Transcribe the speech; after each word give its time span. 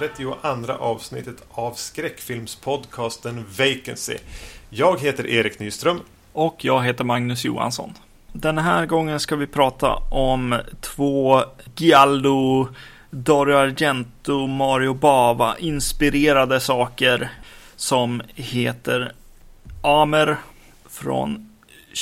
132 0.00 0.72
avsnittet 0.72 1.44
av 1.50 1.72
skräckfilmspodcasten 1.72 3.44
Vacancy. 3.58 4.16
Jag 4.70 5.00
heter 5.00 5.26
Erik 5.26 5.58
Nyström. 5.58 6.00
Och 6.32 6.64
jag 6.64 6.82
heter 6.82 7.04
Magnus 7.04 7.44
Johansson. 7.44 7.94
Den 8.32 8.58
här 8.58 8.86
gången 8.86 9.20
ska 9.20 9.36
vi 9.36 9.46
prata 9.46 9.94
om 10.10 10.60
två 10.80 11.42
Giallo, 11.76 12.68
Dario 13.10 13.56
Argento, 13.56 14.46
Mario 14.46 14.94
Bava 14.94 15.56
inspirerade 15.58 16.60
saker 16.60 17.30
som 17.76 18.22
heter 18.34 19.12
Amer 19.82 20.36
från 20.88 21.50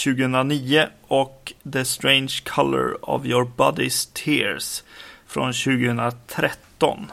2009 0.05 0.87
och 1.07 1.53
The 1.73 1.85
Strange 1.85 2.33
Color 2.45 3.11
of 3.11 3.27
Your 3.27 3.45
Body's 3.57 4.09
Tears 4.13 4.83
från 5.27 5.53
2013. 5.53 7.07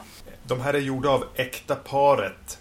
De 0.48 0.62
här 0.62 0.74
är 0.74 0.80
gjorda 0.80 1.10
av 1.10 1.26
äkta 1.36 1.76
paret 1.76 2.60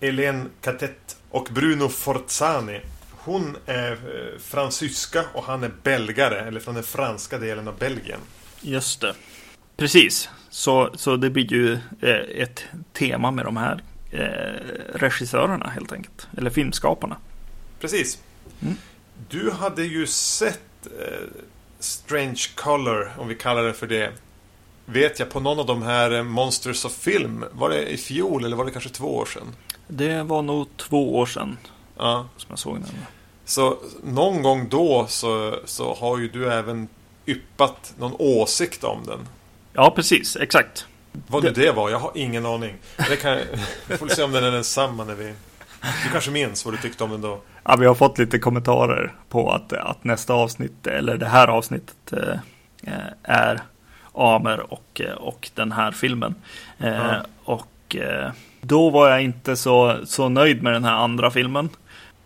Hélène 0.00 0.46
Catet 0.60 1.16
och 1.30 1.48
Bruno 1.52 1.88
Forzani. 1.88 2.80
Hon 3.10 3.56
är 3.66 3.92
eh, 3.92 4.38
fransyska 4.38 5.24
och 5.32 5.44
han 5.44 5.64
är 5.64 5.70
belgare, 5.82 6.40
eller 6.40 6.60
från 6.60 6.74
den 6.74 6.84
franska 6.84 7.38
delen 7.38 7.68
av 7.68 7.78
Belgien. 7.78 8.20
Just 8.60 9.00
det. 9.00 9.14
Precis. 9.76 10.28
Så, 10.50 10.90
så 10.94 11.16
det 11.16 11.30
blir 11.30 11.52
ju 11.52 11.72
eh, 12.00 12.42
ett 12.42 12.64
tema 12.92 13.30
med 13.30 13.44
de 13.44 13.56
här 13.56 13.82
eh, 14.10 14.98
regissörerna 14.98 15.68
helt 15.68 15.92
enkelt. 15.92 16.28
Eller 16.36 16.50
filmskaparna. 16.50 17.16
Precis. 17.80 18.22
Mm. 18.60 18.76
Du 19.28 19.50
hade 19.50 19.84
ju 19.84 20.06
sett 20.06 20.60
Strange 21.78 22.42
Color, 22.54 23.12
om 23.18 23.28
vi 23.28 23.34
kallar 23.34 23.62
det 23.62 23.74
för 23.74 23.86
det. 23.86 24.12
Vet 24.92 25.18
jag 25.18 25.30
på 25.30 25.40
någon 25.40 25.58
av 25.58 25.66
de 25.66 25.82
här 25.82 26.10
eh, 26.14 26.22
Monsters 26.22 26.84
of 26.84 26.92
Film. 26.92 27.44
Var 27.52 27.70
det 27.70 27.88
i 27.88 27.96
fjol 27.96 28.44
eller 28.44 28.56
var 28.56 28.64
det 28.64 28.70
kanske 28.70 28.90
två 28.90 29.16
år 29.16 29.26
sedan? 29.26 29.54
Det 29.88 30.22
var 30.22 30.42
nog 30.42 30.66
två 30.76 31.16
år 31.18 31.26
sedan. 31.26 31.56
Ja. 31.98 32.28
Som 32.36 32.46
jag 32.48 32.58
såg 32.58 32.74
den. 32.74 32.84
Så 33.44 33.76
någon 34.04 34.42
gång 34.42 34.68
då 34.68 35.06
så, 35.08 35.58
så 35.64 35.94
har 35.94 36.18
ju 36.18 36.28
du 36.28 36.52
även 36.52 36.88
yppat 37.26 37.94
någon 37.98 38.12
åsikt 38.18 38.84
om 38.84 39.04
den. 39.06 39.28
Ja, 39.72 39.90
precis. 39.90 40.36
Exakt. 40.36 40.86
Vad 41.26 41.44
nu 41.44 41.50
det 41.50 41.72
var, 41.72 41.90
jag 41.90 41.98
har 41.98 42.12
ingen 42.14 42.46
aning. 42.46 42.74
Det 43.08 43.16
kan, 43.16 43.38
vi 43.86 43.96
får 43.96 44.08
se 44.08 44.22
om 44.22 44.32
den 44.32 44.44
är 44.44 44.50
densamma 44.50 45.04
när 45.04 45.14
vi... 45.14 45.34
Du 45.80 46.10
kanske 46.12 46.30
minns 46.30 46.64
vad 46.64 46.74
du 46.74 46.78
tyckte 46.78 47.04
om 47.04 47.10
den 47.10 47.20
då? 47.20 47.40
Ja, 47.64 47.76
vi 47.76 47.86
har 47.86 47.94
fått 47.94 48.18
lite 48.18 48.38
kommentarer 48.38 49.14
på 49.28 49.50
att, 49.50 49.72
att 49.72 50.04
nästa 50.04 50.34
avsnitt, 50.34 50.86
eller 50.86 51.16
det 51.16 51.26
här 51.26 51.48
avsnittet, 51.48 52.12
eh, 52.12 52.36
är 53.22 53.62
Amer 54.18 54.72
och, 54.72 55.00
och 55.16 55.50
den 55.54 55.72
här 55.72 55.90
filmen. 55.90 56.34
Eh, 56.78 57.10
mm. 57.10 57.22
Och 57.44 57.96
eh, 57.96 58.30
då 58.60 58.90
var 58.90 59.10
jag 59.10 59.22
inte 59.22 59.56
så, 59.56 59.96
så 60.04 60.28
nöjd 60.28 60.62
med 60.62 60.72
den 60.72 60.84
här 60.84 60.94
andra 60.94 61.30
filmen. 61.30 61.68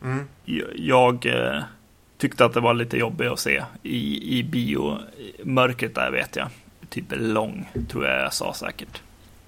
Mm. 0.03 0.29
Jag 0.75 1.27
eh, 1.27 1.63
tyckte 2.19 2.45
att 2.45 2.55
det 2.55 2.61
var 2.61 2.75
lite 2.75 2.97
jobbigt 2.97 3.31
att 3.31 3.39
se 3.39 3.63
i, 3.83 4.39
i 4.39 4.43
biomörkret 4.43 5.95
där 5.95 6.11
vet 6.11 6.37
jag. 6.37 6.49
Typ 6.89 7.05
lång, 7.11 7.69
tror 7.89 8.07
jag 8.07 8.23
jag 8.23 8.33
sa 8.33 8.55
säkert. 8.55 9.03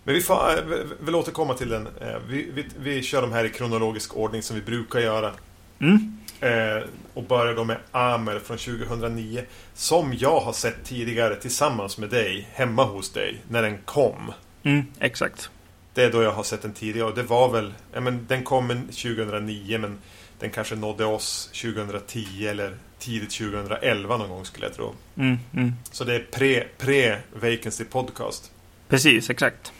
Men 0.04 0.14
vi 0.14 0.20
får 0.20 0.34
äh, 0.34 0.64
väl 1.00 1.14
återkomma 1.14 1.54
till 1.54 1.68
den. 1.68 1.86
Eh, 1.86 2.16
vi, 2.28 2.50
vi, 2.54 2.66
vi 2.78 3.02
kör 3.02 3.22
de 3.22 3.32
här 3.32 3.44
i 3.44 3.50
kronologisk 3.50 4.16
ordning 4.16 4.42
som 4.42 4.56
vi 4.56 4.62
brukar 4.62 5.00
göra. 5.00 5.30
Mm. 5.78 6.18
Eh, 6.44 6.82
och 7.14 7.22
börjar 7.22 7.54
då 7.54 7.64
med 7.64 7.76
Amer 7.92 8.38
från 8.38 8.58
2009. 8.58 9.44
Som 9.74 10.14
jag 10.14 10.40
har 10.40 10.52
sett 10.52 10.84
tidigare 10.84 11.36
tillsammans 11.36 11.98
med 11.98 12.10
dig 12.10 12.48
hemma 12.52 12.84
hos 12.84 13.12
dig 13.12 13.42
när 13.48 13.62
den 13.62 13.78
kom. 13.84 14.32
Mm, 14.62 14.86
exakt. 15.00 15.50
Det 15.94 16.02
är 16.02 16.12
då 16.12 16.22
jag 16.22 16.32
har 16.32 16.42
sett 16.42 16.62
den 16.62 16.72
tidigare 16.72 17.08
och 17.08 17.14
det 17.14 17.22
var 17.22 17.52
väl, 17.52 17.74
ja, 17.92 18.00
men 18.00 18.26
den 18.28 18.44
kom 18.44 18.68
2009 18.86 19.78
men 19.78 19.98
den 20.38 20.50
kanske 20.50 20.76
nådde 20.76 21.04
oss 21.04 21.50
2010 21.62 22.46
eller 22.46 22.76
tidigt 22.98 23.30
2011 23.30 24.16
någon 24.16 24.28
gång 24.28 24.44
skulle 24.44 24.66
jag 24.66 24.74
tro. 24.74 24.94
Mm, 25.16 25.38
mm. 25.54 25.72
Så 25.92 26.04
det 26.04 26.14
är 26.14 26.26
pre, 26.30 26.64
pre 26.78 27.18
Vacancy 27.32 27.84
Podcast. 27.84 28.52
Precis, 28.88 29.30
exakt. 29.30 29.72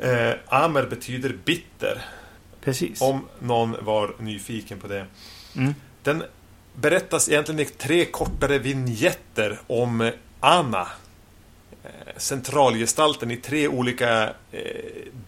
Eh, 0.00 0.32
Amer 0.46 0.86
betyder 0.86 1.36
bitter. 1.44 2.04
Precis. 2.64 3.00
Om 3.00 3.28
någon 3.38 3.76
var 3.84 4.14
nyfiken 4.18 4.78
på 4.78 4.86
det. 4.88 5.06
Mm. 5.56 5.74
Den 6.02 6.24
berättas 6.74 7.28
egentligen 7.28 7.60
i 7.60 7.64
tre 7.64 8.04
kortare 8.04 8.58
vignetter 8.58 9.60
om 9.66 10.00
eh, 10.00 10.12
Anna. 10.40 10.88
Eh, 11.84 11.90
centralgestalten 12.16 13.30
i 13.30 13.36
tre 13.36 13.68
olika 13.68 14.34
eh, 14.52 14.62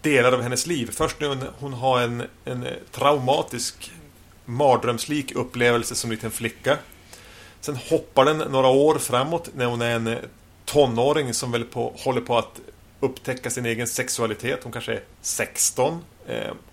delar 0.01 0.31
av 0.31 0.41
hennes 0.41 0.67
liv. 0.67 0.89
Först 0.93 1.19
när 1.19 1.37
hon 1.59 1.73
har 1.73 2.01
en, 2.01 2.23
en 2.45 2.67
traumatisk 2.91 3.91
mardrömslik 4.45 5.35
upplevelse 5.35 5.95
som 5.95 6.11
liten 6.11 6.31
flicka. 6.31 6.77
Sen 7.61 7.75
hoppar 7.75 8.25
den 8.25 8.37
några 8.37 8.67
år 8.67 8.97
framåt 8.97 9.49
när 9.55 9.65
hon 9.65 9.81
är 9.81 9.95
en 9.95 10.17
tonåring 10.65 11.33
som 11.33 11.51
väl 11.51 11.63
på, 11.63 11.93
håller 11.97 12.21
på 12.21 12.37
att 12.37 12.59
upptäcka 12.99 13.49
sin 13.49 13.65
egen 13.65 13.87
sexualitet. 13.87 14.59
Hon 14.63 14.71
kanske 14.71 14.93
är 14.93 15.03
16. 15.21 16.01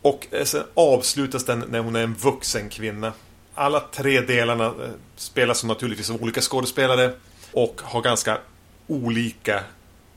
Och 0.02 0.26
sen 0.44 0.62
avslutas 0.74 1.44
den 1.44 1.64
när 1.68 1.80
hon 1.80 1.96
är 1.96 2.02
en 2.02 2.14
vuxen 2.14 2.68
kvinna. 2.68 3.12
Alla 3.54 3.80
tre 3.80 4.20
delarna 4.20 4.66
eh, 4.66 4.72
spelas 5.16 5.58
som 5.58 5.68
naturligtvis 5.68 6.10
av 6.10 6.22
olika 6.22 6.40
skådespelare 6.40 7.12
och 7.52 7.80
har 7.84 8.02
ganska 8.02 8.38
olika 8.86 9.64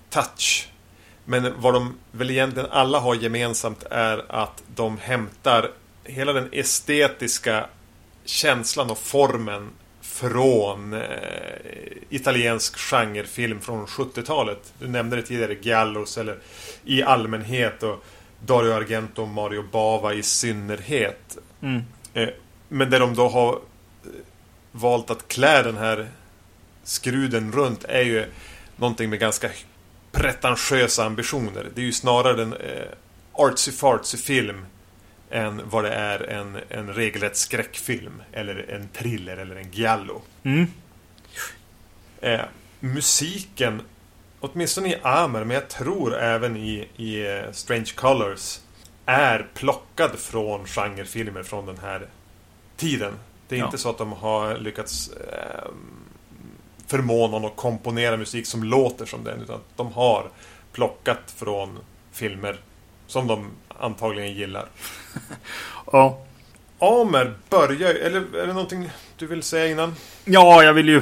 touch. 0.10 0.70
Men 1.26 1.54
vad 1.58 1.74
de 1.74 1.98
väl 2.12 2.32
egentligen 2.32 2.70
alla 2.72 3.00
har 3.00 3.16
gemensamt 3.16 3.84
är 3.84 4.26
att 4.30 4.64
de 4.76 4.98
hämtar 4.98 5.72
hela 6.04 6.34
den 6.34 6.50
estetiska 6.52 7.66
känslan 8.26 8.92
och 8.92 8.98
formen 8.98 9.70
från 10.02 10.94
eh, 10.94 11.02
italiensk 12.10 12.78
genrefilm 12.78 13.62
från 13.62 13.86
70-talet. 13.86 14.74
Du 14.80 14.88
nämnde 14.88 15.16
det 15.16 15.22
tidigare, 15.22 15.54
Giallos 15.62 16.18
eller 16.18 16.38
i 16.84 17.04
allmänhet 17.04 17.84
och 17.84 18.04
Dario 18.46 18.72
Argento 18.74 19.22
och 19.22 19.28
Mario 19.28 19.64
Bava 19.72 20.14
i 20.14 20.24
synnerhet. 20.24 21.38
Mm. 21.62 21.82
Eh, 22.14 22.30
men 22.70 22.90
där 22.90 23.00
de 23.00 23.16
då 23.16 23.28
har 23.28 23.54
eh, 23.54 23.60
valt 24.72 25.10
att 25.10 25.28
klä 25.28 25.64
den 25.64 25.78
här 25.78 26.08
skruden 26.84 27.52
runt 27.52 27.84
är 27.84 28.02
ju 28.02 28.26
någonting 28.76 29.10
med 29.10 29.20
ganska 29.20 29.50
pretentiösa 30.12 31.06
ambitioner. 31.06 31.68
Det 31.76 31.82
är 31.82 31.86
ju 31.86 31.92
snarare 31.92 32.44
en 32.44 32.54
eh, 32.54 32.88
artsy-fartsy 33.34 34.18
film 34.18 34.66
än 35.30 35.62
vad 35.70 35.84
det 35.84 35.94
är 35.94 36.30
en, 36.30 36.58
en 36.70 36.94
regelrätt 36.94 37.38
skräckfilm. 37.38 38.22
Eller 38.32 38.70
en 38.70 38.88
thriller 38.88 39.38
eller 39.38 39.56
en 39.56 39.72
giallo. 39.72 40.22
Mm. 40.44 40.68
Eh, 42.22 42.42
musiken, 42.80 43.82
åtminstone 44.40 44.90
i 44.90 44.96
Amer, 45.02 45.44
men 45.44 45.56
jag 45.56 45.68
tror 45.68 46.18
även 46.18 46.58
i, 46.58 46.88
i 46.98 47.28
uh, 47.28 47.52
Strange 47.52 47.92
Colors, 47.96 48.60
är 49.06 49.48
plockad 49.54 50.20
från 50.20 50.66
genrefilmer 50.66 51.44
från 51.44 51.66
den 51.66 51.78
här 51.78 52.08
tiden. 52.78 53.14
Det 53.48 53.56
är 53.56 53.60
ja. 53.60 53.66
inte 53.66 53.78
så 53.78 53.90
att 53.90 53.98
de 53.98 54.14
har 54.14 54.58
lyckats 54.58 55.10
eh, 55.10 55.70
förmå 56.88 57.28
någon 57.28 57.46
att 57.46 57.56
komponera 57.56 58.18
musik 58.18 58.48
som 58.48 58.64
låter 58.64 59.06
som 59.06 59.24
den, 59.24 59.42
utan 59.42 59.60
de 59.76 59.92
har 59.92 60.30
plockat 60.72 61.34
från 61.38 61.80
filmer 62.12 62.60
som 63.08 63.28
de 63.28 63.50
antagligen 63.68 64.34
gillar. 64.34 64.66
ja. 65.92 66.22
Amer 66.80 67.34
börjar 67.50 67.96
eller 67.96 68.36
är 68.36 68.48
det 68.48 68.54
någonting 68.54 68.90
du 69.18 69.28
vill 69.28 69.44
säga 69.44 69.68
innan? 69.68 69.96
Ja, 70.26 70.64
jag 70.64 70.74
vill 70.74 70.90
ju, 70.90 71.02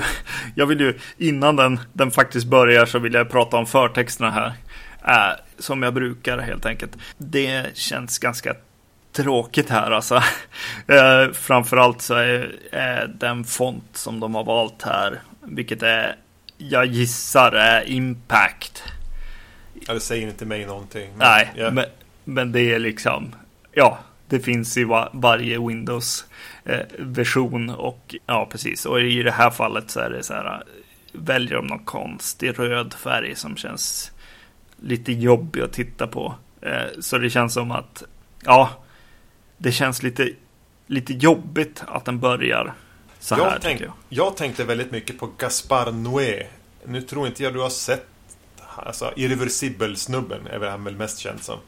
jag 0.55 0.65
vill 0.65 0.79
ju 0.79 0.99
innan 1.17 1.55
den, 1.55 1.79
den 1.93 2.11
faktiskt 2.11 2.47
börjar 2.47 2.85
så 2.85 2.99
vill 2.99 3.13
jag 3.13 3.29
prata 3.29 3.57
om 3.57 3.65
förtexterna 3.65 4.31
här. 4.31 4.53
Äh, 5.05 5.39
som 5.57 5.83
jag 5.83 5.93
brukar 5.93 6.37
helt 6.37 6.65
enkelt. 6.65 6.91
Det 7.17 7.77
känns 7.77 8.19
ganska 8.19 8.55
tråkigt 9.13 9.69
här 9.69 9.91
alltså. 9.91 10.23
Eh, 10.87 11.31
framförallt 11.33 12.01
så 12.01 12.13
är, 12.13 12.55
är 12.71 13.07
den 13.07 13.43
font 13.43 13.97
som 13.97 14.19
de 14.19 14.35
har 14.35 14.43
valt 14.43 14.81
här, 14.81 15.21
vilket 15.41 15.83
är, 15.83 16.15
jag 16.57 16.85
gissar 16.85 17.51
är 17.51 17.89
Impact. 17.89 18.83
Ja, 19.87 19.93
det 19.93 19.99
säger 19.99 20.27
inte 20.27 20.45
mig 20.45 20.65
någonting. 20.65 21.09
Men, 21.09 21.17
Nej, 21.17 21.51
yeah. 21.57 21.73
men, 21.73 21.85
men 22.23 22.51
det 22.51 22.61
är 22.61 22.79
liksom, 22.79 23.35
ja, 23.71 23.99
det 24.27 24.39
finns 24.39 24.77
i 24.77 24.83
var, 24.83 25.09
varje 25.13 25.67
Windows-version 25.67 27.69
eh, 27.69 27.75
och 27.75 28.15
ja, 28.25 28.47
precis. 28.51 28.85
Och 28.85 29.01
i 29.01 29.23
det 29.23 29.31
här 29.31 29.49
fallet 29.49 29.91
så 29.91 29.99
är 29.99 30.09
det 30.09 30.23
så 30.23 30.33
här, 30.33 30.63
väljer 31.11 31.55
de 31.55 31.67
någon 31.67 31.85
konstig 31.85 32.59
röd 32.59 32.93
färg 32.93 33.35
som 33.35 33.57
känns 33.57 34.11
lite 34.81 35.11
jobbig 35.11 35.61
att 35.61 35.73
titta 35.73 36.07
på. 36.07 36.35
Eh, 36.61 36.85
så 36.99 37.17
det 37.17 37.29
känns 37.29 37.53
som 37.53 37.71
att, 37.71 38.03
ja, 38.43 38.82
det 39.63 39.71
känns 39.71 40.03
lite, 40.03 40.29
lite 40.87 41.13
jobbigt 41.13 41.83
att 41.87 42.05
den 42.05 42.19
börjar 42.19 42.73
så 43.19 43.35
jag 43.35 43.49
här. 43.49 43.59
Tänk, 43.61 43.81
jag. 43.81 43.91
jag 44.09 44.37
tänkte 44.37 44.63
väldigt 44.63 44.91
mycket 44.91 45.19
på 45.19 45.29
Gaspar 45.37 45.91
Noé. 45.91 46.43
Nu 46.85 47.01
tror 47.01 47.27
inte 47.27 47.43
jag 47.43 47.53
du 47.53 47.59
har 47.59 47.69
sett 47.69 48.07
Alltså 48.75 49.13
Irreversibel-snubben 49.15 50.47
är 50.47 50.59
väl 50.59 50.69
han 50.69 50.83
väl 50.83 50.95
mest 50.95 51.19
känd 51.19 51.43
som. 51.43 51.59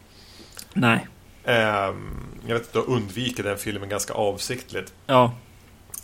Nej. 0.74 1.08
Ehm, 1.44 2.28
jag 2.48 2.54
vet 2.56 2.68
att 2.68 2.74
du 2.74 2.80
undviker 2.80 3.44
den 3.44 3.58
filmen 3.58 3.90
ganska 3.90 4.14
avsiktligt. 4.14 4.94
Ja. 5.06 5.34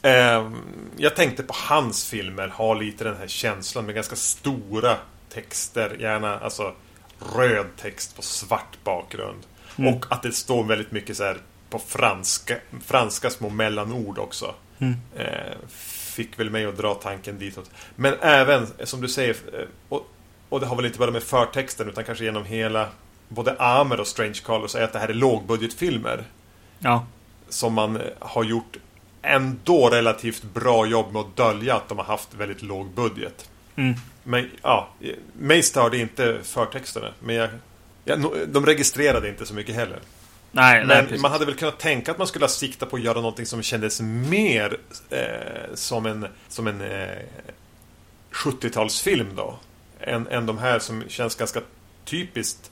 Ehm, 0.01 0.57
jag 0.97 1.15
tänkte 1.15 1.43
på 1.43 1.53
hans 1.57 2.09
filmer 2.09 2.47
ha 2.47 2.73
lite 2.73 3.03
den 3.03 3.17
här 3.17 3.27
känslan 3.27 3.85
med 3.85 3.95
ganska 3.95 4.15
stora 4.15 4.97
texter. 5.29 5.97
Gärna 5.99 6.39
alltså 6.39 6.73
röd 7.35 7.67
text 7.77 8.15
på 8.15 8.21
svart 8.21 8.77
bakgrund. 8.83 9.43
Mm. 9.75 9.93
Och 9.93 10.05
att 10.09 10.23
det 10.23 10.31
står 10.31 10.63
väldigt 10.63 10.91
mycket 10.91 11.17
så 11.17 11.23
här 11.23 11.37
på 11.71 11.79
franska, 11.79 12.55
franska 12.85 13.29
små 13.29 13.49
mellanord 13.49 14.19
också. 14.19 14.55
Mm. 14.79 14.95
Eh, 15.15 15.57
fick 16.15 16.39
väl 16.39 16.49
mig 16.49 16.65
att 16.65 16.77
dra 16.77 16.93
tanken 16.93 17.39
ditåt. 17.39 17.71
Men 17.95 18.13
även, 18.21 18.67
som 18.83 19.01
du 19.01 19.07
säger, 19.07 19.35
eh, 19.53 19.65
och, 19.89 20.07
och 20.49 20.59
det 20.59 20.65
har 20.65 20.75
väl 20.75 20.85
inte 20.85 20.99
bara 20.99 21.11
med 21.11 21.23
förtexten 21.23 21.89
utan 21.89 22.03
kanske 22.03 22.23
genom 22.23 22.45
hela 22.45 22.87
både 23.27 23.55
Amer 23.59 23.99
och 23.99 24.07
Strange 24.07 24.39
Colors 24.43 24.75
är 24.75 24.83
att 24.83 24.93
det 24.93 24.99
här 24.99 25.09
är 25.09 25.13
lågbudgetfilmer. 25.13 26.23
Ja. 26.79 27.05
Som 27.49 27.73
man 27.73 27.95
eh, 27.95 28.03
har 28.19 28.43
gjort 28.43 28.77
ändå 29.21 29.89
relativt 29.89 30.43
bra 30.43 30.85
jobb 30.85 31.13
med 31.13 31.19
att 31.19 31.37
dölja 31.37 31.75
att 31.75 31.89
de 31.89 31.97
har 31.97 32.05
haft 32.05 32.33
väldigt 32.33 32.61
låg 32.61 32.89
budget. 32.89 33.49
Mm. 33.75 33.93
Men 34.23 34.49
ja, 34.61 34.89
mig 35.33 35.63
störde 35.63 35.97
inte 35.97 36.39
förtexterna. 36.43 37.07
Men 37.19 37.35
jag, 37.35 37.49
jag, 38.05 38.25
de 38.47 38.65
registrerade 38.65 39.29
inte 39.29 39.45
så 39.45 39.53
mycket 39.53 39.75
heller. 39.75 39.99
Nej, 40.51 40.77
nej, 40.77 40.87
Men 40.87 41.05
precis. 41.05 41.21
man 41.21 41.31
hade 41.31 41.45
väl 41.45 41.55
kunnat 41.55 41.79
tänka 41.79 42.11
att 42.11 42.17
man 42.17 42.27
skulle 42.27 42.45
ha 42.45 42.49
siktat 42.49 42.89
på 42.89 42.95
att 42.95 43.01
göra 43.01 43.15
någonting 43.15 43.45
som 43.45 43.61
kändes 43.61 44.01
mer 44.01 44.77
eh, 45.09 45.73
som 45.73 46.05
en, 46.05 46.27
som 46.47 46.67
en 46.67 46.81
eh, 46.81 47.17
70-talsfilm 48.31 49.35
då. 49.35 49.59
Än, 49.99 50.27
än 50.27 50.45
de 50.45 50.57
här 50.57 50.79
som 50.79 51.03
känns 51.07 51.35
ganska 51.35 51.61
typiskt 52.05 52.71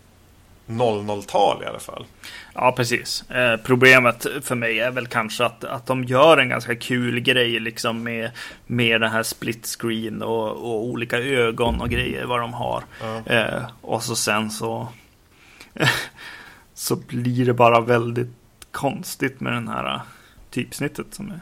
00-tal 0.67 1.63
i 1.63 1.65
alla 1.65 1.79
fall. 1.79 2.05
Ja, 2.53 2.71
precis. 2.71 3.29
Eh, 3.29 3.57
problemet 3.57 4.25
för 4.43 4.55
mig 4.55 4.79
är 4.79 4.91
väl 4.91 5.07
kanske 5.07 5.45
att, 5.45 5.63
att 5.63 5.85
de 5.85 6.03
gör 6.03 6.37
en 6.37 6.49
ganska 6.49 6.75
kul 6.75 7.19
grej 7.19 7.59
liksom 7.59 8.03
med, 8.03 8.31
med 8.65 9.01
den 9.01 9.11
här 9.11 9.23
split 9.23 9.65
screen 9.79 10.21
och, 10.21 10.49
och 10.51 10.85
olika 10.85 11.17
ögon 11.17 11.81
och 11.81 11.89
grejer 11.89 12.25
vad 12.25 12.39
de 12.39 12.53
har. 12.53 12.83
Ja. 13.01 13.33
Eh, 13.33 13.63
och 13.81 14.03
så 14.03 14.15
sen 14.15 14.51
så 14.51 14.87
så 16.79 16.95
blir 16.95 17.45
det 17.45 17.53
bara 17.53 17.81
väldigt 17.81 18.31
konstigt 18.71 19.39
med 19.39 19.53
den 19.53 19.67
här 19.67 19.95
eh, 19.95 20.01
typsnittet 20.49 21.05
som 21.11 21.31
är 21.31 21.39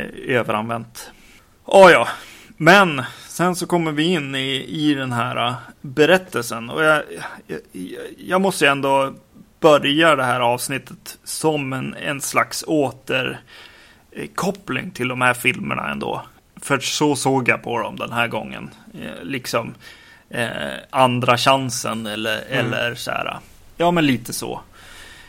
eh, 0.00 0.36
överanvänt. 0.36 1.10
Oh, 1.64 1.90
ja, 1.90 2.08
men 2.56 3.02
sen 3.28 3.56
så 3.56 3.66
kommer 3.66 3.92
vi 3.92 4.04
in 4.04 4.34
i, 4.34 4.64
i 4.68 4.94
den 4.94 5.12
här 5.12 5.46
eh, 5.46 5.54
berättelsen 5.80 6.70
och 6.70 6.84
jag, 6.84 7.02
jag, 7.46 7.60
jag 8.18 8.40
måste 8.40 8.68
ändå 8.68 9.14
börja 9.60 10.16
det 10.16 10.24
här 10.24 10.40
avsnittet 10.40 11.18
som 11.24 11.72
en, 11.72 11.94
en 11.94 12.20
slags 12.20 12.64
återkoppling 12.66 14.90
till 14.90 15.08
de 15.08 15.20
här 15.20 15.34
filmerna 15.34 15.90
ändå. 15.90 16.22
För 16.56 16.78
så 16.78 17.16
såg 17.16 17.48
jag 17.48 17.62
på 17.62 17.78
dem 17.78 17.96
den 17.96 18.12
här 18.12 18.28
gången. 18.28 18.70
Eh, 18.94 19.24
liksom 19.24 19.74
eh, 20.30 20.72
andra 20.90 21.38
chansen 21.38 22.06
eller, 22.06 22.44
Mm. 22.50 22.66
eller 22.66 22.94
så 22.94 23.10
här. 23.10 23.38
Ja, 23.76 23.90
men 23.90 24.06
lite 24.06 24.32
så. 24.32 24.60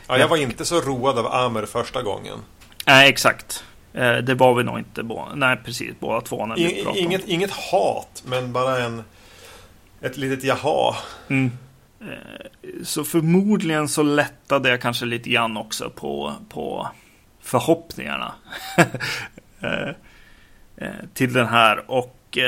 Ja, 0.06 0.18
jag 0.18 0.28
var 0.28 0.36
inte 0.36 0.64
så 0.64 0.80
road 0.80 1.18
av 1.18 1.26
Amer 1.26 1.66
första 1.66 2.02
gången. 2.02 2.38
Nej, 2.86 3.08
exakt. 3.08 3.64
Eh, 3.92 4.16
det 4.16 4.34
var 4.34 4.54
vi 4.54 4.64
nog 4.64 4.78
inte. 4.78 5.02
Nej, 5.34 5.56
precis. 5.64 5.94
Båda 6.00 6.20
två 6.20 6.46
när 6.46 6.56
vi 6.56 6.62
I, 6.62 6.98
inget, 6.98 7.28
inget 7.28 7.50
hat, 7.50 8.22
men 8.26 8.52
bara 8.52 8.78
en... 8.78 9.04
Ett 10.00 10.16
litet 10.16 10.44
jaha. 10.44 10.94
Mm. 11.28 11.50
Eh, 12.00 12.06
Så 12.84 13.04
förmodligen 13.04 13.88
så 13.88 14.02
lättade 14.02 14.68
jag 14.68 14.80
kanske 14.80 15.04
lite 15.04 15.30
grann 15.30 15.56
också 15.56 15.90
på, 15.90 16.34
på 16.48 16.88
förhoppningarna 17.40 18.34
eh, 19.60 20.88
till 21.14 21.32
den 21.32 21.46
här 21.46 21.90
och 21.90 22.38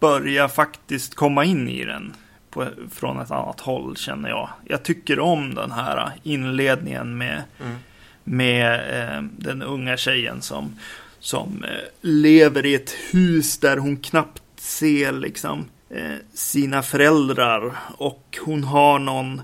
börja 0.00 0.48
faktiskt 0.48 1.14
komma 1.14 1.44
in 1.44 1.68
i 1.68 1.84
den 1.84 2.14
på, 2.52 2.66
från 2.90 3.20
ett 3.20 3.30
annat 3.30 3.60
håll 3.60 3.96
känner 3.96 4.28
jag. 4.28 4.48
Jag 4.64 4.82
tycker 4.82 5.18
om 5.20 5.54
den 5.54 5.72
här 5.72 6.12
inledningen 6.22 7.18
med, 7.18 7.42
Mm. 7.60 7.76
med 8.24 8.74
eh, 8.74 9.22
den 9.38 9.62
unga 9.62 9.96
tjejen 9.96 10.42
som, 10.42 10.78
som 11.18 11.64
eh, 11.64 11.70
lever 12.00 12.66
i 12.66 12.74
ett 12.74 12.94
hus 13.12 13.58
där 13.58 13.76
hon 13.76 13.96
knappt 13.96 14.42
ser 14.56 15.12
liksom 15.12 15.64
eh, 15.90 16.16
sina 16.34 16.82
föräldrar 16.82 17.72
och 17.96 18.38
hon 18.44 18.64
har 18.64 18.98
någon 18.98 19.38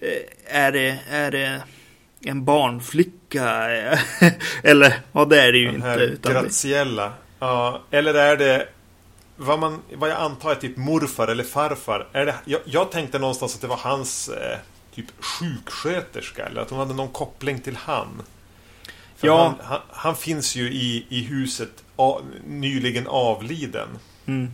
eh, 0.00 0.56
är 0.62 0.72
det, 0.72 0.98
är 1.10 1.30
det 1.30 1.62
en 2.20 2.44
barnflicka 2.44 3.48
eller 4.62 4.94
ja 5.12 5.24
det 5.24 5.40
är 5.42 5.52
det 5.52 5.58
ju 5.58 5.66
Den 5.66 5.74
inte 5.74 5.86
här 5.88 5.98
utan 5.98 6.32
Graziella. 6.32 7.12
Ja, 7.38 7.82
eller 7.90 8.14
är 8.14 8.36
det... 8.36 8.68
Vad, 9.36 9.58
man, 9.58 9.82
vad 9.94 10.10
jag 10.10 10.16
antar 10.20 10.50
är 10.50 10.54
typ 10.54 10.76
morfar 10.76 11.28
eller 11.28 11.44
farfar. 11.44 12.08
Är 12.12 12.26
det, 12.26 12.34
jag, 12.44 12.60
jag 12.64 12.90
tänkte 12.90 13.18
någonstans 13.18 13.54
att 13.54 13.60
det 13.60 13.66
var 13.66 13.76
hans 13.76 14.28
eh, 14.28 14.58
typ 14.94 15.06
sjuksköterska. 15.24 16.46
Eller 16.46 16.60
att 16.60 16.70
hon 16.70 16.78
hade 16.78 16.94
någon 16.94 17.08
koppling 17.08 17.60
till 17.60 17.76
han. 17.76 18.22
För 19.16 19.26
Ja. 19.26 19.42
han, 19.44 19.54
han, 19.66 19.80
han 19.90 20.16
finns 20.16 20.56
ju 20.56 20.72
i, 20.72 21.06
i 21.08 21.20
huset 21.22 21.84
a, 21.96 22.18
nyligen 22.46 23.06
avliden. 23.06 23.88
mm, 24.26 24.50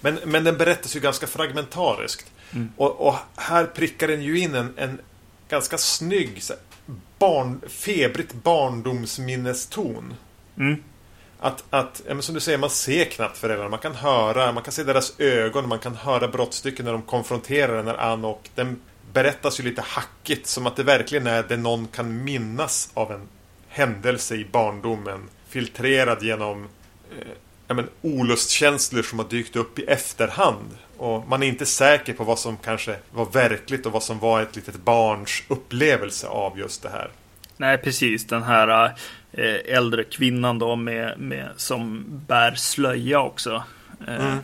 Men, 0.00 0.18
men 0.24 0.44
den 0.44 0.56
berättas 0.58 0.96
ju 0.96 1.00
ganska 1.00 1.26
fragmentariskt. 1.26 2.26
Mm. 2.52 2.72
Och, 2.76 3.06
och 3.08 3.14
här 3.36 3.64
prickar 3.64 4.08
den 4.08 4.22
ju 4.22 4.38
in 4.38 4.54
en, 4.54 4.74
en 4.76 5.00
ganska 5.48 5.78
snygg 5.78 6.42
barn, 7.18 7.60
febrigt 7.68 8.32
barndomsminneston. 8.34 10.14
mm, 10.58 10.82
att, 11.38 11.64
att 11.70 12.02
ja, 12.08 12.22
som 12.22 12.34
du 12.34 12.40
säger, 12.40 12.58
man 12.58 12.70
ser 12.70 13.04
knappt 13.04 13.38
föräldrarna. 13.38 13.70
Man 13.70 13.78
kan 13.78 13.94
höra, 13.94 14.52
man 14.52 14.62
kan 14.62 14.72
se 14.72 14.84
deras 14.84 15.20
ögon, 15.20 15.68
man 15.68 15.78
kan 15.78 15.94
höra 15.94 16.28
brottstycken 16.28 16.84
när 16.84 16.92
de 16.92 17.02
konfronterar 17.02 17.76
den 17.76 17.86
här 17.86 17.96
Ann 17.96 18.24
och 18.24 18.48
den 18.54 18.80
berättas 19.12 19.60
ju 19.60 19.64
lite 19.64 19.82
hackigt 19.82 20.46
som 20.46 20.66
att 20.66 20.76
det 20.76 20.82
verkligen 20.82 21.26
är 21.26 21.42
det 21.48 21.56
någon 21.56 21.86
kan 21.86 22.24
minnas 22.24 22.90
av 22.94 23.12
en 23.12 23.28
händelse 23.68 24.34
i 24.34 24.46
barndomen. 24.52 25.28
Filtrerad 25.48 26.22
genom 26.22 26.64
eh, 26.64 27.28
ja, 27.66 27.74
men, 27.74 27.88
olustkänslor 28.02 29.02
som 29.02 29.18
har 29.18 29.28
dykt 29.28 29.56
upp 29.56 29.78
i 29.78 29.84
efterhand. 29.84 30.78
Och 30.96 31.28
man 31.28 31.42
är 31.42 31.46
inte 31.46 31.66
säker 31.66 32.12
på 32.12 32.24
vad 32.24 32.38
som 32.38 32.56
kanske 32.56 32.96
var 33.10 33.26
verkligt 33.26 33.86
och 33.86 33.92
vad 33.92 34.02
som 34.02 34.18
var 34.18 34.42
ett 34.42 34.56
litet 34.56 34.76
barns 34.76 35.42
upplevelse 35.48 36.26
av 36.26 36.58
just 36.58 36.82
det 36.82 36.88
här. 36.88 37.10
Nej, 37.56 37.78
precis. 37.78 38.26
Den 38.26 38.42
här 38.42 38.84
eh, 38.84 38.90
äldre 39.42 40.04
kvinnan 40.04 40.58
då 40.58 40.76
med, 40.76 41.18
med, 41.18 41.48
som 41.56 42.04
bär 42.26 42.54
slöja 42.54 43.20
också. 43.20 43.62
Eh, 44.08 44.14
Mm. 44.26 44.38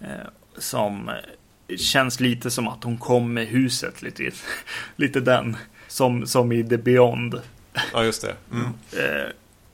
eh, 0.00 0.26
som 0.58 1.08
eh, 1.08 1.76
känns 1.76 2.20
lite 2.20 2.50
som 2.50 2.68
att 2.68 2.84
hon 2.84 2.98
kom 2.98 3.34
med 3.34 3.46
huset. 3.46 4.02
Lite, 4.02 4.30
lite 4.96 5.20
den. 5.20 5.56
Som, 5.88 6.26
som 6.26 6.52
i 6.52 6.68
The 6.68 6.76
Beyond. 6.76 7.40
Ja, 7.92 8.04
just 8.04 8.22
det. 8.22 8.34
Mm. 8.52 8.66
Eh, 8.92 9.30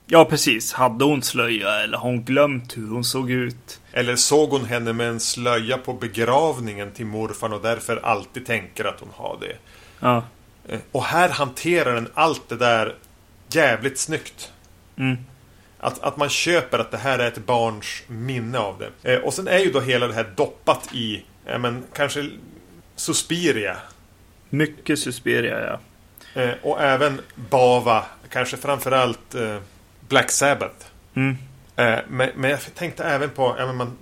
ja, 0.07 0.25
precis. 0.25 0.73
Hade 0.73 1.05
hon 1.05 1.21
slöja 1.23 1.69
eller 1.83 1.97
har 1.97 2.09
hon 2.09 2.23
glömt 2.23 2.77
hur 2.77 2.87
hon 2.89 3.03
såg 3.03 3.31
ut? 3.31 3.79
Eller 3.91 4.15
såg 4.15 4.49
hon 4.49 4.65
henne 4.65 4.93
med 4.93 5.07
en 5.09 5.19
slöja 5.19 5.77
på 5.77 5.93
begravningen 5.93 6.91
till 6.91 7.05
morfar 7.05 7.53
och 7.53 7.61
därför 7.61 7.97
alltid 8.05 8.45
tänker 8.45 8.85
att 8.85 8.99
hon 8.99 9.09
har 9.13 9.37
det. 9.41 9.55
Ja. 9.99 10.23
Eh, 10.69 10.79
Och 10.91 11.03
här 11.03 11.29
hanterar 11.29 11.95
den 11.95 12.09
allt 12.13 12.49
det 12.49 12.55
där 12.57 12.95
jävligt 13.55 13.97
snyggt. 13.97 14.51
Mm. 14.97 15.17
Att, 15.79 15.99
att 15.99 16.17
man 16.17 16.29
köper 16.29 16.79
att 16.79 16.91
det 16.91 16.97
här 16.97 17.19
är 17.19 17.27
ett 17.27 17.45
barns 17.45 18.03
minne 18.07 18.59
av 18.59 18.79
det. 18.79 19.13
Eh, 19.13 19.19
och 19.19 19.33
sen 19.33 19.47
är 19.47 19.59
ju 19.59 19.71
då 19.71 19.79
hela 19.79 20.07
det 20.07 20.13
här 20.13 20.33
doppat 20.35 20.89
i, 20.93 21.25
ja 21.45 21.57
men 21.57 21.83
kanske 21.93 22.29
Suspiria. 22.95 23.77
Mycket 24.49 24.99
Suspiria, 24.99 25.61
ja. 25.61 25.79
Eh, 26.41 26.53
och 26.61 26.81
även 26.81 27.21
Bava, 27.35 28.05
kanske 28.29 28.57
framförallt 28.57 29.35
eh, 29.35 29.57
Black 30.07 30.31
Sabbath. 30.31 30.85
Mm. 31.13 31.37
Eh, 31.75 31.99
men, 32.07 32.29
men 32.35 32.49
jag 32.49 32.59
tänkte 32.75 33.03
även 33.03 33.29
på, 33.29 33.55
ja, 33.59 33.65
men 33.65 33.75
man, 33.75 33.97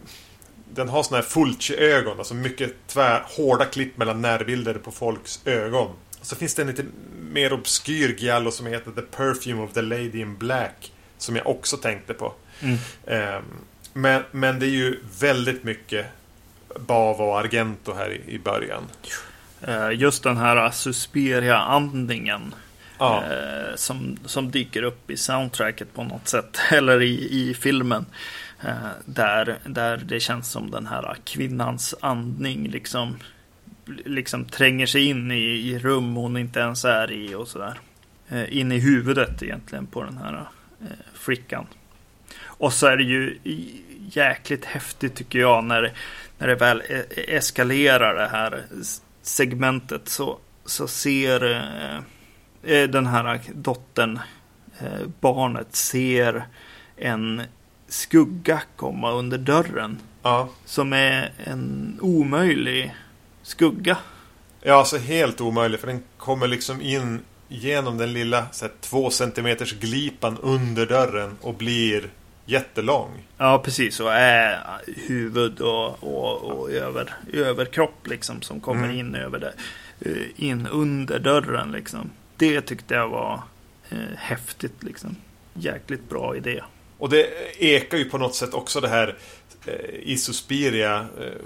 den 0.69 0.89
har 0.89 1.03
såna 1.03 1.17
här 1.17 1.25
Fulci-ögon, 1.25 2.17
alltså 2.17 2.33
mycket 2.33 2.87
tvär, 2.87 3.23
hårda 3.25 3.65
klipp 3.65 3.97
mellan 3.97 4.21
närbilder 4.21 4.73
på 4.73 4.91
folks 4.91 5.39
ögon. 5.45 5.91
Så 6.23 6.35
finns 6.35 6.55
det 6.55 6.61
en 6.61 6.67
lite 6.67 6.85
mer 7.19 7.53
obskyr 7.53 8.15
giallo 8.17 8.51
som 8.51 8.65
heter 8.65 8.91
The 8.91 9.01
Perfume 9.01 9.61
of 9.61 9.73
the 9.73 9.81
Lady 9.81 10.19
in 10.19 10.37
Black. 10.37 10.91
Som 11.17 11.35
jag 11.35 11.47
också 11.47 11.77
tänkte 11.77 12.13
på. 12.13 12.33
Mm. 12.59 12.77
Eh, 13.03 13.41
men, 13.93 14.23
men 14.31 14.59
det 14.59 14.65
är 14.65 14.69
ju 14.69 14.99
väldigt 15.19 15.63
mycket 15.63 16.05
Bava 16.79 17.23
och 17.23 17.39
Argento 17.39 17.93
här 17.93 18.09
i, 18.11 18.33
i 18.33 18.39
början. 18.39 18.83
Eh, 19.61 19.89
just 19.93 20.23
den 20.23 20.37
här 20.37 20.71
Suspiria-andningen. 20.71 22.55
Ja, 22.97 23.23
eh, 23.23 23.75
som, 23.75 24.17
som 24.25 24.51
dyker 24.51 24.83
upp 24.83 25.11
i 25.11 25.17
soundtracket 25.17 25.93
på 25.93 26.03
något 26.03 26.27
sätt. 26.27 26.59
Eller 26.71 27.01
i, 27.01 27.49
i 27.49 27.53
filmen. 27.53 28.05
Eh, 28.61 28.89
där, 29.05 29.57
där 29.65 29.97
det 29.97 30.19
känns 30.19 30.51
som 30.51 30.71
den 30.71 30.87
här 30.87 31.15
kvinnans 31.23 31.95
andning 32.01 32.67
liksom, 32.67 33.17
liksom 33.85 34.45
tränger 34.45 34.85
sig 34.85 35.05
in 35.05 35.31
i, 35.31 35.43
i 35.43 35.79
rum 35.79 36.15
hon 36.15 36.37
inte 36.37 36.59
ens 36.59 36.85
är 36.85 37.11
i 37.11 37.35
och 37.35 37.47
sådär. 37.47 37.79
Eh, 38.29 38.57
in 38.57 38.71
i 38.71 38.79
huvudet 38.79 39.43
egentligen 39.43 39.87
på 39.87 40.03
den 40.03 40.17
här 40.17 40.47
eh, 40.81 40.87
flickan. 41.13 41.65
Och 42.43 42.73
så 42.73 42.87
är 42.87 42.97
det 42.97 43.03
ju 43.03 43.39
jäkligt 44.11 44.65
häftigt 44.65 45.15
tycker 45.15 45.39
jag 45.39 45.63
när, 45.63 45.93
när 46.37 46.47
det 46.47 46.55
väl 46.55 46.83
e, 46.89 47.03
eskalerar 47.27 48.15
det 48.15 48.27
här 48.27 48.63
segmentet 49.21 50.09
så, 50.09 50.37
så 50.65 50.87
ser 50.87 51.51
eh, 52.63 52.89
den 52.89 53.07
här 53.07 53.41
dottern, 53.53 54.19
eh, 54.79 55.07
barnet, 55.19 55.75
ser 55.75 56.45
en 56.97 57.41
skugga 57.87 58.61
komma 58.75 59.11
under 59.11 59.37
dörren. 59.37 59.97
Ja. 60.23 60.49
Som 60.65 60.93
är 60.93 61.31
en 61.43 61.97
omöjlig 62.01 62.95
skugga. 63.43 63.97
Ja, 64.61 64.73
alltså 64.73 64.97
helt 64.97 65.41
omöjlig. 65.41 65.79
För 65.79 65.87
den 65.87 66.03
kommer 66.17 66.47
liksom 66.47 66.81
in 66.81 67.21
genom 67.47 67.97
den 67.97 68.13
lilla 68.13 68.45
så 68.51 68.65
här, 68.65 68.73
två 68.81 69.09
centimeters 69.09 69.73
glipan 69.73 70.37
under 70.37 70.85
dörren 70.85 71.37
och 71.41 71.53
blir 71.53 72.09
jättelång. 72.45 73.27
Ja, 73.37 73.61
precis. 73.65 73.99
Och 73.99 74.13
är 74.13 74.59
huvud 75.07 75.59
och, 75.61 76.03
och, 76.03 76.41
och 76.41 76.71
över, 76.71 77.13
överkropp 77.33 78.07
liksom 78.07 78.41
som 78.41 78.59
kommer 78.59 78.83
mm. 78.83 78.99
in 78.99 79.15
över 79.15 79.39
det. 79.39 79.53
Eh, 79.99 80.45
in 80.49 80.67
under 80.67 81.19
dörren 81.19 81.71
liksom. 81.71 82.09
Det 82.37 82.61
tyckte 82.61 82.93
jag 82.93 83.09
var 83.09 83.41
eh, 83.89 83.97
häftigt 84.17 84.83
liksom. 84.83 85.15
Jäkligt 85.53 86.09
bra 86.09 86.35
idé. 86.35 86.61
Och 86.97 87.09
det 87.09 87.27
ekar 87.59 87.97
ju 87.97 88.05
på 88.05 88.17
något 88.17 88.35
sätt 88.35 88.53
också 88.53 88.81
det 88.81 88.87
här 88.87 89.15
eh, 89.65 89.95
i 90.03 90.17
Suspiria. 90.17 91.07
Eh, 91.19 91.41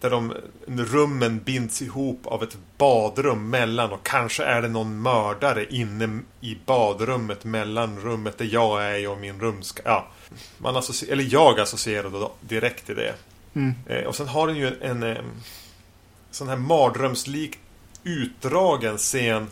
där 0.00 0.10
de 0.10 0.34
rummen 0.66 1.38
binds 1.44 1.82
ihop 1.82 2.26
av 2.26 2.42
ett 2.42 2.56
badrum 2.78 3.50
mellan 3.50 3.92
och 3.92 4.06
kanske 4.06 4.44
är 4.44 4.62
det 4.62 4.68
någon 4.68 5.02
mördare 5.02 5.66
inne 5.74 6.20
i 6.40 6.58
badrummet 6.66 7.44
mellan 7.44 8.00
rummet 8.00 8.38
där 8.38 8.48
jag 8.52 8.84
är 8.84 9.08
och 9.08 9.18
min 9.18 9.40
rumska. 9.40 9.82
Ja, 9.84 10.08
man 10.58 10.76
associer, 10.76 11.12
eller 11.12 11.28
jag 11.30 11.60
associerade 11.60 12.28
direkt 12.40 12.86
till 12.86 12.96
det. 12.96 13.14
Mm. 13.54 13.74
Eh, 13.86 14.04
och 14.04 14.14
sen 14.14 14.28
har 14.28 14.46
den 14.46 14.56
ju 14.56 14.66
en, 14.66 14.82
en, 14.82 15.02
en 15.02 15.24
sån 16.30 16.48
här 16.48 16.56
mardrömslik 16.56 17.58
utdragen 18.04 18.96
scen 18.96 19.48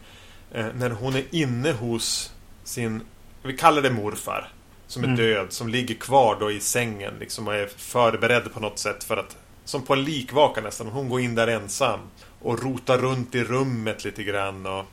eh, 0.52 0.66
när 0.74 0.90
hon 0.90 1.16
är 1.16 1.24
inne 1.30 1.72
hos 1.72 2.32
sin, 2.64 3.00
vi 3.42 3.56
kallar 3.56 3.82
det 3.82 3.90
morfar. 3.90 4.48
Som 4.86 5.02
är 5.02 5.08
mm. 5.08 5.18
död, 5.18 5.52
som 5.52 5.68
ligger 5.68 5.94
kvar 5.94 6.36
då 6.40 6.50
i 6.50 6.60
sängen 6.60 7.14
liksom 7.20 7.48
och 7.48 7.54
är 7.54 7.66
förberedd 7.66 8.52
på 8.52 8.60
något 8.60 8.78
sätt 8.78 9.04
för 9.04 9.16
att 9.16 9.36
Som 9.64 9.82
på 9.82 9.92
en 9.92 10.04
likvaka 10.04 10.60
nästan, 10.60 10.86
hon 10.86 11.08
går 11.08 11.20
in 11.20 11.34
där 11.34 11.46
ensam 11.46 12.00
Och 12.42 12.62
rotar 12.62 12.98
runt 12.98 13.34
i 13.34 13.44
rummet 13.44 14.04
lite 14.04 14.24
grann 14.24 14.66
och 14.66 14.84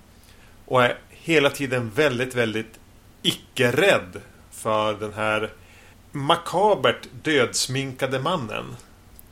Och 0.65 0.83
är 0.83 0.97
hela 1.09 1.49
tiden 1.49 1.89
väldigt, 1.89 2.35
väldigt 2.35 2.79
Icke-rädd 3.21 4.21
För 4.51 4.93
den 4.93 5.13
här 5.13 5.49
Makabert 6.11 7.07
dödsminkade 7.23 8.19
mannen 8.19 8.75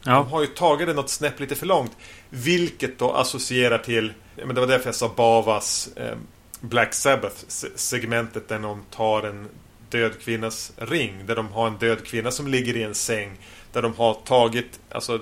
ja. 0.03 0.13
De 0.13 0.27
har 0.27 0.41
ju 0.41 0.48
tagit 0.48 0.88
det 0.88 0.93
något 0.93 1.10
snäpp 1.10 1.39
lite 1.39 1.55
för 1.55 1.65
långt 1.65 1.98
Vilket 2.29 3.00
då 3.00 3.12
associerar 3.12 3.77
till 3.77 4.13
men 4.36 4.55
Det 4.55 4.62
var 4.62 4.67
därför 4.67 4.88
jag 4.88 4.96
sa 4.96 5.13
Bavas 5.15 5.89
eh, 5.96 6.17
Black 6.62 6.93
Sabbath 6.93 7.36
segmentet 7.75 8.48
där 8.48 8.60
någon 8.60 8.84
tar 8.91 9.24
en 9.24 9.48
död 9.89 10.19
kvinnas 10.19 10.72
ring. 10.77 11.25
Där 11.25 11.36
de 11.36 11.48
har 11.48 11.67
en 11.67 11.77
död 11.77 12.05
kvinna 12.05 12.31
som 12.31 12.48
ligger 12.48 12.77
i 12.77 12.84
en 12.84 12.96
säng. 12.96 13.38
Där 13.71 13.81
de 13.81 13.93
har 13.95 14.13
tagit, 14.13 14.79
alltså 14.91 15.19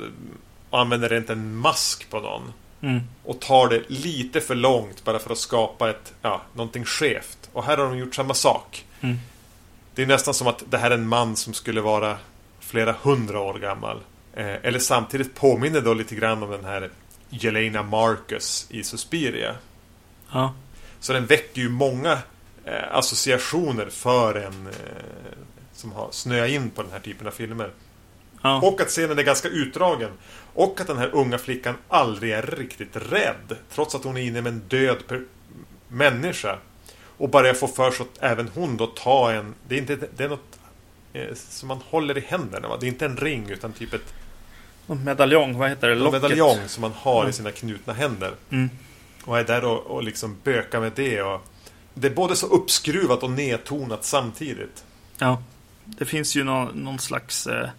använder 0.70 1.18
inte 1.18 1.34
en 1.34 1.56
mask 1.56 2.10
på 2.10 2.20
någon. 2.20 2.54
Mm. 2.82 3.02
Och 3.24 3.40
tar 3.40 3.70
det 3.70 3.84
lite 3.88 4.42
för 4.42 4.56
långt 4.56 5.04
bara 5.04 5.20
för 5.20 5.32
att 5.32 5.38
skapa 5.38 5.90
ett, 5.90 6.14
ja, 6.22 6.42
någonting 6.54 6.86
skevt. 6.86 7.50
Och 7.54 7.64
här 7.64 7.78
har 7.78 7.86
de 7.86 7.98
gjort 7.98 8.16
samma 8.16 8.34
sak. 8.34 8.86
Mm. 9.02 9.18
Det 9.96 10.02
är 10.02 10.08
nästan 10.08 10.34
som 10.34 10.48
att 10.48 10.64
det 10.70 10.78
här 10.78 10.92
är 10.92 10.96
en 10.96 11.08
man 11.08 11.36
som 11.36 11.54
skulle 11.54 11.82
vara 11.82 12.18
flera 12.60 12.96
hundra 13.02 13.40
år 13.40 13.54
gammal. 13.60 13.98
Eh, 14.34 14.56
eller 14.64 14.80
samtidigt 14.80 15.36
påminner 15.36 15.82
då 15.82 15.94
lite 15.94 16.16
grann 16.16 16.44
om 16.44 16.52
den 16.52 16.66
här 16.66 16.90
Jelena 17.30 17.84
Marcus 17.84 18.68
i 18.70 18.84
Suspiria. 18.84 19.56
Ja. 20.32 20.54
Så 21.00 21.14
den 21.14 21.26
väcker 21.26 21.62
ju 21.62 21.70
många 21.70 22.12
eh, 22.66 22.92
associationer 22.92 23.90
för 23.90 24.36
en 24.36 24.68
eh, 24.68 24.74
som 25.74 25.92
har 25.92 26.08
snöat 26.12 26.50
in 26.50 26.70
på 26.70 26.82
den 26.84 26.92
här 26.92 27.00
typen 27.00 27.28
av 27.28 27.32
filmer. 27.32 27.72
Ja. 28.42 28.62
Och 28.62 28.82
att 28.82 28.88
scenen 28.88 29.20
är 29.20 29.24
ganska 29.24 29.48
utdragen. 29.48 30.12
Och 30.54 30.82
att 30.82 30.88
den 30.88 30.98
här 30.98 31.16
unga 31.16 31.38
flickan 31.38 31.76
aldrig 31.88 32.32
är 32.32 32.42
riktigt 32.42 32.96
rädd. 33.12 33.58
Trots 33.74 33.96
att 33.96 34.04
hon 34.04 34.18
är 34.18 34.22
inne 34.22 34.42
med 34.42 34.54
en 34.54 34.60
död 34.68 34.98
människa. 35.88 36.58
Och 37.18 37.30
börjar 37.30 37.54
få 37.54 37.68
för 37.68 37.92
sig 37.92 38.06
att 38.06 38.24
även 38.24 38.50
hon 38.54 38.78
då 38.78 38.88
tar 38.88 39.34
en... 39.34 39.56
Det 39.68 39.76
är, 39.76 39.80
inte, 39.80 39.98
det 40.16 40.24
är 40.24 40.30
något 40.30 40.60
eh, 41.14 41.34
som 41.36 41.68
man 41.68 41.82
håller 41.90 42.18
i 42.18 42.22
händerna. 42.22 42.68
Va? 42.68 42.78
Det 42.80 42.86
är 42.86 42.88
inte 42.88 43.06
en 43.06 43.18
ring 43.18 43.50
utan 43.50 43.72
typ 43.72 43.94
ett... 43.94 44.14
Medaljong, 45.06 45.58
vad 45.58 45.70
heter 45.70 45.88
det? 45.88 46.06
En 46.06 46.12
medaljong 46.12 46.58
som 46.68 46.82
man 46.82 46.92
har 46.96 47.20
mm. 47.20 47.30
i 47.30 47.34
sina 47.34 47.52
knutna 47.52 47.94
händer. 47.94 48.34
Mm. 48.50 48.70
Och 49.26 49.40
är 49.40 49.44
där 49.44 49.66
och, 49.66 49.86
och 49.86 50.04
liksom 50.04 50.38
bökar 50.44 50.80
med 50.80 50.92
det. 50.96 51.22
Och, 51.22 51.42
det 51.94 52.08
är 52.08 52.14
både 52.14 52.36
så 52.36 52.48
uppskruvat 52.48 53.24
och 53.24 53.32
nedtonat 53.32 54.04
samtidigt. 54.04 54.84
Ja, 55.18 55.44
det 55.86 56.06
finns 56.06 56.36
ju 56.36 56.44
någon, 56.44 56.68
någon 56.68 57.00
slags 57.00 57.48
eh, 57.48 57.70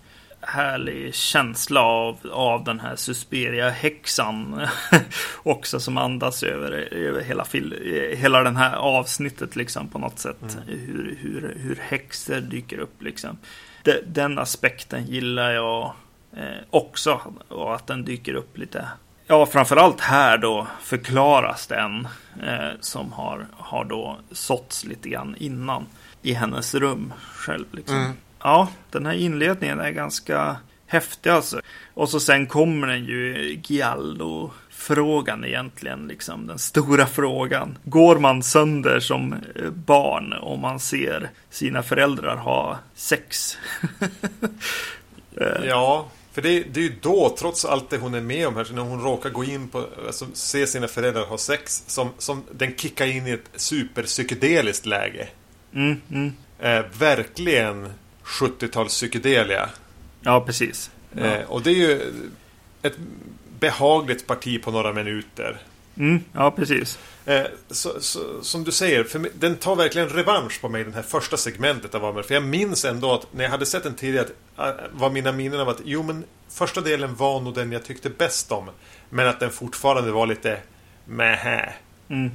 härlig 0.40 1.14
känsla 1.14 1.80
av, 1.82 2.16
av 2.32 2.64
den 2.64 2.80
här 2.80 2.96
Susperia-häxan 2.96 4.66
också 5.42 5.80
som 5.80 5.98
andas 5.98 6.42
över, 6.42 6.72
över 6.94 7.22
hela, 7.22 7.44
fil, 7.44 7.74
hela 8.16 8.42
den 8.42 8.56
här 8.56 8.76
avsnittet 8.76 9.56
liksom 9.56 9.88
på 9.88 9.98
något 9.98 10.18
sätt. 10.18 10.42
Mm. 10.42 10.78
Hur, 10.80 11.18
hur, 11.20 11.54
hur 11.58 11.76
häxor 11.82 12.40
dyker 12.40 12.78
upp 12.78 13.02
liksom. 13.02 13.38
De, 13.82 13.92
den 14.06 14.38
aspekten 14.38 15.06
gillar 15.06 15.50
jag 15.50 15.92
eh, 16.36 16.62
också 16.70 17.20
och 17.48 17.74
att 17.74 17.86
den 17.86 18.04
dyker 18.04 18.34
upp 18.34 18.58
lite 18.58 18.88
Ja, 19.30 19.46
framförallt 19.46 20.00
här 20.00 20.38
då 20.38 20.66
förklaras 20.82 21.66
den 21.66 22.08
eh, 22.42 22.70
som 22.80 23.12
har, 23.12 23.46
har 23.52 23.84
då 23.84 24.18
såtts 24.32 24.84
lite 24.84 25.08
grann 25.08 25.36
innan 25.38 25.86
i 26.22 26.32
hennes 26.32 26.74
rum 26.74 27.12
själv. 27.32 27.66
Liksom. 27.70 27.96
Mm. 27.96 28.12
Ja, 28.42 28.68
den 28.90 29.06
här 29.06 29.12
inledningen 29.12 29.80
är 29.80 29.90
ganska 29.90 30.56
häftig 30.86 31.30
alltså. 31.30 31.60
Och 31.94 32.08
så 32.08 32.20
sen 32.20 32.46
kommer 32.46 32.86
den 32.86 33.04
ju 33.04 33.60
Giallo 33.64 34.50
frågan 34.70 35.44
egentligen, 35.44 36.08
liksom 36.08 36.46
den 36.46 36.58
stora 36.58 37.06
frågan. 37.06 37.78
Går 37.84 38.18
man 38.18 38.42
sönder 38.42 39.00
som 39.00 39.32
eh, 39.32 39.70
barn 39.70 40.32
om 40.32 40.60
man 40.60 40.80
ser 40.80 41.30
sina 41.50 41.82
föräldrar 41.82 42.36
ha 42.36 42.78
sex? 42.94 43.58
ja, 45.64 46.08
för 46.32 46.42
det, 46.42 46.62
det 46.62 46.80
är 46.80 46.84
ju 46.84 46.94
då, 47.00 47.34
trots 47.38 47.64
allt 47.64 47.90
det 47.90 47.98
hon 47.98 48.14
är 48.14 48.20
med 48.20 48.48
om 48.48 48.56
här, 48.56 48.64
så 48.64 48.74
när 48.74 48.82
hon 48.82 49.02
råkar 49.02 49.30
gå 49.30 49.44
in 49.44 49.68
på, 49.68 49.86
alltså 50.06 50.26
se 50.32 50.66
sina 50.66 50.88
föräldrar 50.88 51.26
ha 51.26 51.38
sex, 51.38 51.84
som, 51.86 52.10
som 52.18 52.44
den 52.52 52.76
kickar 52.76 53.06
in 53.06 53.26
i 53.26 53.30
ett 53.30 53.50
superpsykedeliskt 53.54 54.86
läge. 54.86 55.28
Mm, 55.74 56.00
mm. 56.10 56.32
Eh, 56.58 56.84
verkligen 56.98 57.92
70-tals 58.28 58.92
psykedelia. 58.92 59.68
Ja, 60.20 60.40
precis. 60.40 60.90
Ja. 61.12 61.24
Eh, 61.24 61.50
och 61.50 61.62
det 61.62 61.70
är 61.70 61.74
ju 61.74 62.12
ett 62.82 62.96
behagligt 63.60 64.26
parti 64.26 64.62
på 64.62 64.70
några 64.70 64.92
minuter. 64.92 65.58
Mm, 65.96 66.20
ja, 66.32 66.50
precis. 66.50 66.98
Eh, 67.24 67.46
så, 67.70 68.00
så, 68.00 68.42
som 68.42 68.64
du 68.64 68.72
säger, 68.72 69.04
för 69.04 69.18
mig, 69.18 69.30
den 69.34 69.56
tar 69.56 69.76
verkligen 69.76 70.08
revansch 70.08 70.60
på 70.60 70.68
mig, 70.68 70.84
den 70.84 70.94
här 70.94 71.02
första 71.02 71.36
segmentet 71.36 71.94
av 71.94 72.04
Amer. 72.04 72.22
För 72.22 72.34
jag 72.34 72.42
minns 72.42 72.84
ändå 72.84 73.14
att 73.14 73.32
när 73.32 73.44
jag 73.44 73.50
hade 73.50 73.66
sett 73.66 73.82
den 73.82 73.94
tidigare, 73.94 74.26
att, 74.56 74.68
äh, 74.68 74.84
var 74.92 75.10
mina 75.10 75.32
minnen 75.32 75.60
av 75.60 75.68
att 75.68 75.80
jo, 75.84 76.02
men 76.02 76.24
första 76.48 76.80
delen 76.80 77.14
var 77.14 77.40
nog 77.40 77.54
den 77.54 77.72
jag 77.72 77.84
tyckte 77.84 78.10
bäst 78.10 78.52
om. 78.52 78.70
Men 79.10 79.28
att 79.28 79.40
den 79.40 79.50
fortfarande 79.50 80.12
var 80.12 80.26
lite 80.26 80.60
mähä. 81.04 81.72
Mm. 82.08 82.30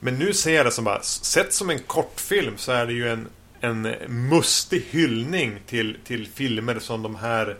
Men 0.00 0.14
nu 0.14 0.32
ser 0.32 0.54
jag 0.54 0.66
det 0.66 0.70
som 0.70 0.84
bara, 0.84 1.02
sett 1.02 1.52
som 1.52 1.70
en 1.70 1.78
kortfilm 1.78 2.56
så 2.56 2.72
är 2.72 2.86
det 2.86 2.92
ju 2.92 3.08
en, 3.08 3.28
en 3.60 3.82
mustig 4.08 4.86
hyllning 4.90 5.58
till, 5.66 5.96
till 6.04 6.26
filmer 6.26 6.78
som 6.78 7.02
de 7.02 7.16
här 7.16 7.56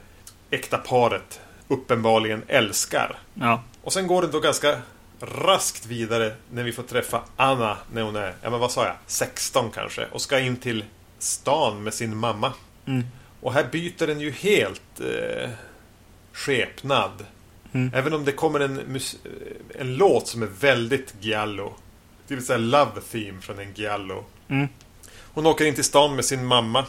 äkta 0.50 0.78
paret 0.78 1.40
uppenbarligen 1.68 2.42
älskar. 2.46 3.18
Ja. 3.34 3.62
Och 3.82 3.92
sen 3.92 4.06
går 4.06 4.22
det 4.22 4.28
då 4.28 4.40
ganska 4.40 4.78
raskt 5.20 5.86
vidare 5.86 6.32
när 6.50 6.64
vi 6.64 6.72
får 6.72 6.82
träffa 6.82 7.22
Anna 7.36 7.76
när 7.92 8.02
hon 8.02 8.16
är, 8.16 8.34
ja 8.42 8.50
men 8.50 8.60
vad 8.60 8.72
sa 8.72 8.84
jag, 8.84 8.94
16 9.06 9.70
kanske 9.70 10.06
och 10.12 10.20
ska 10.20 10.40
in 10.40 10.56
till 10.56 10.84
stan 11.18 11.82
med 11.82 11.94
sin 11.94 12.16
mamma. 12.16 12.52
Mm. 12.86 13.04
Och 13.40 13.52
här 13.52 13.68
byter 13.72 14.06
den 14.06 14.20
ju 14.20 14.30
helt 14.30 15.00
eh, 15.00 15.50
skepnad. 16.32 17.26
Mm. 17.72 17.90
Även 17.94 18.12
om 18.12 18.24
det 18.24 18.32
kommer 18.32 18.60
en, 18.60 19.00
en 19.78 19.96
låt 19.96 20.28
som 20.28 20.42
är 20.42 20.46
väldigt 20.60 21.14
giallo. 21.20 21.74
Det 22.28 22.34
vill 22.34 22.46
säga 22.46 22.58
Love 22.58 23.00
Theme 23.12 23.40
från 23.40 23.58
en 23.58 23.72
giallo. 23.74 24.24
Mm. 24.48 24.68
Hon 25.38 25.46
åker 25.46 25.64
in 25.64 25.74
till 25.74 25.84
stan 25.84 26.16
med 26.16 26.24
sin 26.24 26.46
mamma. 26.46 26.84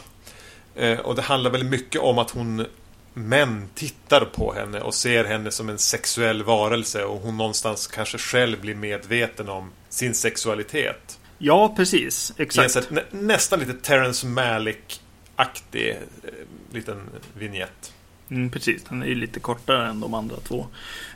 Eh, 0.74 0.98
och 0.98 1.14
det 1.14 1.22
handlar 1.22 1.50
väldigt 1.50 1.70
mycket 1.70 2.00
om 2.00 2.18
att 2.18 2.30
hon 2.30 2.66
män 3.14 3.68
tittar 3.74 4.24
på 4.24 4.54
henne 4.54 4.80
och 4.80 4.94
ser 4.94 5.24
henne 5.24 5.50
som 5.50 5.68
en 5.68 5.78
sexuell 5.78 6.42
varelse 6.42 7.04
och 7.04 7.20
hon 7.20 7.36
någonstans 7.36 7.86
kanske 7.86 8.18
själv 8.18 8.60
blir 8.60 8.74
medveten 8.74 9.48
om 9.48 9.70
sin 9.88 10.14
sexualitet. 10.14 11.20
Ja, 11.38 11.72
precis. 11.76 12.32
Exakt. 12.36 12.90
Nä, 12.90 13.02
nästan 13.10 13.60
lite 13.60 13.72
Terrence 13.72 14.26
Malick-aktig 14.26 15.90
eh, 15.90 16.30
liten 16.72 17.08
vignett. 17.34 17.92
Mm, 18.30 18.50
precis, 18.50 18.84
den 18.88 19.02
är 19.02 19.06
ju 19.06 19.14
lite 19.14 19.40
kortare 19.40 19.88
än 19.88 20.00
de 20.00 20.14
andra 20.14 20.36
två. 20.36 20.66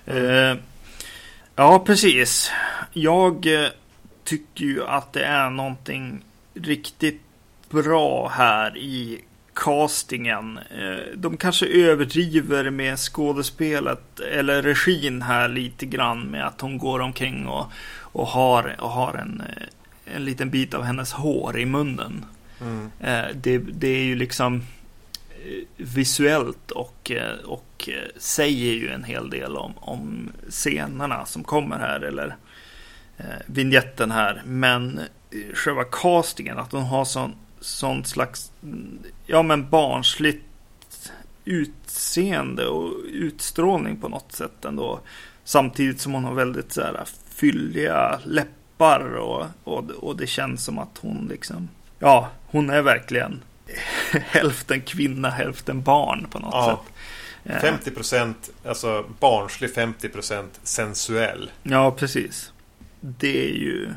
Eh, 0.06 0.54
ja, 1.56 1.78
precis. 1.86 2.50
Jag 2.92 3.62
eh, 3.62 3.68
tycker 4.24 4.64
ju 4.64 4.84
att 4.84 5.12
det 5.12 5.24
är 5.24 5.50
någonting 5.50 6.24
riktigt 6.54 7.23
bra 7.74 8.28
här 8.28 8.76
i 8.76 9.24
castingen. 9.54 10.58
Eh, 10.58 11.16
de 11.16 11.36
kanske 11.36 11.66
överdriver 11.66 12.70
med 12.70 12.98
skådespelet 12.98 14.20
eller 14.20 14.62
regin 14.62 15.22
här 15.22 15.48
lite 15.48 15.86
grann 15.86 16.22
med 16.22 16.46
att 16.46 16.60
hon 16.60 16.78
går 16.78 17.00
omkring 17.00 17.46
och, 17.46 17.66
och 17.98 18.26
har, 18.26 18.76
och 18.78 18.90
har 18.90 19.14
en, 19.14 19.40
eh, 19.40 20.16
en 20.16 20.24
liten 20.24 20.50
bit 20.50 20.74
av 20.74 20.82
hennes 20.82 21.12
hår 21.12 21.58
i 21.58 21.66
munnen. 21.66 22.24
Mm. 22.60 22.90
Eh, 23.00 23.36
det, 23.36 23.58
det 23.58 23.88
är 23.88 24.04
ju 24.04 24.14
liksom 24.14 24.62
visuellt 25.76 26.70
och, 26.70 27.12
och 27.44 27.88
säger 28.16 28.74
ju 28.74 28.88
en 28.88 29.04
hel 29.04 29.30
del 29.30 29.56
om, 29.56 29.72
om 29.76 30.32
scenerna 30.48 31.26
som 31.26 31.44
kommer 31.44 31.78
här 31.78 32.00
eller 32.00 32.36
eh, 33.16 33.24
vignetten 33.46 34.10
här. 34.10 34.42
Men 34.44 35.00
själva 35.54 35.84
castingen, 35.84 36.58
att 36.58 36.72
hon 36.72 36.82
har 36.82 37.04
sån 37.04 37.34
sånt 37.64 38.06
slags, 38.06 38.52
ja 39.26 39.42
men 39.42 39.70
barnsligt 39.70 40.44
utseende 41.44 42.66
och 42.66 42.92
utstrålning 43.04 43.96
på 43.96 44.08
något 44.08 44.32
sätt 44.32 44.64
ändå. 44.64 45.00
Samtidigt 45.44 46.00
som 46.00 46.12
hon 46.12 46.24
har 46.24 46.34
väldigt 46.34 46.72
så 46.72 46.80
här 46.80 47.04
fylliga 47.28 48.20
läppar 48.24 49.16
och, 49.16 49.46
och, 49.64 49.90
och 49.90 50.16
det 50.16 50.26
känns 50.26 50.64
som 50.64 50.78
att 50.78 50.98
hon 51.00 51.26
liksom, 51.30 51.68
ja, 51.98 52.30
hon 52.46 52.70
är 52.70 52.82
verkligen 52.82 53.42
hälften 54.12 54.80
kvinna, 54.80 55.30
hälften 55.30 55.82
barn 55.82 56.26
på 56.30 56.38
något 56.38 56.54
ja. 56.54 56.84
sätt. 56.84 56.94
50 57.60 57.90
procent 57.90 58.50
alltså 58.64 59.04
barnslig, 59.20 59.74
50 59.74 60.08
procent 60.08 60.60
sensuell. 60.62 61.50
Ja, 61.62 61.90
precis. 61.90 62.52
Det 63.00 63.48
är 63.50 63.54
ju 63.54 63.90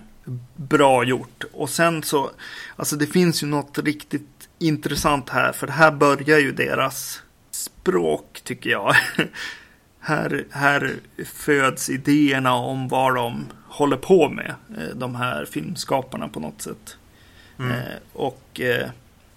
bra 0.55 1.03
gjort. 1.03 1.43
Och 1.53 1.69
sen 1.69 2.03
så, 2.03 2.31
alltså 2.75 2.95
det 2.95 3.07
finns 3.07 3.43
ju 3.43 3.47
något 3.47 3.77
riktigt 3.77 4.49
intressant 4.59 5.29
här, 5.29 5.51
för 5.51 5.67
här 5.67 5.91
börjar 5.91 6.39
ju 6.39 6.51
deras 6.51 7.21
språk 7.51 8.41
tycker 8.43 8.69
jag. 8.69 8.95
här, 9.99 10.45
här 10.51 10.95
föds 11.25 11.89
idéerna 11.89 12.53
om 12.53 12.87
vad 12.87 13.15
de 13.15 13.45
håller 13.67 13.97
på 13.97 14.29
med, 14.29 14.55
eh, 14.77 14.95
de 14.95 15.15
här 15.15 15.45
filmskaparna 15.45 16.27
på 16.27 16.39
något 16.39 16.61
sätt. 16.61 16.97
Mm. 17.59 17.71
Eh, 17.71 17.97
och 18.13 18.61
eh, 18.61 18.89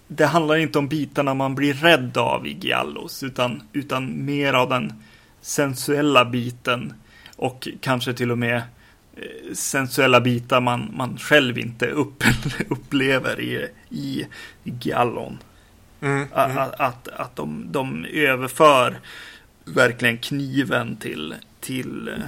det 0.07 0.25
handlar 0.25 0.55
inte 0.55 0.79
om 0.79 0.87
bitarna 0.87 1.33
man 1.33 1.55
blir 1.55 1.73
rädd 1.73 2.17
av 2.17 2.47
i 2.47 2.57
Giallos, 2.61 3.23
utan, 3.23 3.63
utan 3.73 4.25
mer 4.25 4.53
av 4.53 4.69
den 4.69 4.93
sensuella 5.41 6.25
biten 6.25 6.93
och 7.35 7.67
kanske 7.81 8.13
till 8.13 8.31
och 8.31 8.37
med 8.37 8.61
sensuella 9.53 10.21
bitar 10.21 10.61
man, 10.61 10.89
man 10.93 11.17
själv 11.17 11.57
inte 11.57 11.87
upp, 11.87 12.23
upplever 12.69 13.39
i, 13.39 13.67
i, 13.89 14.27
i 14.63 14.69
Gallon. 14.71 15.37
Mm, 16.01 16.27
mm. 16.35 16.57
Att, 16.57 16.79
att, 16.79 17.07
att 17.07 17.35
de, 17.35 17.67
de 17.71 18.05
överför 18.05 18.99
verkligen 19.65 20.17
kniven 20.17 20.95
till, 20.97 21.35
till 21.59 22.07
eh, 22.07 22.23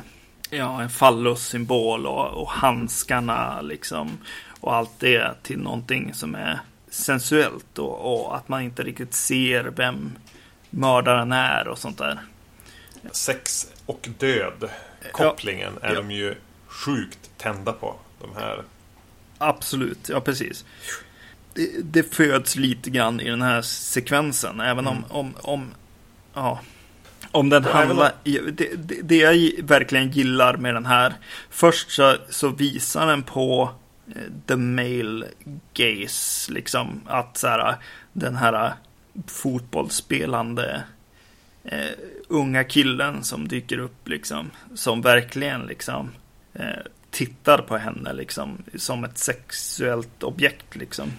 ja, 0.50 0.82
en 0.82 0.90
fallossymbol 0.90 2.06
och, 2.08 2.42
och 2.42 2.50
handskarna 2.50 3.62
liksom. 3.62 4.18
Och 4.60 4.76
allt 4.76 5.00
det 5.00 5.44
till 5.44 5.60
någonting 5.60 6.14
som 6.14 6.36
är 6.36 6.60
sensuellt 6.90 7.80
och, 7.80 8.14
och, 8.14 8.36
att 8.36 8.50
man 8.50 8.62
inte 8.62 8.84
riktigt 8.84 9.14
ser 9.14 9.64
vem 9.64 10.12
mördaren 10.70 11.32
är 11.32 11.68
och 11.68 11.78
sånt 11.78 11.98
där. 11.98 12.20
Sex 13.12 13.68
och 13.86 14.10
död, 14.18 14.70
kopplingen, 15.12 15.74
ja, 15.82 15.88
är 15.88 15.94
ja. 15.94 16.02
de 16.02 16.12
ju 16.12 16.36
sjukt 16.74 17.32
tända 17.38 17.74
på. 17.74 17.96
De 18.22 18.36
här. 18.36 18.64
Absolut, 19.38 20.10
ja 20.10 20.22
precis. 20.22 20.66
Det, 21.54 21.70
det 21.84 22.16
föds 22.16 22.56
lite 22.56 22.90
grann 22.90 23.20
i 23.20 23.30
den 23.30 23.42
här 23.42 23.62
sekvensen. 23.62 24.60
Även 24.60 24.88
om, 24.88 24.98
mm. 24.98 25.10
om, 25.10 25.34
om, 25.42 25.72
ja, 26.34 26.60
om 27.32 27.50
den 27.50 27.64
handlar... 27.64 28.12
Det, 28.24 28.40
det, 28.52 29.02
det, 29.04 29.18
jag 29.18 29.64
verkligen 29.64 30.12
gillar 30.12 30.58
med 30.58 30.74
den 30.74 30.86
här. 30.86 31.14
Först 31.50 31.92
så, 31.92 32.16
så 32.30 32.50
visar 32.50 33.08
den 33.08 33.24
på 33.24 33.72
eh, 34.08 34.22
the 34.48 34.56
male 34.56 35.28
gaze. 35.74 36.52
Liksom 36.52 37.02
att 37.06 37.38
så 37.38 37.48
här, 37.48 37.76
den 38.14 38.36
här 38.36 38.74
fotbollsspelande 39.28 40.84
eh, 41.64 41.92
unga 42.28 42.64
killen 42.64 43.24
som 43.24 43.48
dyker 43.48 43.78
upp 43.78 44.08
liksom. 44.08 44.52
Som 44.76 45.02
verkligen 45.02 45.62
liksom 45.62 46.12
tittar 47.12 47.58
på 47.58 47.78
henne 47.78 48.14
liksom 48.14 48.58
som 48.76 49.04
ett 49.04 49.18
sexuellt 49.18 50.24
objekt 50.24 50.76
liksom. 50.76 51.12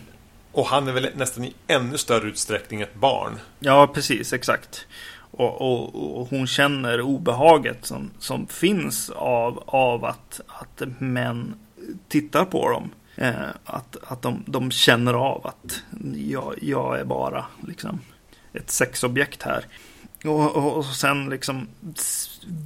Och 0.53 0.67
han 0.67 0.89
är 0.89 0.93
väl 0.93 1.09
nästan 1.15 1.45
i 1.45 1.55
ännu 1.67 1.99
större 1.99 2.29
utsträckning 2.29 2.81
ett 2.81 2.95
barn. 2.95 3.39
Ja, 3.59 3.87
precis, 3.95 4.33
exakt. 4.33 4.87
Och, 5.31 5.61
och, 5.61 6.21
och 6.21 6.29
hon 6.29 6.47
känner 6.47 7.01
obehaget 7.01 7.87
som, 7.87 8.11
som 8.19 8.47
finns 8.47 9.11
av, 9.11 9.63
av 9.67 10.05
att, 10.05 10.41
att 10.47 10.83
män 10.99 11.55
tittar 12.09 12.45
på 12.45 12.71
dem. 12.71 12.91
Eh, 13.17 13.49
att 13.65 13.97
att 14.07 14.23
de, 14.23 14.45
de 14.47 14.71
känner 14.71 15.15
av 15.15 15.47
att 15.47 15.83
jag, 16.15 16.55
jag 16.63 17.01
är 17.01 17.05
bara 17.05 17.45
liksom 17.67 18.01
ett 18.53 18.71
sexobjekt 18.71 19.43
här. 19.43 19.65
Och, 20.25 20.57
och, 20.57 20.77
och 20.77 20.85
sen 20.85 21.29
liksom 21.31 21.69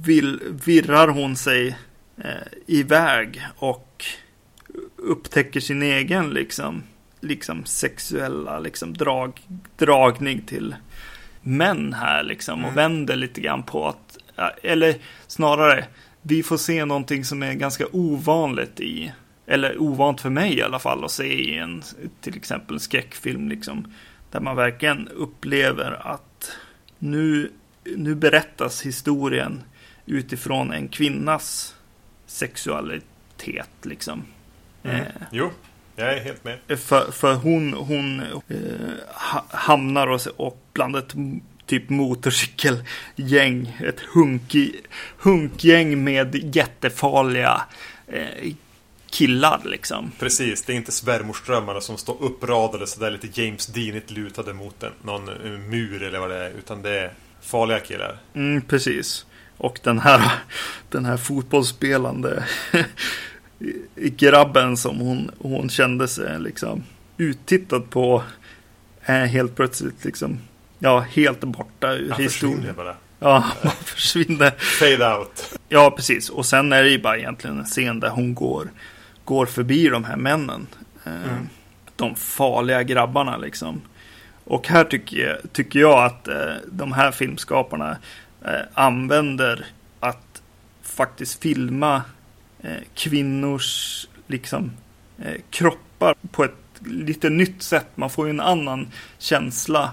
vill, 0.05 0.39
virrar 0.65 1.07
hon 1.07 1.35
sig 1.35 1.67
eh, 1.67 1.73
iväg 2.65 3.47
och 3.55 4.05
upptäcker 4.95 5.59
sin 5.59 5.81
egen 5.81 6.29
liksom, 6.29 6.83
liksom 7.19 7.65
sexuella 7.65 8.59
liksom 8.59 8.93
drag, 8.93 9.41
dragning 9.77 10.41
till 10.41 10.75
män 11.41 11.93
här 11.93 12.23
liksom 12.23 12.59
och 12.59 12.71
mm. 12.71 12.75
vänder 12.75 13.15
lite 13.15 13.41
grann 13.41 13.63
på 13.63 13.87
att, 13.87 14.17
eller 14.63 14.95
snarare, 15.27 15.85
vi 16.21 16.43
får 16.43 16.57
se 16.57 16.85
någonting 16.85 17.25
som 17.25 17.43
är 17.43 17.53
ganska 17.53 17.85
ovanligt 17.91 18.79
i, 18.79 19.13
eller 19.47 19.81
ovant 19.81 20.21
för 20.21 20.29
mig 20.29 20.57
i 20.57 20.61
alla 20.61 20.79
fall 20.79 21.05
att 21.05 21.11
se 21.11 21.33
i 21.33 21.57
en, 21.57 21.83
till 22.21 22.35
exempel 22.35 22.75
en 22.75 22.79
skräckfilm 22.79 23.49
liksom, 23.49 23.93
där 24.31 24.39
man 24.39 24.55
verkligen 24.55 25.07
upplever 25.07 26.07
att 26.07 26.51
nu, 26.99 27.51
nu 27.97 28.15
berättas 28.15 28.81
historien 28.81 29.63
utifrån 30.05 30.71
en 30.71 30.87
kvinnas 30.87 31.75
sexualitet 32.39 33.69
liksom. 33.81 34.23
Mm. 34.83 34.95
Eh, 34.95 35.05
jo, 35.31 35.51
jag 35.95 36.13
är 36.13 36.23
helt 36.23 36.43
med. 36.43 36.79
För, 36.79 37.11
för 37.11 37.33
hon, 37.33 37.73
hon 37.73 38.19
eh, 38.47 38.57
hamnar 39.49 40.07
och, 40.07 40.21
och 40.37 40.61
bland 40.73 40.95
ett 40.95 41.13
typ 41.65 41.89
motorcykelgäng, 41.89 43.77
ett 43.85 43.99
hunky, 43.99 44.71
hunkgäng 45.17 46.03
med 46.03 46.55
jättefarliga 46.55 47.61
eh, 48.07 48.53
killar 49.09 49.61
liksom. 49.65 50.11
Precis, 50.19 50.61
det 50.61 50.73
är 50.73 50.77
inte 50.77 50.91
svärmorsdrömmarna 50.91 51.81
som 51.81 51.97
står 51.97 52.23
uppradade 52.23 52.87
sådär 52.87 53.11
lite 53.11 53.41
James 53.41 53.67
Deanigt 53.67 54.11
lutade 54.11 54.53
mot 54.53 54.83
en, 54.83 54.91
någon 55.01 55.25
mur 55.69 56.03
eller 56.03 56.19
vad 56.19 56.29
det 56.29 56.37
är. 56.37 56.49
Utan 56.49 56.81
det 56.81 56.99
är 56.99 57.13
farliga 57.41 57.79
killar. 57.79 58.17
Mm, 58.33 58.61
precis. 58.61 59.25
Och 59.59 59.79
den 59.83 59.99
här, 59.99 60.31
den 60.89 61.05
här 61.05 61.17
fotbollsspelande 61.17 62.43
grabben 63.95 64.77
som 64.77 64.99
hon, 64.99 65.31
hon 65.39 65.69
kände 65.69 66.07
sig 66.07 66.39
liksom 66.39 66.83
uttittad 67.17 67.89
på 67.89 68.23
är 69.01 69.25
helt 69.25 69.55
plötsligt 69.55 70.05
liksom 70.05 70.39
ja, 70.79 70.99
helt 70.99 71.39
borta 71.39 71.93
ur 71.93 72.11
Han 72.11 72.21
historien. 72.21 72.75
bara. 72.75 72.95
Ja, 73.19 73.45
han 73.63 73.71
försvinner. 73.71 74.51
Fade 74.79 75.15
out. 75.17 75.59
Ja, 75.69 75.91
precis. 75.91 76.29
Och 76.29 76.45
sen 76.45 76.73
är 76.73 76.83
det 76.83 76.89
ju 76.89 77.01
bara 77.01 77.17
egentligen 77.17 77.59
en 77.59 77.65
scen 77.65 77.99
där 77.99 78.09
hon 78.09 78.35
går, 78.35 78.69
går 79.25 79.45
förbi 79.45 79.89
de 79.89 80.03
här 80.03 80.17
männen. 80.17 80.67
Eh, 81.03 81.13
mm. 81.13 81.49
De 81.95 82.15
farliga 82.15 82.83
grabbarna 82.83 83.37
liksom. 83.37 83.81
Och 84.43 84.67
här 84.67 84.83
tycker 84.83 85.17
jag, 85.17 85.53
tycker 85.53 85.79
jag 85.79 86.05
att 86.05 86.27
eh, 86.27 86.53
de 86.71 86.91
här 86.91 87.11
filmskaparna 87.11 87.97
använder 88.73 89.65
att 89.99 90.41
faktiskt 90.99 91.41
filma 91.41 92.03
eh, 92.61 92.83
kvinnors 92.95 94.07
liksom, 94.27 94.71
eh, 95.17 95.41
kroppar 95.49 96.15
på 96.31 96.43
ett 96.43 96.51
lite 96.85 97.29
nytt 97.29 97.63
sätt. 97.63 97.87
Man 97.95 98.09
får 98.09 98.27
ju 98.27 98.29
en 98.29 98.39
annan 98.39 98.87
känsla 99.17 99.91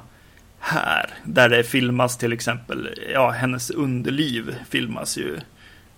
här. 0.58 1.10
Där 1.24 1.48
det 1.48 1.64
filmas 1.64 2.18
till 2.18 2.32
exempel, 2.32 2.88
ja, 3.12 3.30
hennes 3.30 3.70
underliv 3.70 4.54
filmas 4.68 5.18
ju 5.18 5.36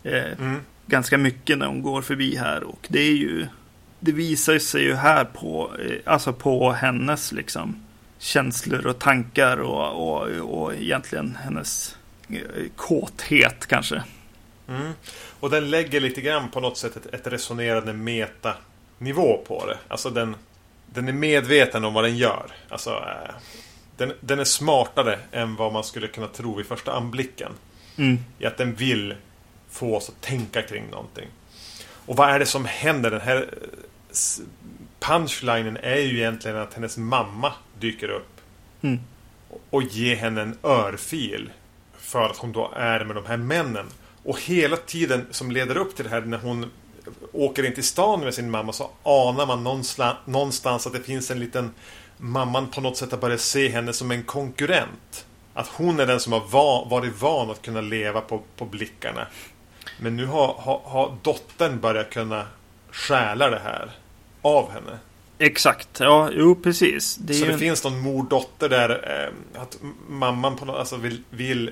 eh, 0.02 0.32
mm. 0.38 0.61
ganska 0.87 1.18
mycket 1.18 1.58
när 1.58 1.66
hon 1.66 1.82
går 1.82 2.02
förbi 2.02 2.37
här. 2.37 2.62
Och 2.62 2.87
det 2.88 3.00
är 3.00 3.16
ju, 3.16 3.46
det 4.00 4.12
visar 4.12 4.58
sig 4.58 4.82
ju 4.82 4.94
här 4.94 5.24
på, 5.24 5.72
eh, 5.78 6.12
alltså 6.12 6.32
på 6.32 6.72
hennes 6.72 7.32
liksom 7.32 7.76
känslor 8.18 8.87
och 8.87 8.98
tankar 8.98 9.56
och, 9.56 10.08
och, 10.08 10.28
och 10.62 10.74
egentligen 10.74 11.38
hennes 11.42 11.92
eh, 11.92 11.97
kåthet 12.76 13.66
kanske. 13.66 14.02
Mm. 14.68 14.92
Och 15.40 15.50
den 15.50 15.70
lägger 15.70 16.00
lite 16.00 16.20
grann 16.20 16.50
på 16.50 16.60
något 16.60 16.78
sätt 16.78 16.96
ett, 16.96 17.14
ett 17.14 17.26
resonerande 17.26 17.92
meta-nivå 17.92 19.44
på 19.46 19.66
det. 19.66 19.78
Alltså 19.88 20.10
den, 20.10 20.36
den 20.86 21.08
är 21.08 21.12
medveten 21.12 21.84
om 21.84 21.94
vad 21.94 22.04
den 22.04 22.16
gör. 22.16 22.46
Alltså, 22.68 22.90
äh, 22.90 23.34
den, 23.96 24.12
den 24.20 24.38
är 24.38 24.44
smartare 24.44 25.18
än 25.32 25.56
vad 25.56 25.72
man 25.72 25.84
skulle 25.84 26.08
kunna 26.08 26.26
tro 26.26 26.56
vid 26.56 26.66
första 26.66 26.92
anblicken. 26.92 27.52
Mm. 27.96 28.18
I 28.38 28.46
att 28.46 28.56
den 28.56 28.74
vill 28.74 29.14
få 29.70 29.96
oss 29.96 30.08
att 30.08 30.20
tänka 30.20 30.62
kring 30.62 30.90
någonting. 30.90 31.28
Och 32.06 32.16
vad 32.16 32.30
är 32.30 32.38
det 32.38 32.46
som 32.46 32.64
händer? 32.64 33.10
Den 33.10 33.20
här 33.20 33.50
punchlinen 35.00 35.76
är 35.76 36.00
ju 36.00 36.18
egentligen 36.18 36.56
att 36.56 36.74
hennes 36.74 36.96
mamma 36.96 37.52
dyker 37.78 38.08
upp. 38.08 38.40
Mm. 38.82 39.00
Och 39.70 39.82
ger 39.82 40.16
henne 40.16 40.42
en 40.42 40.58
örfil. 40.62 41.50
För 42.08 42.22
att 42.30 42.36
hon 42.36 42.52
då 42.52 42.72
är 42.76 43.04
med 43.04 43.16
de 43.16 43.26
här 43.26 43.36
männen. 43.36 43.86
Och 44.24 44.40
hela 44.40 44.76
tiden 44.76 45.26
som 45.30 45.50
leder 45.50 45.76
upp 45.76 45.96
till 45.96 46.04
det 46.04 46.10
här 46.10 46.20
när 46.20 46.38
hon 46.38 46.70
åker 47.32 47.66
in 47.66 47.74
till 47.74 47.84
stan 47.84 48.20
med 48.20 48.34
sin 48.34 48.50
mamma 48.50 48.72
så 48.72 48.90
anar 49.02 49.46
man 49.46 49.84
någonstans 50.26 50.86
att 50.86 50.92
det 50.92 51.00
finns 51.00 51.30
en 51.30 51.40
liten 51.40 51.70
mamman 52.16 52.70
på 52.70 52.80
något 52.80 52.96
sätt 52.96 53.10
har 53.10 53.18
börjat 53.18 53.40
se 53.40 53.68
henne 53.68 53.92
som 53.92 54.10
en 54.10 54.22
konkurrent. 54.22 55.26
Att 55.54 55.68
hon 55.68 56.00
är 56.00 56.06
den 56.06 56.20
som 56.20 56.32
har 56.32 56.40
varit 56.90 57.22
van 57.22 57.50
att 57.50 57.62
kunna 57.62 57.80
leva 57.80 58.20
på, 58.20 58.42
på 58.56 58.64
blickarna. 58.64 59.26
Men 60.00 60.16
nu 60.16 60.26
har, 60.26 60.54
har, 60.58 60.80
har 60.84 61.16
dottern 61.22 61.80
börjat 61.80 62.10
kunna 62.10 62.46
stjäla 62.90 63.50
det 63.50 63.60
här 63.64 63.90
av 64.42 64.70
henne. 64.70 64.98
Exakt, 65.38 66.00
ja, 66.00 66.30
jo 66.32 66.54
precis. 66.54 67.16
Det 67.16 67.34
så 67.34 67.44
det 67.44 67.52
en... 67.52 67.58
finns 67.58 67.84
någon 67.84 68.00
mor-dotter 68.00 68.68
där. 68.68 68.90
Eh, 68.90 69.62
att 69.62 69.78
mamman 70.08 70.56
på 70.56 70.64
något, 70.64 70.76
alltså 70.76 70.96
vill, 70.96 71.22
vill 71.30 71.70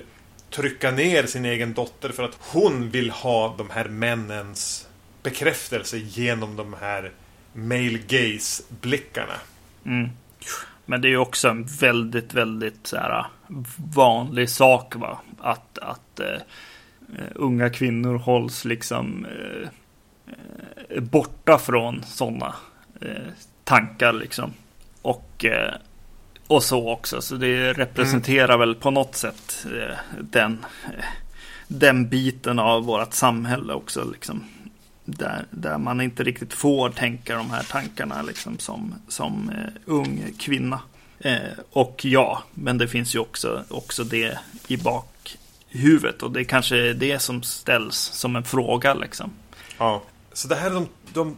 trycka 0.49 0.91
ner 0.91 1.23
sin 1.23 1.45
egen 1.45 1.73
dotter 1.73 2.09
för 2.09 2.23
att 2.23 2.37
hon 2.39 2.89
vill 2.89 3.11
ha 3.11 3.55
de 3.57 3.69
här 3.69 3.85
männens 3.87 4.87
bekräftelse 5.23 5.97
genom 5.97 6.55
de 6.55 6.75
här 6.81 7.11
male 7.53 7.99
gaze-blickarna. 8.07 9.35
Mm. 9.85 10.09
Men 10.85 11.01
det 11.01 11.07
är 11.07 11.09
ju 11.09 11.17
också 11.17 11.49
en 11.49 11.63
väldigt, 11.63 12.33
väldigt 12.33 12.87
så 12.87 12.97
här, 12.97 13.25
vanlig 13.95 14.49
sak 14.49 14.95
va? 14.95 15.19
Att, 15.39 15.77
att 15.77 16.19
uh, 16.19 16.41
unga 17.35 17.69
kvinnor 17.69 18.17
hålls 18.17 18.65
liksom 18.65 19.25
uh, 19.25 19.67
borta 21.01 21.57
från 21.57 22.03
sådana 22.03 22.55
uh, 23.05 23.31
tankar 23.63 24.13
liksom. 24.13 24.53
Och, 25.01 25.45
och 26.47 26.63
så 26.63 26.91
också. 26.91 27.21
Så 27.21 27.35
det 27.35 27.73
representerar 27.73 28.53
mm. 28.53 28.59
väl 28.59 28.75
på 28.75 28.91
något 28.91 29.15
sätt 29.15 29.65
den, 30.19 30.65
den 31.67 32.09
biten 32.09 32.59
av 32.59 32.83
vårt 32.83 33.13
samhälle 33.13 33.73
också. 33.73 34.09
Liksom 34.11 34.43
där, 35.07 35.45
där 35.51 35.77
man 35.77 36.01
inte 36.01 36.23
riktigt 36.23 36.53
får 36.53 36.89
tänka 36.89 37.35
de 37.35 37.49
här 37.49 37.63
tankarna 37.63 38.21
liksom 38.21 38.59
som, 38.59 38.93
som 39.07 39.49
eh, 39.49 39.81
ung 39.85 40.33
kvinna. 40.39 40.79
Eh, 41.19 41.37
och 41.71 42.05
ja, 42.05 42.43
men 42.53 42.77
det 42.77 42.87
finns 42.87 43.15
ju 43.15 43.19
också, 43.19 43.63
också 43.69 44.03
det 44.03 44.39
i 44.67 44.77
bakhuvudet 44.77 46.23
och 46.23 46.31
det 46.31 46.39
är 46.39 46.43
kanske 46.43 46.93
det 46.93 47.19
som 47.19 47.43
ställs 47.43 47.97
som 47.97 48.35
en 48.35 48.43
fråga 48.43 48.93
liksom. 48.93 49.31
Ja, 49.77 50.03
så 50.33 50.47
det 50.47 50.55
här 50.55 50.69
är 50.69 50.73
de, 50.73 50.87
de 51.13 51.37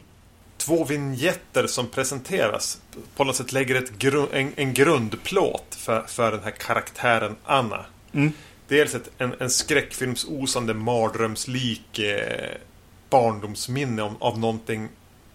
två 0.70 0.84
vignetter 0.84 1.68
som 1.68 1.88
presenteras 1.88 2.82
på 3.16 3.24
något 3.24 3.36
sätt 3.36 3.52
lägger 3.52 3.76
ett 3.76 4.00
gru 4.00 4.26
en, 4.32 4.54
en 4.56 4.74
grundplåt 4.74 5.76
för, 5.76 6.02
för 6.02 6.32
den 6.32 6.44
här 6.44 6.52
karaktären 6.52 7.36
Anna. 7.44 7.86
Mm. 8.14 8.32
Dels 8.68 8.96
ett, 8.96 9.10
en, 9.18 9.36
en 9.40 9.50
skräckfilmsosande 9.50 10.74
mardrömslik 10.74 12.00
eh, 12.00 12.58
barndomsminne 13.10 14.02
om, 14.02 14.16
av 14.20 14.40
någonting 14.40 14.90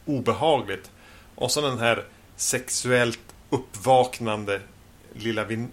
obehagligt. 0.04 0.90
Och 1.34 1.50
så 1.50 1.60
den 1.60 1.78
här 1.78 2.04
sexuellt 2.36 3.34
uppvaknande 3.50 4.60
lilla 5.14 5.44
vin... 5.44 5.68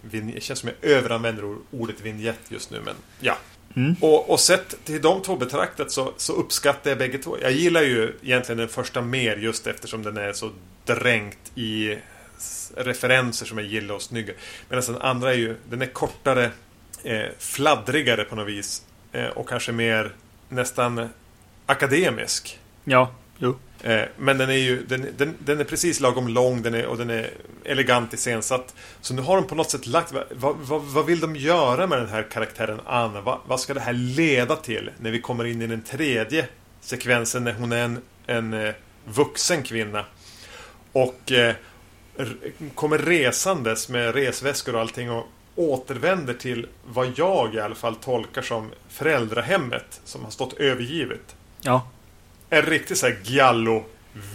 vin 0.00 0.32
det 0.34 0.42
känns 0.42 0.58
som 0.58 0.68
jag 0.68 0.90
överanvänder 0.90 1.56
ordet 1.70 2.00
vignett 2.00 2.40
just 2.48 2.70
nu, 2.70 2.80
men 2.84 2.94
ja. 3.20 3.36
Mm. 3.76 3.96
Och, 4.00 4.30
och 4.30 4.40
sett 4.40 4.84
till 4.84 5.02
de 5.02 5.22
två 5.22 5.36
betraktat 5.36 5.90
så, 5.90 6.12
så 6.16 6.32
uppskattar 6.32 6.90
jag 6.90 6.98
bägge 6.98 7.18
två. 7.18 7.36
Jag 7.40 7.52
gillar 7.52 7.82
ju 7.82 8.12
egentligen 8.22 8.58
den 8.58 8.68
första 8.68 9.02
mer 9.02 9.36
just 9.36 9.66
eftersom 9.66 10.02
den 10.02 10.16
är 10.16 10.32
så 10.32 10.50
dränkt 10.84 11.58
i 11.58 11.98
referenser 12.76 13.46
som 13.46 13.58
jag 13.58 13.66
gillar 13.66 13.94
och 13.94 14.02
snygga. 14.02 14.32
Medan 14.68 14.84
den 14.86 15.02
andra 15.02 15.32
är 15.32 15.36
ju, 15.36 15.56
den 15.70 15.82
är 15.82 15.86
kortare, 15.86 16.50
eh, 17.02 17.26
fladdrigare 17.38 18.24
på 18.24 18.36
något 18.36 18.48
vis. 18.48 18.82
Eh, 19.12 19.26
och 19.26 19.48
kanske 19.48 19.72
mer 19.72 20.12
nästan 20.48 21.08
akademisk. 21.66 22.58
Ja, 22.84 23.14
jo. 23.38 23.56
Eh, 23.82 24.02
men 24.16 24.38
den 24.38 24.50
är 24.50 24.54
ju 24.54 24.86
den, 24.86 25.06
den, 25.16 25.34
den, 25.38 25.60
är 25.60 25.64
precis 25.64 26.00
lagom 26.00 26.28
lång 26.28 26.62
den 26.62 26.74
är, 26.74 26.86
och 26.86 26.98
den 26.98 27.10
är 27.10 27.30
elegant 27.64 28.12
iscensatt. 28.12 28.74
Så 29.00 29.14
nu 29.14 29.22
har 29.22 29.36
de 29.36 29.46
på 29.46 29.54
något 29.54 29.70
sätt 29.70 29.86
lagt... 29.86 30.12
Vad, 30.30 30.56
vad, 30.56 30.82
vad 30.82 31.06
vill 31.06 31.20
de 31.20 31.36
göra 31.36 31.86
med 31.86 31.98
den 31.98 32.08
här 32.08 32.22
karaktären 32.22 32.80
Anna? 32.86 33.20
Vad, 33.20 33.38
vad, 33.46 33.60
ska 33.60 33.74
det 33.74 33.80
här 33.80 33.92
leda 33.92 34.56
till 34.56 34.90
när 34.98 35.10
vi 35.10 35.20
kommer 35.20 35.44
in 35.44 35.62
i 35.62 35.66
den 35.66 35.82
tredje 35.82 36.46
sekvensen 36.80 37.44
när 37.44 37.52
hon 37.52 37.72
är 37.72 37.84
en, 37.84 38.00
en 38.26 38.54
eh, 38.54 38.74
vuxen 39.04 39.62
kvinna? 39.62 40.04
Och 40.92 41.32
eh, 41.32 41.54
kommer 42.74 42.98
resandes 42.98 43.88
med 43.88 44.14
resväskor 44.14 44.74
och 44.74 44.80
allting 44.80 45.10
och 45.10 45.26
återvänder 45.56 46.34
till 46.34 46.66
vad 46.86 47.12
jag 47.16 47.54
i 47.54 47.60
alla 47.60 47.74
fall 47.74 47.96
tolkar 47.96 48.42
som 48.42 48.70
föräldrahemmet 48.88 50.00
som 50.04 50.24
har 50.24 50.30
stått 50.30 50.52
övergivet. 50.52 51.36
Ja. 51.60 51.88
En 52.54 52.62
riktig 52.62 52.96
så 52.96 53.06
här 53.06 53.16
giallo 53.22 53.84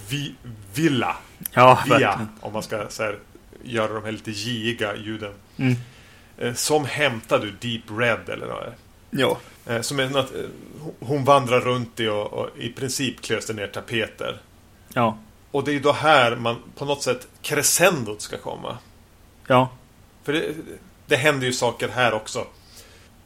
vi, 0.10 0.36
villa. 0.74 1.16
Ja, 1.54 1.80
Via, 1.86 1.98
verkligen. 2.00 2.30
Om 2.40 2.54
man 2.54 2.64
ska 2.64 2.86
så 2.90 3.04
här, 3.04 3.20
göra 3.64 3.94
de 3.94 4.04
här 4.04 4.12
lite 4.12 4.32
giga 4.32 4.96
ljuden. 4.96 5.34
Mm. 5.58 5.76
Eh, 6.38 6.54
som 6.54 6.86
hämtade 6.86 7.48
ur 7.48 7.56
Deep 7.60 7.82
Red 8.00 8.30
eller 8.30 8.48
något. 8.48 8.74
Ja. 9.10 9.38
Eh, 9.68 9.82
som 9.82 10.00
är 10.00 10.10
något, 10.10 10.36
eh, 10.36 10.42
hon 11.00 11.24
vandrar 11.24 11.60
runt 11.60 12.00
i 12.00 12.08
och, 12.08 12.34
och 12.34 12.50
i 12.58 12.70
princip 12.70 13.22
klöster 13.22 13.54
ner 13.54 13.68
tapeter. 13.68 14.42
Ja. 14.94 15.18
Och 15.52 15.64
det 15.64 15.72
är 15.72 15.74
ju 15.74 15.80
då 15.80 15.92
här 15.92 16.36
man 16.36 16.56
på 16.76 16.86
något 16.86 17.04
sätt 17.04 17.28
crescendot 17.42 18.22
ska 18.22 18.38
komma. 18.38 18.78
Ja. 19.48 19.70
För 20.24 20.34
det, 20.34 20.54
det 21.06 21.16
händer 21.16 21.48
ju 21.48 21.54
saker 21.54 21.90
här 21.90 22.14
också. 22.14 22.48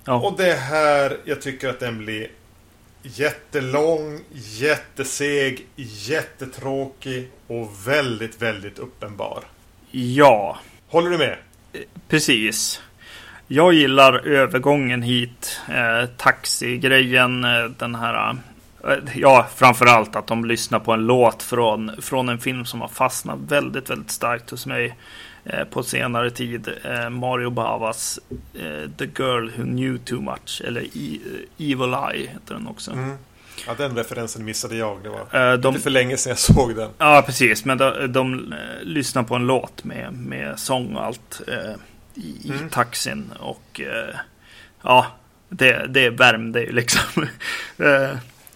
Ja. 0.06 0.14
Och 0.14 0.38
det 0.38 0.52
är 0.52 0.58
här 0.58 1.18
jag 1.24 1.42
tycker 1.42 1.70
att 1.70 1.80
den 1.80 1.98
blir 1.98 2.28
jättelång, 3.04 4.20
jätteseg, 4.32 5.68
jättetråkig 5.76 7.30
och 7.48 7.88
väldigt, 7.88 8.42
väldigt 8.42 8.80
uppenbar. 8.80 9.44
Ja. 9.92 10.60
Håller 10.88 11.10
du 11.10 11.18
med? 11.18 11.38
Precis. 12.08 12.82
Jag 13.48 13.74
gillar 13.74 14.28
övergången 14.28 15.02
hit. 15.02 15.62
Eh, 15.70 16.10
taxigrejen, 16.18 17.44
eh, 17.44 17.66
den 17.78 17.96
här... 17.96 18.38
Eh, 18.88 18.98
ja, 19.16 19.48
framförallt 19.56 20.16
att 20.16 20.28
de 20.28 20.46
lyssnar 20.46 20.80
på 20.80 20.92
en 20.92 21.06
låt 21.06 21.44
från, 21.44 21.92
från 22.02 22.30
en 22.30 22.40
film 22.40 22.66
som 22.66 22.82
har 22.82 22.88
fastnat 22.88 23.40
väldigt, 23.48 23.90
väldigt 23.90 24.12
starkt 24.12 24.50
hos 24.50 24.66
mig. 24.66 24.96
Eh, 25.46 25.64
på 25.64 25.84
senare 25.84 26.30
tid. 26.30 26.70
Eh, 26.84 27.10
Mario 27.10 27.50
Bavas 27.50 28.20
eh, 28.54 28.90
The 28.98 29.06
Girl 29.06 29.50
Who 29.58 29.64
Knew 29.64 29.98
Too 29.98 30.22
Much. 30.22 30.62
Eller 30.66 30.82
e 30.82 31.20
Evil 31.58 31.94
Eye 31.94 32.28
heter 32.28 32.54
den 32.54 32.68
också. 32.68 32.92
Mm. 32.92 33.18
Ja, 33.68 33.74
den 33.78 33.96
referensen 33.96 34.46
missade 34.46 34.76
jag. 34.76 35.04
Det 35.04 35.10
var 35.10 35.58
de, 35.58 35.68
inte 35.68 35.82
för 35.82 35.90
länge 35.90 36.18
sedan 36.18 36.30
jag 36.30 36.38
såg 36.38 36.76
den. 36.76 36.90
Ja, 36.98 37.24
precis. 37.26 37.66
Men 37.66 37.78
de, 37.78 38.12
de 38.14 38.54
lyssnar 38.82 39.24
på 39.24 39.36
en 39.36 39.48
låt 39.48 39.84
med, 39.84 40.14
med 40.14 40.60
sång 40.60 40.96
och 40.96 41.06
allt 41.06 41.42
i, 42.16 42.50
mm. 42.50 42.70
taxin. 42.70 43.32
Och 43.40 43.82
ja, 44.82 45.06
det, 45.50 45.86
det 45.90 46.10
värmde 46.10 46.62
ju 46.62 46.72
liksom. 46.72 47.28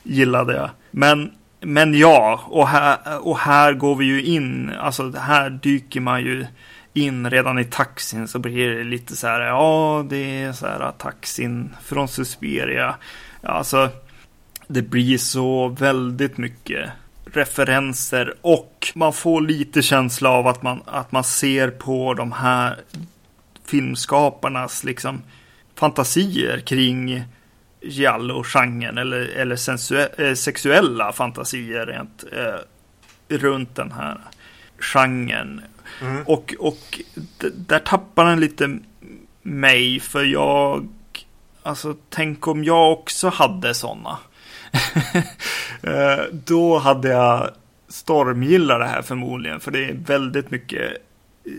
gillade 0.04 0.54
jag. 0.54 0.70
Men, 0.92 1.32
men 1.62 1.94
ja, 1.94 2.44
och 2.46 2.68
här, 2.68 2.98
och 3.28 3.38
här 3.38 3.74
går 3.74 3.96
vi 3.96 4.06
ju 4.06 4.24
in. 4.24 4.72
Alltså, 4.80 5.12
här 5.12 5.50
dyker 5.50 6.02
man 6.02 6.22
ju 6.22 6.46
in 6.98 7.30
redan 7.30 7.60
i 7.60 7.66
taxin 7.66 8.28
så 8.28 8.40
blir 8.40 8.70
det 8.70 8.84
lite 8.84 9.16
så 9.16 9.28
här, 9.28 9.42
ja 9.42 10.06
det 10.10 10.42
är 10.42 10.54
så 10.54 10.66
här 10.66 10.92
taxin 10.92 11.76
från 11.84 12.08
Susperia. 12.08 12.96
Alltså, 13.44 13.90
det 14.68 14.82
blir 14.82 15.18
så 15.18 15.68
väldigt 15.68 16.38
mycket 16.38 16.90
referenser 17.26 18.34
och 18.42 18.92
man 18.96 19.14
får 19.14 19.42
lite 19.42 19.82
känsla 19.82 20.30
av 20.30 20.48
att 20.48 20.64
man, 20.64 20.82
att 20.86 21.12
man 21.12 21.24
ser 21.24 21.70
på 21.70 22.14
de 22.14 22.32
här 22.32 22.78
filmskaparnas 23.66 24.84
liksom 24.84 25.22
fantasier 25.76 26.60
kring 26.60 27.24
giallo-genren 27.82 28.98
eller, 28.98 29.22
eller 29.22 30.22
eh, 30.22 30.34
sexuella 30.34 31.12
fantasier 31.12 31.86
rent 31.86 32.24
eh, 32.32 33.38
runt 33.38 33.76
den 33.76 33.92
här 33.92 34.18
genren. 34.80 35.62
Mm. 36.02 36.24
Och, 36.28 36.56
och 36.60 37.02
där 37.54 37.80
tappar 37.80 38.26
den 38.26 38.40
lite 38.40 38.80
mig 39.42 40.00
för 40.00 40.24
jag 40.24 40.88
Alltså 41.68 41.96
tänk 42.10 42.48
om 42.48 42.64
jag 42.64 42.92
också 42.92 43.30
hade 43.30 43.74
sådana. 43.74 44.18
Eh, 45.82 46.24
Då 46.32 46.78
hade 46.78 47.10
jag 47.10 47.52
stormgillat 47.88 48.80
det 48.80 48.86
här 48.86 49.02
förmodligen. 49.02 49.60
För 49.60 49.72
det 49.72 49.86
är 49.86 49.94
väldigt 49.94 50.52
mycket 50.52 50.98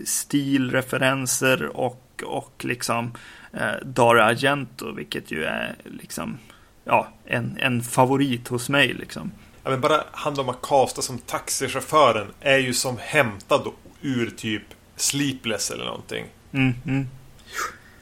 stilreferenser 0.05 1.77
och, 1.77 2.23
och 2.25 2.65
liksom 2.65 3.13
eh, 3.53 3.85
Dario 3.85 4.21
Argento. 4.21 4.91
Vilket 4.91 5.31
ju 5.31 5.43
är 5.43 5.75
liksom 5.83 6.37
ja, 6.83 7.07
en, 7.25 7.57
en 7.59 7.81
favorit 7.81 8.47
hos 8.47 8.69
mig 8.69 8.93
liksom. 8.93 9.31
Ja, 9.63 9.69
men 9.69 9.81
bara 9.81 10.03
han 10.11 10.39
om 10.39 10.49
att 10.49 10.61
kasta 10.61 11.01
som 11.01 11.17
taxichauffören 11.17 12.27
är 12.39 12.57
ju 12.57 12.73
som 12.73 12.97
hämtad 12.99 13.67
ur 14.01 14.29
typ 14.29 14.63
Sleepless 14.95 15.71
eller 15.71 15.85
någonting. 15.85 16.25
Mm, 16.51 16.73
mm. 16.85 17.07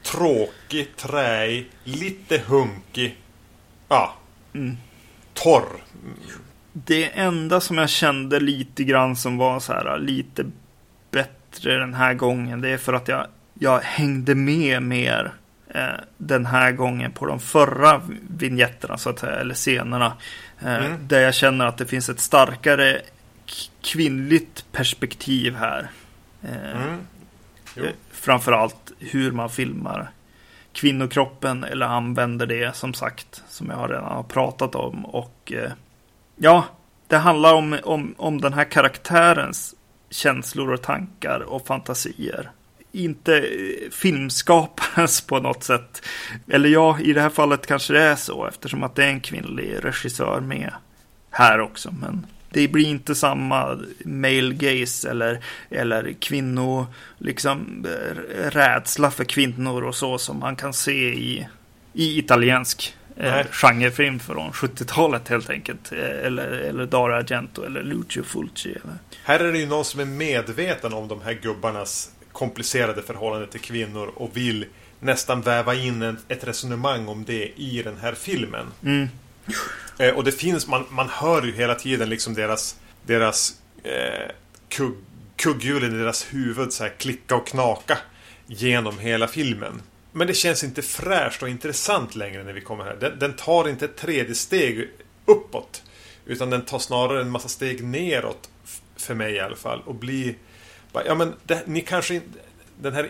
Tråkig, 0.03 0.95
träig, 0.97 1.69
lite 1.83 2.41
hunkig. 2.47 3.17
Ja. 3.87 4.15
Mm. 4.53 4.77
Torr. 5.33 5.83
Det 6.73 7.05
enda 7.19 7.59
som 7.59 7.77
jag 7.77 7.89
kände 7.89 8.39
lite 8.39 8.83
grann 8.83 9.15
som 9.15 9.37
var 9.37 9.59
så 9.59 9.73
här 9.73 9.97
lite 9.99 10.45
bättre 11.11 11.79
den 11.79 11.93
här 11.93 12.13
gången. 12.13 12.61
Det 12.61 12.69
är 12.69 12.77
för 12.77 12.93
att 12.93 13.07
jag, 13.07 13.27
jag 13.53 13.79
hängde 13.79 14.35
med 14.35 14.83
mer 14.83 15.33
eh, 15.73 15.81
den 16.17 16.45
här 16.45 16.71
gången 16.71 17.11
på 17.11 17.25
de 17.25 17.39
förra 17.39 18.01
vinjetterna 18.29 18.97
så 18.97 19.09
att 19.09 19.19
säga, 19.19 19.35
eller 19.35 19.55
scenerna. 19.55 20.13
Eh, 20.61 20.75
Mm. 20.75 21.07
Där 21.07 21.19
jag 21.19 21.35
känner 21.35 21.65
att 21.65 21.77
det 21.77 21.85
finns 21.85 22.09
ett 22.09 22.19
starkare 22.19 23.01
kvinnligt 23.81 24.65
perspektiv 24.71 25.55
här. 25.55 25.91
Eh, 26.43 26.97
Mm. 27.77 27.89
Eh, 27.89 27.95
Framförallt 28.11 28.91
hur 28.99 29.31
man 29.31 29.49
filmar 29.49 30.11
kvinnokroppen 30.73 31.63
eller 31.63 31.85
använder 31.85 32.45
det 32.45 32.75
som 32.75 32.93
sagt 32.93 33.43
som 33.49 33.69
jag 33.69 33.91
redan 33.91 34.03
har 34.15 34.23
pratat 34.23 34.75
om. 34.75 35.05
Och 35.05 35.51
eh, 35.55 35.71
ja, 36.35 36.65
det 37.07 37.17
handlar 37.17 37.53
om, 37.53 37.77
om, 37.83 38.15
om 38.17 38.41
den 38.41 38.53
här 38.53 38.63
karaktärens 38.63 39.75
känslor 40.09 40.71
och 40.73 40.81
tankar 40.81 41.39
och 41.39 41.67
fantasier. 41.67 42.51
Inte 42.91 43.49
filmskaparens 43.91 45.21
på 45.27 45.39
något 45.39 45.63
sätt. 45.63 46.01
Eller 46.47 46.69
ja, 46.69 46.99
i 46.99 47.13
det 47.13 47.21
här 47.21 47.29
fallet 47.29 47.67
kanske 47.67 47.93
det 47.93 48.03
är 48.03 48.15
så 48.15 48.45
eftersom 48.45 48.83
att 48.83 48.95
det 48.95 49.03
är 49.03 49.09
en 49.09 49.21
kvinnlig 49.21 49.75
regissör 49.81 50.39
med 50.39 50.73
här 51.31 51.59
också. 51.59 51.93
Men 52.01 52.25
det 52.49 52.67
blir 52.67 52.85
inte 52.85 53.15
samma 53.15 53.79
male 54.05 54.53
gaze 54.53 55.09
eller, 55.09 55.39
eller 55.69 56.13
kvinno, 56.19 56.87
liksom 57.17 57.85
eh, 57.85 58.17
rädsla 58.49 59.11
för 59.11 59.23
kvinnor 59.23 59.83
och 59.83 59.95
så 59.95 60.17
som 60.17 60.39
man 60.39 60.55
kan 60.55 60.73
se 60.73 61.13
i, 61.13 61.47
i 61.93 62.19
italiensk 62.19 62.95
eh, 63.15 63.45
genrefilm 63.51 64.19
från 64.19 64.51
70-talet 64.51 65.27
helt 65.27 65.49
enkelt. 65.49 65.91
Eh, 65.91 66.25
Eller, 66.25 66.47
eller 66.47 66.85
Dario 66.85 67.15
Argento 67.15 67.63
eller 67.63 67.83
Lucio 67.83 68.23
Fulci. 68.23 68.69
Eller. 68.69 68.97
Här 69.23 69.39
är 69.39 69.51
det 69.51 69.59
ju 69.59 69.65
någon 69.65 69.85
som 69.85 69.99
är 69.99 70.05
medveten 70.05 70.93
om 70.93 71.07
de 71.07 71.21
här 71.21 71.33
gubbarnas 71.33 72.11
komplicerade 72.31 73.01
förhållande 73.01 73.47
till 73.47 73.59
kvinnor 73.61 74.11
och 74.15 74.37
vill 74.37 74.65
nästan 74.99 75.41
väva 75.41 75.75
in 75.75 76.17
ett 76.27 76.47
resonemang 76.47 77.07
om 77.07 77.25
det 77.25 77.51
i 77.55 77.81
den 77.83 77.97
här 77.97 78.13
filmen. 78.13 78.65
Mm. 78.83 79.07
Eh, 79.99 80.15
och 80.15 80.23
det 80.23 80.31
finns, 80.31 80.67
man, 80.67 80.85
man 80.89 81.09
hör 81.09 81.43
ju 81.43 81.51
hela 81.51 81.75
tiden 81.75 82.09
liksom 82.09 82.33
deras, 82.33 82.75
deras 83.05 83.59
eh, 83.83 84.31
kugg, 84.69 84.95
kugghjulen 85.35 85.95
i 85.95 85.97
deras 85.97 86.33
huvud 86.33 86.73
så 86.73 86.83
här 86.83 86.93
klicka 86.97 87.35
och 87.35 87.47
knaka 87.47 87.97
genom 88.47 88.99
hela 88.99 89.27
filmen. 89.27 89.81
Men 90.11 90.27
det 90.27 90.33
känns 90.33 90.63
inte 90.63 90.81
fräscht 90.81 91.43
och 91.43 91.49
intressant 91.49 92.15
längre 92.15 92.43
när 92.43 92.53
vi 92.53 92.61
kommer 92.61 92.83
här. 92.83 92.95
Den, 92.99 93.19
den 93.19 93.33
tar 93.33 93.69
inte 93.69 93.85
ett 93.85 93.95
tredje 93.95 94.35
steg 94.35 94.89
uppåt. 95.25 95.83
Utan 96.25 96.49
den 96.49 96.65
tar 96.65 96.79
snarare 96.79 97.21
en 97.21 97.29
massa 97.29 97.47
steg 97.47 97.83
neråt. 97.83 98.49
För 98.95 99.13
mig 99.13 99.33
i 99.33 99.39
alla 99.39 99.55
fall. 99.55 99.81
Och 99.85 99.95
blir... 99.95 100.35
Ja 101.05 101.15
men 101.15 101.33
det, 101.43 101.63
ni 101.65 101.81
kanske 101.81 102.15
inte... 102.15 102.39
Den 102.81 102.93
här 102.93 103.09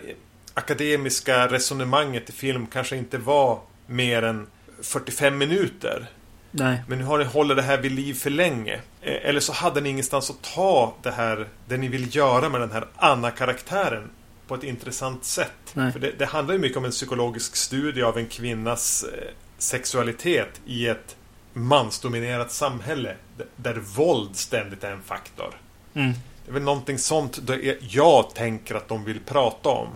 akademiska 0.54 1.48
resonemanget 1.48 2.30
i 2.30 2.32
film 2.32 2.66
kanske 2.66 2.96
inte 2.96 3.18
var 3.18 3.60
mer 3.86 4.22
än 4.22 4.46
45 4.82 5.38
minuter. 5.38 6.06
Nej. 6.50 6.82
Men 6.88 6.98
nu 6.98 7.04
har 7.04 7.18
ni 7.18 7.24
hållit 7.24 7.56
det 7.56 7.62
här 7.62 7.78
vid 7.78 7.92
liv 7.92 8.14
för 8.14 8.30
länge. 8.30 8.80
Eh, 9.02 9.28
Eller 9.28 9.40
så 9.40 9.52
hade 9.52 9.80
ni 9.80 9.88
ingenstans 9.88 10.30
att 10.30 10.42
ta 10.54 10.94
det 11.02 11.10
här, 11.10 11.46
det 11.66 11.76
ni 11.76 11.88
vill 11.88 12.16
göra 12.16 12.48
med 12.48 12.60
den 12.60 12.70
här 12.72 12.86
Anna-karaktären 12.96 14.10
på 14.46 14.54
ett 14.54 14.64
intressant 14.64 15.24
sätt. 15.24 15.52
Nej. 15.74 15.92
För 15.92 16.00
det, 16.00 16.12
det 16.18 16.26
handlar 16.26 16.54
ju 16.54 16.60
mycket 16.60 16.78
om 16.78 16.84
en 16.84 16.90
psykologisk 16.90 17.56
studie 17.56 18.02
av 18.02 18.18
en 18.18 18.26
kvinnas 18.26 19.04
eh, 19.04 19.28
sexualitet 19.58 20.60
i 20.66 20.86
ett 20.88 21.16
mansdominerat 21.52 22.52
samhälle. 22.52 23.14
Där 23.56 23.74
våld 23.74 24.36
ständigt 24.36 24.84
är 24.84 24.90
en 24.92 25.02
faktor. 25.02 25.54
Mm. 25.94 26.12
Det 26.44 26.50
är 26.50 26.54
väl 26.54 26.62
någonting 26.62 26.98
sånt 26.98 27.46
där 27.46 27.76
jag 27.80 28.34
tänker 28.34 28.74
att 28.74 28.88
de 28.88 29.04
vill 29.04 29.20
prata 29.20 29.68
om. 29.68 29.88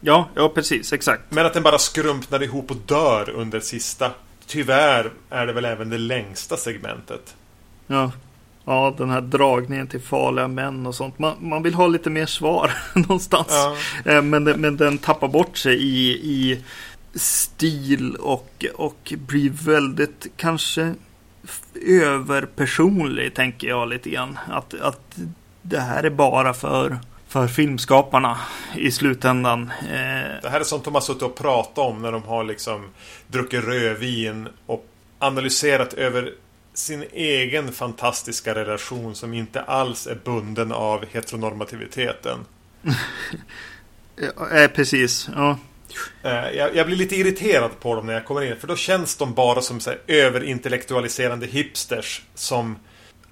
Ja, 0.00 0.28
ja, 0.34 0.48
precis, 0.48 0.92
exakt. 0.92 1.22
Men 1.28 1.46
att 1.46 1.54
den 1.54 1.62
bara 1.62 1.78
skrumpnar 1.78 2.42
ihop 2.42 2.70
och 2.70 2.76
dör 2.76 3.30
under 3.30 3.60
sista. 3.60 4.10
Tyvärr 4.50 5.10
är 5.30 5.46
det 5.46 5.52
väl 5.52 5.64
även 5.64 5.90
det 5.90 5.98
längsta 5.98 6.56
segmentet. 6.56 7.36
Ja. 7.86 8.12
Ja, 8.64 8.94
den 8.98 9.10
här 9.10 9.20
dragningen 9.20 9.86
till 9.86 10.00
farliga 10.00 10.48
män 10.48 10.86
och 10.86 10.94
sånt. 10.94 11.18
Man, 11.18 11.36
man 11.40 11.62
vill 11.62 11.74
ha 11.74 11.86
lite 11.86 12.10
mer 12.10 12.26
svar 12.26 12.72
någonstans. 12.94 13.48
Ja. 13.50 13.76
Eh, 14.12 14.22
Men, 14.22 14.44
men 14.44 14.76
den 14.76 14.98
tappar 14.98 15.28
bort 15.28 15.56
sig 15.56 15.82
i, 15.82 16.10
i 16.10 16.64
stil 17.14 18.16
och, 18.16 18.64
och 18.74 19.12
blir 19.26 19.50
väldigt 19.50 20.26
kanske 20.36 20.94
överpersonlig 21.86 23.34
tänker 23.34 23.68
jag 23.68 23.88
lite 23.88 24.10
grann. 24.10 24.38
Att, 24.48 24.74
att 24.80 25.18
det 25.62 25.80
här 25.80 26.02
är 26.02 26.10
bara 26.10 26.54
för, 26.54 26.98
för 27.30 27.46
filmskaparna 27.48 28.38
i 28.76 28.90
slutändan. 28.90 29.72
Eh, 29.80 30.42
Det 30.42 30.48
här 30.50 30.60
är 30.60 30.64
sånt 30.64 30.84
de 30.84 30.94
har 30.94 31.00
suttit 31.00 31.22
och 31.22 31.36
pratat 31.36 31.78
om 31.78 32.02
när 32.02 32.12
de 32.12 32.22
har 32.22 32.44
liksom 32.44 32.88
druckit 33.26 33.64
rödvin 33.64 34.48
och 34.66 34.86
analyserat 35.18 35.94
över 35.94 36.32
sin 36.74 37.04
egen 37.12 37.72
fantastiska 37.72 38.54
relation 38.54 39.14
som 39.14 39.34
inte 39.34 39.62
alls 39.62 40.06
är 40.06 40.14
bunden 40.24 40.72
av 40.72 41.04
heteronormativiteten. 41.12 42.38
eh, 44.52 44.66
precis, 44.68 45.28
ja. 45.34 45.58
Eh, 46.22 46.50
Jag, 46.50 46.76
jag 46.76 46.86
blir 46.86 46.96
lite 46.96 47.16
irriterad 47.16 47.80
på 47.80 47.94
dem 47.94 48.06
när 48.06 48.14
jag 48.14 48.24
kommer 48.24 48.42
in 48.42 48.56
för 48.56 48.68
då 48.68 48.76
känns 48.76 49.16
de 49.16 49.34
bara 49.34 49.60
som 49.60 49.80
så 49.80 49.90
här 49.90 49.98
överintellektualiserande 50.06 51.46
hipsters 51.46 52.22
som 52.34 52.76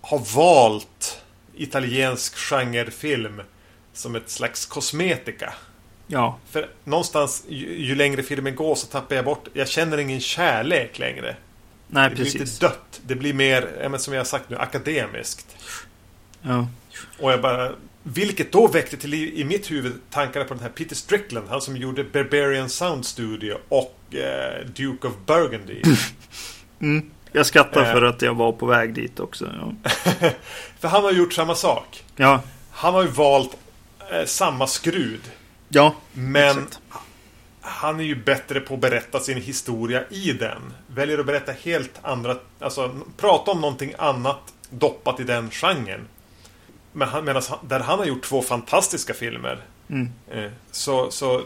har 0.00 0.18
valt 0.34 1.20
italiensk 1.54 2.36
genrefilm 2.36 3.40
som 3.98 4.14
ett 4.14 4.30
slags 4.30 4.66
kosmetika. 4.66 5.52
Ja, 6.06 6.38
För 6.50 6.68
någonstans, 6.84 7.44
ju, 7.48 7.78
ju 7.78 7.94
längre 7.94 8.22
filmen 8.22 8.54
går 8.54 8.74
så 8.74 8.86
tappar 8.86 9.16
jag 9.16 9.24
bort... 9.24 9.48
Jag 9.52 9.68
känner 9.68 9.98
ingen 9.98 10.20
kärlek 10.20 10.98
längre. 10.98 11.36
nej 11.86 12.08
Det 12.08 12.14
blir 12.14 12.24
precis. 12.24 12.40
lite 12.40 12.66
dött. 12.66 13.00
Det 13.06 13.14
blir 13.14 13.32
mer, 13.32 13.98
som 13.98 14.12
jag 14.14 14.20
har 14.20 14.24
sagt 14.24 14.50
nu, 14.50 14.56
akademiskt. 14.58 15.56
Ja. 16.42 16.68
Och 17.20 17.32
jag 17.32 17.40
bara... 17.42 17.72
Vilket 18.02 18.52
då 18.52 18.66
väckte 18.68 18.96
till 18.96 19.10
liv 19.10 19.32
i 19.34 19.44
mitt 19.44 19.70
huvud 19.70 19.92
tankarna 20.10 20.44
på 20.44 20.54
den 20.54 20.62
här 20.62 20.70
Peter 20.70 20.96
Strickland. 20.96 21.48
Han 21.48 21.60
som 21.60 21.76
gjorde 21.76 22.04
Barbarian 22.04 22.68
Sound 22.68 23.06
Studio 23.06 23.56
och 23.68 23.98
eh, 24.14 24.66
Duke 24.66 25.06
of 25.08 25.14
Burgundy. 25.26 25.82
Mm. 26.80 27.10
Jag 27.32 27.46
skrattar 27.46 27.80
Eh. 27.84 27.92
för 27.92 28.02
att 28.02 28.22
jag 28.22 28.34
var 28.34 28.52
på 28.52 28.66
väg 28.66 28.94
dit 28.94 29.20
också. 29.20 29.52
Ja, 29.60 29.90
För 30.78 30.88
han 30.88 31.04
har 31.04 31.12
gjort 31.12 31.32
samma 31.32 31.54
sak. 31.54 32.04
ja, 32.16 32.42
Han 32.70 32.94
har 32.94 33.02
ju 33.02 33.08
valt 33.08 33.56
eh, 34.10 34.24
samma 34.24 34.66
skrud. 34.66 35.20
ja 35.68 35.94
Men 36.12 36.58
exakt. 36.58 36.80
han 37.60 38.00
är 38.00 38.04
ju 38.04 38.14
bättre 38.24 38.60
på 38.60 38.74
att 38.74 38.80
berätta 38.80 39.20
sin 39.20 39.42
historia 39.42 40.04
i 40.10 40.32
den. 40.32 40.72
Väljer 40.86 41.18
att 41.18 41.26
berätta 41.26 41.52
helt 41.52 41.92
andra, 42.02 42.36
alltså 42.58 42.96
prata 43.16 43.50
om 43.50 43.60
någonting 43.60 43.94
annat 43.98 44.54
doppat 44.70 45.20
i 45.20 45.24
den 45.24 45.50
genren. 45.50 46.08
Men 46.92 47.08
han, 47.08 47.24
medan 47.24 47.42
han, 47.48 47.58
där 47.62 47.80
han 47.80 47.98
har 47.98 48.06
gjort 48.06 48.22
två 48.22 48.42
fantastiska 48.42 49.14
filmer. 49.14 49.64
Mm. 49.88 50.08
Eh, 50.30 50.50
så, 50.70 51.10
så 51.10 51.42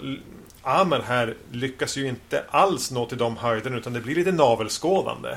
Amer 0.62 1.02
här 1.06 1.36
lyckas 1.50 1.96
ju 1.96 2.08
inte 2.08 2.44
alls 2.50 2.90
nå 2.90 3.06
till 3.06 3.18
de 3.18 3.36
höjderna 3.36 3.76
utan 3.76 3.92
det 3.92 4.00
blir 4.00 4.14
lite 4.14 4.32
navelskådande. 4.32 5.36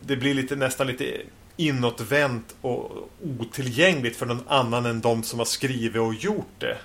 Det 0.00 0.16
blir 0.16 0.34
lite 0.34 0.56
nästan 0.56 0.86
lite 0.86 1.22
inåtvänt 1.56 2.56
och 2.60 3.10
otillgängligt 3.40 4.16
för 4.16 4.26
någon 4.26 4.48
annan 4.48 4.86
än 4.86 5.00
de 5.00 5.22
som 5.22 5.38
har 5.38 5.46
skrivit 5.46 6.02
och 6.02 6.14
gjort 6.14 6.54
det. 6.58 6.78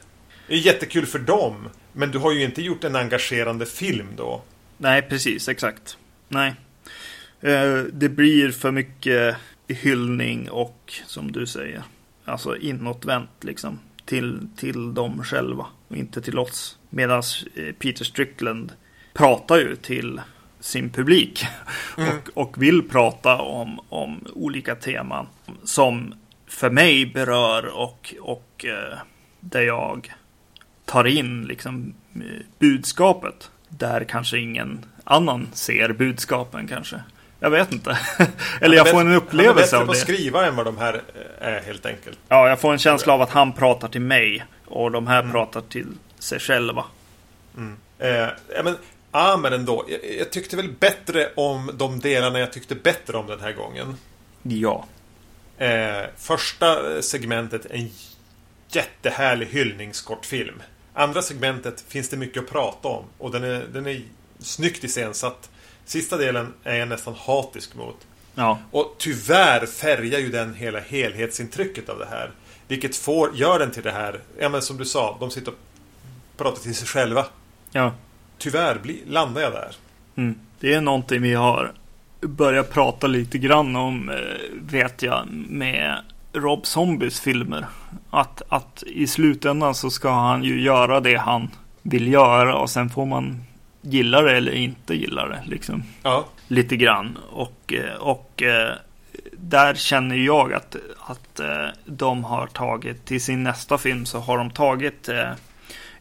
Det 0.48 0.54
är 0.54 0.60
jättekul 0.60 1.06
för 1.06 1.20
dem. 1.20 1.70
Men 1.94 2.12
du 2.12 2.18
har 2.18 2.32
ju 2.32 2.44
inte 2.44 2.62
gjort 2.62 2.84
en 2.84 2.96
engagerande 2.96 3.66
film 3.66 4.08
då. 4.18 4.42
Nej, 4.78 5.02
precis, 5.02 5.50
exakt. 5.50 5.98
Nej. 6.28 6.56
Eh, 7.42 7.80
det 7.94 8.10
blir 8.10 8.52
för 8.52 8.72
mycket 8.72 9.36
hyllning 9.68 10.50
och, 10.50 10.94
som 11.06 11.32
du 11.32 11.48
säger, 11.48 11.84
alltså 12.26 12.58
inåtvänt 12.58 13.30
liksom. 13.42 13.80
Till, 14.06 14.48
till 14.58 14.94
dem 14.94 15.24
själva 15.24 15.66
och 15.88 15.96
inte 15.96 16.22
till 16.22 16.40
oss. 16.40 16.78
Medan 16.90 17.24
eh, 17.56 17.74
Peter 17.80 18.06
Strickland 18.06 18.74
pratar 19.14 19.58
ju 19.58 19.76
till 19.76 20.22
sin 20.62 20.90
publik 20.90 21.46
mm. 21.98 22.10
och, 22.10 22.30
och 22.34 22.62
vill 22.64 22.90
prata 22.90 23.38
om, 23.42 23.80
om 23.90 24.28
olika 24.34 24.76
teman 24.76 25.28
som 25.64 26.14
för 26.48 26.70
mig 26.70 27.06
berör 27.06 27.66
och, 27.66 28.16
och 28.22 28.66
eh, 28.66 28.98
där 29.40 29.62
jag 29.62 30.14
tar 30.86 31.08
in 31.08 31.44
liksom 31.44 31.94
budskapet. 32.60 33.52
Där 33.70 34.04
kanske 34.04 34.40
ingen 34.40 34.86
annan 35.04 35.48
ser 35.54 35.94
budskapen 35.94 36.68
kanske. 36.68 37.02
Jag 37.40 37.50
vet 37.50 37.72
inte. 37.72 38.00
Eller 38.62 38.78
jag 38.78 38.90
får 38.90 39.02
en 39.02 39.14
upplevelse 39.14 39.78
av 39.78 39.86
det. 39.86 39.86
Han 39.86 39.86
är 39.86 39.86
bättre 39.86 39.86
på 39.86 39.92
att 39.92 39.98
skriva 39.98 40.46
än 40.46 40.56
vad 40.56 40.66
de 40.66 40.78
här 40.78 41.02
är 41.40 41.62
helt 41.62 41.86
enkelt. 41.86 42.20
Ja, 42.28 42.50
jag 42.50 42.60
får 42.60 42.72
en 42.72 42.80
känsla 42.80 43.14
av 43.14 43.22
att 43.22 43.30
han 43.30 43.54
pratar 43.54 43.88
till 43.88 44.02
mig. 44.02 44.46
Och 44.66 44.92
de 44.92 45.08
här 45.08 45.20
mm. 45.20 45.32
pratar 45.32 45.62
till 45.62 45.88
sig 46.20 46.40
själva. 46.40 46.86
Mm. 47.58 47.76
Eh, 48.00 48.28
men 48.64 48.76
Amer 49.12 49.52
ändå. 49.52 49.86
Jag, 49.88 50.00
jag 50.20 50.32
tyckte 50.32 50.56
väl 50.56 50.70
bättre 50.80 51.32
om 51.36 51.72
de 51.74 52.00
delarna 52.00 52.40
jag 52.40 52.54
tyckte 52.54 52.76
bättre 52.76 53.18
om 53.18 53.28
den 53.28 53.40
här 53.40 53.54
gången. 53.54 53.96
Ja. 54.44 54.86
Eh, 55.58 56.06
första 56.18 57.02
segmentet 57.02 57.66
en 57.66 57.90
jättehärlig 58.70 59.48
hyllningskortfilm. 59.48 60.62
Andra 60.94 61.22
segmentet 61.22 61.84
finns 61.88 62.10
det 62.10 62.18
mycket 62.18 62.44
att 62.44 62.50
prata 62.50 62.88
om. 62.88 63.06
Och 63.18 63.32
den 63.32 63.44
är, 63.44 63.66
den 63.74 63.88
är 63.88 64.02
snyggt 64.40 64.84
iscensatt. 64.84 65.50
Sista 65.86 66.18
delen 66.18 66.54
är 66.64 66.76
jag 66.76 66.88
nästan 66.88 67.14
hatisk 67.14 67.76
mot. 67.76 67.98
Ja. 68.36 68.60
Och 68.72 68.96
tyvärr 68.98 69.66
färgar 69.66 70.20
ju 70.20 70.30
den 70.30 70.54
hela 70.54 70.80
helhetsintrycket 70.80 71.90
av 71.90 72.00
det 72.00 72.06
här. 72.06 72.32
Vilket 72.68 72.96
får, 72.96 73.36
gör 73.36 73.60
den 73.60 73.72
till 73.72 73.84
det 73.84 73.92
här, 73.92 74.20
ja 74.40 74.50
men 74.50 74.62
som 74.62 74.78
du 74.78 74.86
sa, 74.86 75.18
de 75.20 75.32
sitter 75.32 75.52
och 75.52 75.58
pratar 76.38 76.62
till 76.62 76.76
sig 76.76 76.88
själva. 76.88 77.26
Ja. 77.72 77.94
Tyvärr 78.42 78.80
bli, 78.80 79.04
landar 79.08 79.42
jag 79.42 79.52
där. 79.52 79.76
Mm. 80.16 80.36
Det 80.60 80.74
är 80.74 80.82
någonting 80.82 81.22
vi 81.22 81.34
har 81.34 81.72
börjat 82.22 82.74
prata 82.74 83.08
lite 83.08 83.38
grann 83.38 83.76
om, 83.76 84.10
eh, 84.10 84.16
vet 84.62 85.02
jag, 85.02 85.28
med 85.50 85.98
Rob 86.34 86.66
Zombies 86.66 87.20
filmer. 87.20 87.66
Att, 88.10 88.42
att 88.50 88.84
i 88.88 89.08
slutändan 89.08 89.76
så 89.76 89.90
ska 89.90 90.12
han 90.12 90.44
ju 90.44 90.62
göra 90.62 91.00
det 91.00 91.16
han 91.16 91.50
vill 91.82 92.08
göra 92.14 92.56
och 92.56 92.70
sen 92.70 92.90
får 92.90 93.06
man 93.06 93.44
gilla 93.82 94.22
det 94.22 94.38
eller 94.38 94.52
inte 94.52 94.96
gilla 94.96 95.28
det. 95.28 95.44
Liksom. 95.46 95.84
Ja. 96.04 96.26
Lite 96.48 96.76
grann. 96.76 97.18
Och, 97.32 97.74
eh, 97.74 97.96
och 97.96 98.44
eh, 98.44 98.76
där 99.32 99.74
känner 99.74 100.16
jag 100.16 100.54
att, 100.54 100.76
att 101.00 101.40
de 101.86 102.24
har 102.24 102.48
tagit, 102.48 103.06
till 103.06 103.22
sin 103.22 103.44
nästa 103.44 103.78
film 103.78 104.06
så 104.06 104.20
har 104.20 104.38
de 104.38 104.52
tagit 104.52 105.10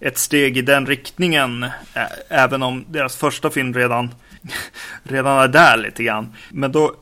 ett 0.01 0.19
steg 0.19 0.59
i 0.59 0.63
den 0.63 0.87
riktningen. 0.87 1.67
Även 2.29 2.63
om 2.63 2.85
deras 2.89 3.17
första 3.17 3.51
film 3.51 3.75
redan, 3.75 4.15
redan 5.03 5.39
är 5.39 5.49
där 5.49 5.77
lite 5.77 6.03
grann. 6.03 6.35
Men 6.51 6.73
då 6.73 6.95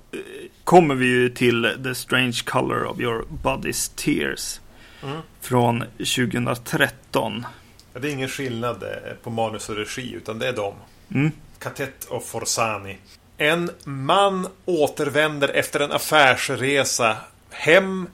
kommer 0.65 0.95
vi 0.95 1.07
ju 1.07 1.29
till 1.29 1.77
The 1.85 1.95
Strange 1.95 2.41
Color 2.45 2.85
of 2.85 3.01
Your 3.01 3.25
Body's 3.43 3.93
Tears. 3.97 4.61
Mm. 5.03 5.21
Från 5.41 5.85
2013. 5.99 7.47
Det 7.93 8.09
är 8.09 8.13
ingen 8.13 8.29
skillnad 8.29 8.85
på 9.23 9.31
manus 9.31 9.69
och 9.69 9.77
regi 9.77 10.13
utan 10.13 10.39
det 10.39 10.49
är 10.49 10.53
de. 10.53 10.75
Mm. 11.15 11.33
Katet 11.59 12.05
och 12.05 12.25
Forsani. 12.25 12.99
En 13.37 13.71
man 13.85 14.49
återvänder 14.65 15.49
efter 15.49 15.81
en 15.81 15.93
affärsresa 15.93 17.17
hem 17.51 18.09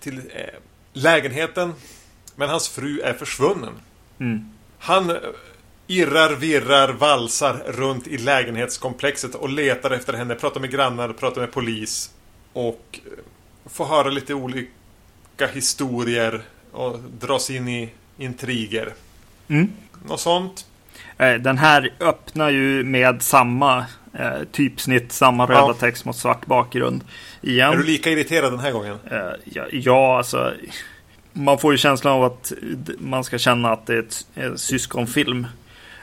till 0.00 0.18
eh, 0.18 0.44
lägenheten. 0.92 1.74
Men 2.36 2.48
hans 2.48 2.68
fru 2.68 3.00
är 3.00 3.12
försvunnen. 3.12 3.72
Mm. 4.22 4.48
Han 4.78 5.12
irrar, 5.86 6.34
virrar, 6.36 6.92
valsar 6.92 7.62
runt 7.66 8.06
i 8.06 8.18
lägenhetskomplexet 8.18 9.34
och 9.34 9.48
letar 9.48 9.90
efter 9.90 10.12
henne. 10.12 10.34
Pratar 10.34 10.60
med 10.60 10.70
grannar, 10.70 11.12
pratar 11.12 11.40
med 11.40 11.52
polis. 11.52 12.10
Och 12.52 13.00
eh, 13.04 13.10
får 13.70 13.84
höra 13.84 14.08
lite 14.08 14.34
olika 14.34 15.46
historier 15.52 16.42
och 16.72 16.98
dras 17.20 17.50
in 17.50 17.68
i 17.68 17.90
intriger. 18.18 18.92
Mm. 19.48 19.72
Något 20.06 20.20
sånt. 20.20 20.66
Eh, 21.18 21.34
den 21.34 21.58
här 21.58 21.92
öppnar 22.00 22.50
ju 22.50 22.84
med 22.84 23.22
samma 23.22 23.86
eh, 24.18 24.42
typsnitt, 24.52 25.12
samma 25.12 25.46
röda 25.46 25.60
ja. 25.60 25.74
text 25.74 26.04
mot 26.04 26.16
svart 26.16 26.46
bakgrund. 26.46 27.04
Igen. 27.40 27.72
Är 27.72 27.76
du 27.76 27.84
lika 27.84 28.10
irriterad 28.10 28.52
den 28.52 28.60
här 28.60 28.72
gången? 28.72 28.98
Eh, 29.10 29.18
ja, 29.44 29.64
ja, 29.72 30.18
alltså. 30.18 30.52
Man 31.32 31.58
får 31.58 31.72
ju 31.72 31.78
känslan 31.78 32.12
av 32.12 32.24
att 32.24 32.52
man 32.98 33.24
ska 33.24 33.38
känna 33.38 33.72
att 33.72 33.86
det 33.86 33.94
är 33.94 33.98
ett, 33.98 34.26
en 34.34 34.58
syskonfilm. 34.58 35.46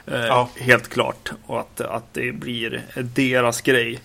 Eh, 0.06 0.26
ja. 0.26 0.48
Helt 0.56 0.88
klart. 0.88 1.32
Och 1.46 1.60
att, 1.60 1.80
att 1.80 2.14
det 2.14 2.32
blir 2.32 2.82
deras 2.94 3.60
grej. 3.60 4.00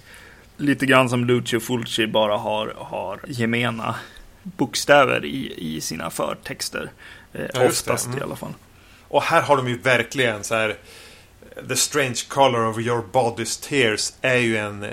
Lite 0.58 0.86
grann 0.86 1.10
som 1.10 1.26
Lucio 1.26 1.60
Fulci 1.60 2.08
bara 2.08 2.38
har, 2.38 2.74
har 2.78 3.20
gemena 3.28 3.96
bokstäver 4.44 5.26
i, 5.26 5.54
i 5.58 5.82
sina 5.82 6.10
förtexter. 6.10 6.92
Eh, 7.34 7.46
ja, 7.54 7.68
oftast 7.68 8.06
mm. 8.06 8.20
i 8.20 8.22
alla 8.22 8.36
fall. 8.36 8.54
Och 9.08 9.24
här 9.24 9.42
har 9.42 9.58
de 9.58 9.68
ju 9.68 9.78
verkligen 9.78 10.44
så 10.44 10.56
här 10.56 10.76
The 11.68 11.76
Strange 11.76 12.22
Color 12.28 12.66
of 12.66 12.80
Your 12.80 13.04
Body's 13.12 13.70
Tears 13.70 14.14
är 14.22 14.38
ju 14.38 14.58
en 14.58 14.84
eh, 14.84 14.92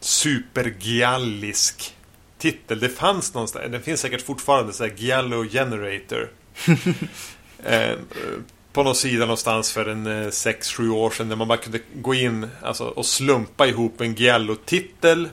supergiallisk 0.00 1.94
titel. 2.38 2.80
Det 2.80 2.88
fanns 2.88 3.34
någonstans, 3.34 3.70
den 3.70 3.82
finns 3.82 4.00
säkert 4.00 4.22
fortfarande, 4.22 4.72
så 4.72 4.84
här 4.84 4.92
Giallo 4.96 5.44
Generator. 5.44 6.30
eh, 7.64 7.98
på 8.72 8.82
någon 8.82 8.94
sida 8.94 9.20
någonstans 9.20 9.72
för 9.72 9.86
en 9.86 10.06
6-7 10.06 10.84
eh, 10.84 10.94
år 10.94 11.10
sedan. 11.10 11.28
Där 11.28 11.36
man 11.36 11.48
bara 11.48 11.58
kunde 11.58 11.80
gå 11.94 12.14
in 12.14 12.48
alltså, 12.62 12.84
och 12.84 13.06
slumpa 13.06 13.66
ihop 13.66 14.00
en 14.00 14.14
Giallo-titel 14.14 15.28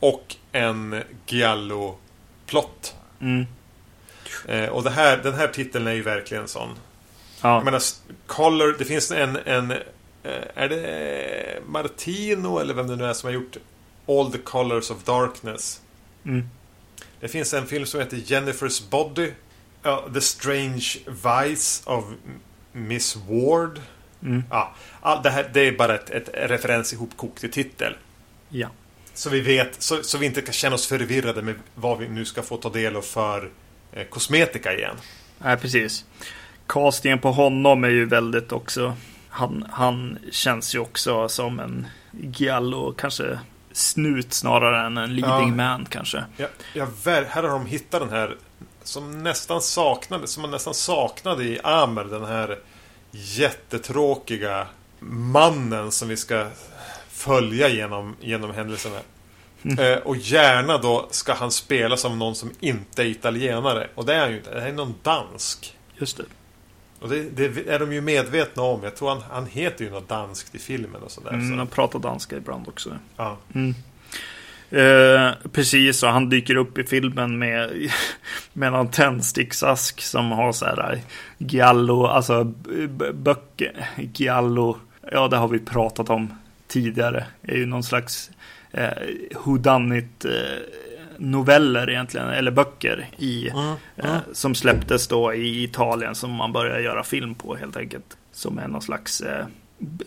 och 0.00 0.36
en 0.52 1.02
Giallo-plott. 1.26 2.94
Mm. 3.20 3.46
Eh, 4.48 4.68
och 4.68 4.90
här, 4.90 5.16
den 5.16 5.34
här 5.34 5.48
titeln 5.48 5.86
är 5.86 5.92
ju 5.92 6.02
verkligen 6.02 6.48
sån. 6.48 6.68
Ja. 7.42 7.54
Jag 7.54 7.64
menar, 7.64 7.82
Color, 8.26 8.76
det 8.78 8.84
finns 8.84 9.10
en, 9.10 9.36
en... 9.44 9.70
Eh, 9.70 10.42
är 10.54 10.68
det 10.68 11.62
Martino 11.66 12.58
eller 12.58 12.74
vem 12.74 12.86
det 12.86 12.96
nu 12.96 13.04
är 13.04 13.12
som 13.12 13.26
har 13.26 13.34
gjort 13.34 13.56
All 14.06 14.32
the 14.32 14.38
Colors 14.38 14.90
of 14.90 15.04
Darkness? 15.04 15.80
Mm. 16.26 16.48
Det 17.20 17.28
finns 17.28 17.54
en 17.54 17.66
film 17.66 17.86
som 17.86 18.00
heter 18.00 18.16
Jennifer's 18.16 18.90
Body. 18.90 19.32
Uh, 19.86 20.12
the 20.14 20.20
Strange 20.20 20.96
Vice 21.06 21.90
of 21.90 22.04
Miss 22.72 23.16
Ward. 23.16 23.80
Mm. 24.22 24.44
Ja, 24.50 24.74
all, 25.00 25.22
det, 25.22 25.30
här, 25.30 25.50
det 25.54 25.60
är 25.60 25.72
bara 25.72 25.94
ett, 25.94 26.10
ett 26.10 26.28
referens 26.32 26.92
ihopkokt 26.92 27.44
i 27.44 27.48
titel. 27.48 27.96
Ja. 28.48 28.68
Så 29.14 29.30
vi 29.30 29.40
vet, 29.40 29.82
så, 29.82 30.02
så 30.02 30.18
vi 30.18 30.26
inte 30.26 30.42
kan 30.42 30.52
känna 30.52 30.74
oss 30.74 30.86
förvirrade 30.86 31.42
med 31.42 31.54
vad 31.74 31.98
vi 31.98 32.08
nu 32.08 32.24
ska 32.24 32.42
få 32.42 32.56
ta 32.56 32.70
del 32.70 32.96
av 32.96 33.02
för 33.02 33.50
eh, 33.92 34.04
kosmetika 34.04 34.74
igen. 34.74 34.96
Nej, 35.38 35.56
precis 35.56 36.04
castingen 36.66 37.18
på 37.18 37.32
honom 37.32 37.84
är 37.84 37.88
ju 37.88 38.04
väldigt 38.04 38.52
också. 38.52 38.94
Han, 39.28 39.66
han 39.70 40.18
känns 40.30 40.74
ju 40.74 40.78
också 40.78 41.28
som 41.28 41.60
en 41.60 41.86
giallo, 42.12 42.92
kanske 42.92 43.38
snut 43.76 44.32
snarare 44.32 44.86
än 44.86 44.96
en 44.96 45.16
leading 45.16 45.48
ja. 45.48 45.54
man 45.54 45.86
kanske. 45.90 46.24
Ja, 46.36 46.46
ja, 46.74 46.86
här 47.04 47.42
har 47.42 47.48
de 47.48 47.66
hittat 47.66 48.00
den 48.00 48.10
här 48.10 48.36
som 48.82 49.22
nästan 49.22 49.60
saknade, 49.60 50.26
som 50.26 50.42
man 50.42 50.50
nästan 50.50 50.74
saknade 50.74 51.44
i 51.44 51.60
Amer. 51.62 52.04
Den 52.04 52.24
här 52.24 52.58
jättetråkiga 53.10 54.66
mannen 55.08 55.92
som 55.92 56.08
vi 56.08 56.16
ska 56.16 56.46
följa 57.08 57.68
genom, 57.68 58.16
genom 58.20 58.54
händelserna. 58.54 58.98
Mm. 59.62 59.78
Eh, 59.78 59.98
och 59.98 60.16
gärna 60.16 60.78
då 60.78 61.08
ska 61.10 61.34
han 61.34 61.50
spela 61.50 61.96
som 61.96 62.18
någon 62.18 62.34
som 62.34 62.50
inte 62.60 63.02
är 63.02 63.06
italienare. 63.06 63.88
Och 63.94 64.06
det 64.06 64.14
är 64.14 64.20
han 64.20 64.30
ju 64.30 64.36
inte. 64.36 64.54
Det 64.54 64.62
är 64.62 64.72
någon 64.72 64.94
dansk. 65.02 65.76
Just 65.96 66.16
det. 66.16 66.24
Och 67.00 67.08
det, 67.08 67.22
det, 67.22 67.68
är 67.68 67.78
de 67.78 67.92
ju 67.92 68.00
medvetna 68.00 68.62
om. 68.62 68.82
Jag 68.82 68.96
tror 68.96 69.08
han, 69.08 69.22
han 69.30 69.46
heter 69.46 69.84
ju 69.84 69.90
något 69.90 70.08
danskt 70.08 70.54
i 70.54 70.58
filmen 70.58 71.02
och 71.02 71.10
sådär. 71.10 71.32
Mm, 71.32 71.58
han 71.58 71.66
pratar 71.66 71.98
danska 71.98 72.36
ibland 72.36 72.68
också. 72.68 72.98
Ja. 73.16 73.36
Mm. 73.54 73.74
Eh, 74.70 75.32
precis, 75.52 76.02
och 76.02 76.08
han 76.08 76.28
dyker 76.28 76.56
upp 76.56 76.78
i 76.78 76.84
filmen 76.84 77.38
med, 77.38 77.90
med 78.52 78.72
någon 78.72 78.90
tändsticksask 78.90 80.00
som 80.00 80.32
har 80.32 80.52
så 80.52 80.64
här 80.64 81.00
Giallo, 81.38 82.06
alltså 82.06 82.44
böcker, 83.14 83.88
Giallo, 84.14 84.76
ja 85.12 85.28
det 85.28 85.36
har 85.36 85.48
vi 85.48 85.58
pratat 85.58 86.10
om 86.10 86.32
tidigare. 86.68 87.26
Det 87.40 87.52
är 87.52 87.56
ju 87.56 87.66
någon 87.66 87.82
slags 87.82 88.30
eh, 88.72 88.90
whodunit 89.44 90.24
eh, 90.24 90.30
noveller 91.18 91.90
egentligen, 91.90 92.28
eller 92.28 92.50
böcker 92.50 93.06
i, 93.16 93.48
Mm. 93.48 93.74
eh, 93.96 94.16
som 94.32 94.54
släpptes 94.54 95.08
då 95.08 95.34
i 95.34 95.62
Italien 95.64 96.14
som 96.14 96.30
man 96.30 96.52
började 96.52 96.80
göra 96.80 97.02
film 97.04 97.34
på 97.34 97.56
helt 97.56 97.76
enkelt. 97.76 98.16
Som 98.32 98.58
är 98.58 98.68
någon 98.68 98.82
slags 98.82 99.20
eh, 99.20 99.46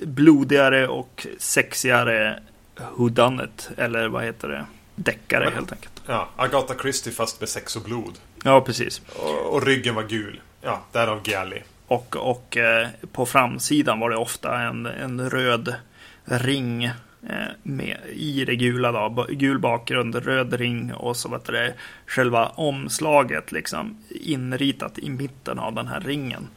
blodigare 0.01 0.87
och 0.87 1.27
sexigare 1.37 2.39
whodunit, 2.97 3.69
eller 3.77 4.07
vad 4.07 4.23
heter 4.23 4.47
det? 4.47 4.65
Deckare 4.95 5.45
Men- 5.45 5.53
helt 5.53 5.71
enkelt. 5.71 6.01
Ja, 6.07 6.29
Agatha 6.35 6.73
Christie 6.81 7.13
fast 7.13 7.39
med 7.39 7.49
sex 7.49 7.75
och 7.75 7.81
blod. 7.81 8.13
Ja, 8.43 8.61
precis. 8.61 9.01
Och, 9.15 9.53
och 9.53 9.65
ryggen 9.65 9.95
var 9.95 10.03
gul. 10.03 10.41
Ja, 10.61 10.81
därav 10.91 11.21
Gialli. 11.27 11.63
Och, 11.87 12.15
och 12.15 12.57
eh, 12.57 12.87
på 13.11 13.25
framsidan 13.25 13.99
var 13.99 14.09
det 14.09 14.17
ofta 14.17 14.59
en, 14.61 14.85
en 14.85 15.29
röd 15.29 15.75
ring 16.25 16.91
med, 17.63 17.97
i 18.13 18.45
det 18.45 18.55
gula. 18.55 18.91
Då, 18.91 19.25
gul 19.29 19.59
bakgrund, 19.59 20.15
röd 20.15 20.53
ring 20.53 20.93
och 20.93 21.17
så 21.17 21.29
vet 21.29 21.45
det, 21.45 21.73
själva 22.07 22.47
omslaget 22.47 23.51
liksom 23.51 23.97
inritat 24.09 24.99
i 24.99 25.09
mitten 25.09 25.59
av 25.59 25.75
den 25.75 25.87
här 25.87 25.99
ringen. 25.99 26.47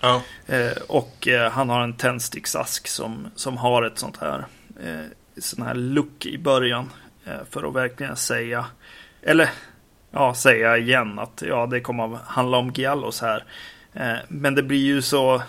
Ja. 0.00 0.22
Eh, 0.46 0.82
och 0.88 1.28
eh, 1.28 1.50
han 1.50 1.68
har 1.68 1.80
en 1.80 1.92
tändsticksask 1.92 2.88
som, 2.88 3.28
som 3.34 3.56
har 3.56 3.82
ett 3.82 3.98
sånt 3.98 4.16
här, 4.16 4.46
eh, 4.84 5.04
sån 5.38 5.66
här 5.66 5.74
look 5.74 6.26
i 6.26 6.38
början. 6.38 6.90
Eh, 7.24 7.44
för 7.50 7.68
att 7.68 7.74
verkligen 7.74 8.16
säga, 8.16 8.66
eller 9.22 9.50
ja, 10.10 10.34
säga 10.34 10.78
igen 10.78 11.18
att 11.18 11.42
ja, 11.46 11.66
det 11.66 11.80
kommer 11.80 12.14
att 12.14 12.22
handla 12.22 12.56
om 12.56 12.72
Giallos 12.74 13.20
här. 13.20 13.44
Eh, 13.92 14.16
men 14.28 14.54
det 14.54 14.62
blir 14.62 14.84
ju 14.84 15.02
så, 15.02 15.42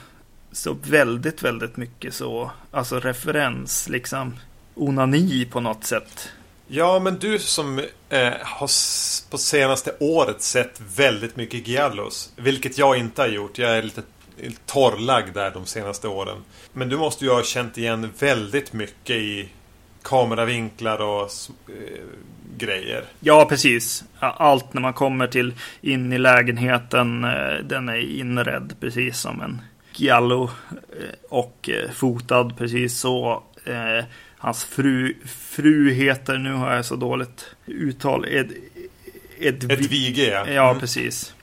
så 0.51 0.74
väldigt, 0.74 1.43
väldigt 1.43 1.78
mycket 1.78 2.13
så, 2.13 2.51
alltså 2.71 2.99
referens, 2.99 3.89
liksom 3.89 4.36
onani 4.76 5.45
på 5.45 5.59
något 5.59 5.84
sätt. 5.84 6.30
Ja, 6.67 6.99
men 6.99 7.19
du 7.19 7.39
som 7.39 7.80
eh, 8.09 8.34
har 8.41 8.67
på 9.32 9.38
senaste 9.38 9.95
året 9.99 10.41
sett 10.41 10.82
väldigt 10.95 11.36
mycket 11.36 11.67
Giallos. 11.67 12.34
Vilket 12.36 12.78
jag 12.78 12.97
inte 12.97 13.21
har 13.21 13.30
gjort. 13.30 13.57
Jag 13.57 13.78
är 13.78 13.84
lite 13.84 14.01
torrlagd 14.65 15.34
där 15.34 15.51
de 15.51 15.65
senaste 15.65 16.07
åren. 16.07 16.38
Men 16.74 16.89
du 16.89 16.97
måste 16.97 17.26
ju 17.26 17.32
ha 17.32 17.43
känt 17.43 17.78
igen 17.78 18.09
väldigt 18.19 18.74
mycket 18.74 19.15
i 19.15 19.49
kameravinklar 20.01 21.01
och 21.01 21.21
eh, 21.67 22.03
grejer. 22.57 23.03
Ja, 23.19 23.45
precis. 23.49 24.03
Allt 24.19 24.74
när 24.74 24.82
man 24.82 24.93
kommer 24.93 25.28
till 25.28 25.53
in 25.82 26.13
i 26.13 26.17
lägenheten. 26.17 27.24
eh, 27.24 27.63
Den 27.63 27.89
är 27.89 28.19
inredd 28.19 28.76
precis 28.80 29.19
som 29.19 29.41
en 29.41 29.61
Giallo 29.95 30.49
eh, 30.71 31.15
och 31.30 31.69
eh, 31.69 31.91
fotad 31.91 32.57
precis 32.57 32.99
så. 32.99 33.43
Hans 34.43 34.63
fru, 34.63 35.15
fru 35.25 35.91
heter, 35.91 36.37
nu 36.37 36.53
har 36.53 36.73
jag 36.75 36.85
så 36.85 36.95
dåligt 36.95 37.45
uttal, 37.65 38.25
Ed, 38.27 38.51
Ed, 39.39 39.71
Ett 39.71 39.79
vige, 39.79 40.43
ja. 40.53 40.69
Mm. 40.69 40.79
precis. 40.79 41.33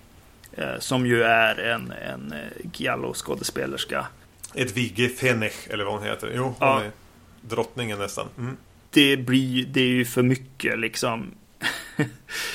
Eh, 0.53 0.79
Som 0.79 1.07
ju 1.07 1.23
är 1.23 1.55
en, 1.61 1.93
en 1.93 2.33
eh, 2.33 2.71
Giallo-skådespelerska. 2.73 4.07
Ett 4.55 4.77
vige 4.77 5.09
Fenech, 5.09 5.55
eller 5.71 5.85
vad 5.85 5.95
hon 5.95 6.03
heter. 6.03 6.33
Jo, 6.37 6.43
hon 6.45 6.55
Ja. 6.61 6.81
är 6.83 6.91
drottningen 7.41 7.99
nästan. 7.99 8.27
Mm. 8.39 8.57
Det, 8.91 9.17
blir, 9.17 9.67
det 9.67 9.81
är 9.81 9.85
ju 9.89 10.05
för 10.05 10.23
mycket 10.23 10.79
liksom. 10.79 11.31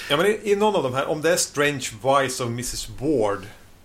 Ja, 0.10 0.18
men 0.18 0.26
i, 0.26 0.40
i 0.44 0.56
någon 0.56 0.76
av 0.76 0.84
de 0.84 0.94
här, 0.94 1.06
om 1.10 1.22
det 1.22 1.32
är 1.34 1.38
Strange 1.38 1.90
Vice 2.04 2.44
of 2.44 2.50
Mrs 2.50 2.90
Ward 3.00 3.40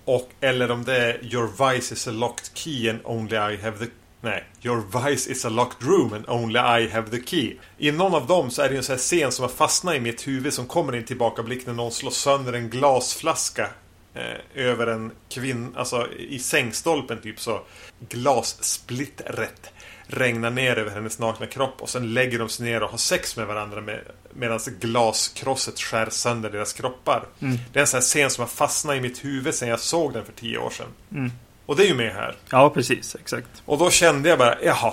och 0.05 0.31
eller 0.41 0.71
om 0.71 0.85
det 0.85 0.97
är 0.97 1.25
Your 1.35 1.73
Vice 1.73 1.95
is 1.95 2.09
a 2.09 2.11
locked 2.11 2.47
key 2.55 2.91
and 2.91 2.99
only 3.05 3.37
I 3.37 3.57
have 3.63 3.79
the... 3.79 3.87
Nej, 4.21 4.45
Your 4.63 5.05
Vice 5.05 5.31
is 5.31 5.45
a 5.45 5.49
locked 5.49 5.89
room 5.89 6.13
and 6.13 6.25
only 6.29 6.59
I 6.59 6.89
have 6.89 7.11
the 7.11 7.27
key. 7.27 7.57
I 7.79 7.93
någon 7.93 8.15
av 8.15 8.27
dem 8.27 8.51
så 8.51 8.63
är 8.63 8.69
det 8.69 8.77
en 8.77 8.83
sån 8.83 8.93
här 8.93 8.99
scen 8.99 9.33
som 9.33 9.43
har 9.43 9.51
fastnat 9.51 9.95
i 9.95 10.01
mitt 10.01 10.29
huvud 10.29 10.53
som 10.53 10.67
kommer 10.67 10.95
i 10.95 10.99
en 10.99 11.05
tillbakablick 11.05 11.67
när 11.67 11.75
någon 11.75 11.93
slår 11.93 12.11
sönder 12.11 12.53
en 12.53 12.71
glasflaska 12.71 13.69
eh, 14.15 14.65
över 14.67 14.87
en 14.87 15.13
kvinna, 15.29 15.79
alltså 15.79 16.13
i 16.13 16.39
sängstolpen 16.39 17.21
typ 17.21 17.41
så 17.41 17.61
glassplittret 18.09 19.73
regnar 20.07 20.51
ner 20.51 20.79
över 20.79 20.91
hennes 20.91 21.19
nakna 21.19 21.47
kropp 21.47 21.83
och 21.83 21.89
sen 21.89 22.15
lägger 22.15 22.39
de 22.39 22.49
sig 22.49 22.67
ner 22.67 22.83
och 22.83 22.91
har 22.91 22.99
sex 22.99 23.37
med 23.37 23.47
varandra 23.47 23.81
med, 23.81 24.01
medan 24.35 24.61
glaskrosset 24.81 25.81
skär 25.81 26.11
sönder 26.11 26.51
deras 26.51 26.73
kroppar. 26.73 27.27
Mm. 27.41 27.59
Det 27.73 27.79
är 27.79 27.81
en 27.81 27.87
sån 27.87 27.99
här 27.99 28.03
scen 28.03 28.31
som 28.31 28.43
har 28.43 28.49
fastnat 28.49 28.97
i 28.97 29.01
mitt 29.01 29.25
huvud 29.25 29.55
sedan 29.55 29.69
jag 29.69 29.81
såg 29.81 30.13
den 30.13 30.25
för 30.25 30.33
tio 30.33 30.59
år 30.59 30.71
sedan. 30.71 30.87
Mm. 31.11 31.33
Och 31.71 31.77
det 31.77 31.83
är 31.85 31.87
ju 31.89 31.95
med 31.95 32.13
här. 32.15 32.35
Ja, 32.51 32.71
precis, 32.71 33.15
exakt. 33.21 33.63
Och 33.65 33.79
då 33.79 33.91
kände 33.91 34.29
jag 34.29 34.39
bara, 34.39 34.55
jaha, 34.63 34.93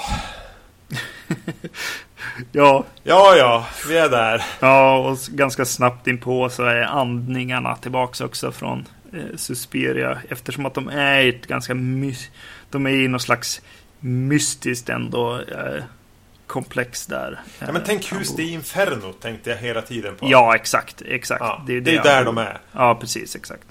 Ja, 2.51 2.85
ja 3.03 3.35
ja, 3.35 3.65
vi 3.87 3.97
är 3.97 4.09
där. 4.09 4.43
Ja, 4.59 4.97
och 4.97 5.17
ganska 5.29 5.65
snabbt 5.65 6.07
inpå 6.07 6.49
så 6.49 6.63
är 6.63 6.81
andningarna 6.81 7.75
tillbaks 7.75 8.21
också 8.21 8.51
från 8.51 8.85
eh, 9.13 9.35
Suspiria. 9.37 10.17
Eftersom 10.29 10.65
att 10.65 10.73
de 10.73 10.87
är 10.89 11.27
ett 11.29 11.47
ganska 11.47 11.73
mys- 11.73 12.29
De 12.69 12.85
är 12.85 12.89
i 12.91 13.07
något 13.07 13.21
slags 13.21 13.61
mystiskt 13.99 14.89
ändå 14.89 15.35
eh, 15.39 15.83
komplex 16.47 17.05
där. 17.05 17.39
Ja, 17.59 17.71
men 17.71 17.81
tänk 17.85 18.13
hus 18.13 18.39
i 18.39 18.51
Inferno, 18.51 19.13
tänkte 19.13 19.49
jag 19.49 19.57
hela 19.57 19.81
tiden 19.81 20.15
på. 20.15 20.27
Ja, 20.29 20.55
exakt, 20.55 21.01
exakt. 21.05 21.41
Ja, 21.41 21.65
är 21.69 21.81
det 21.81 21.91
är 21.91 21.95
jag- 21.95 22.03
där 22.03 22.25
de 22.25 22.37
är. 22.37 22.57
Ja, 22.71 22.95
precis, 22.95 23.35
exakt. 23.35 23.63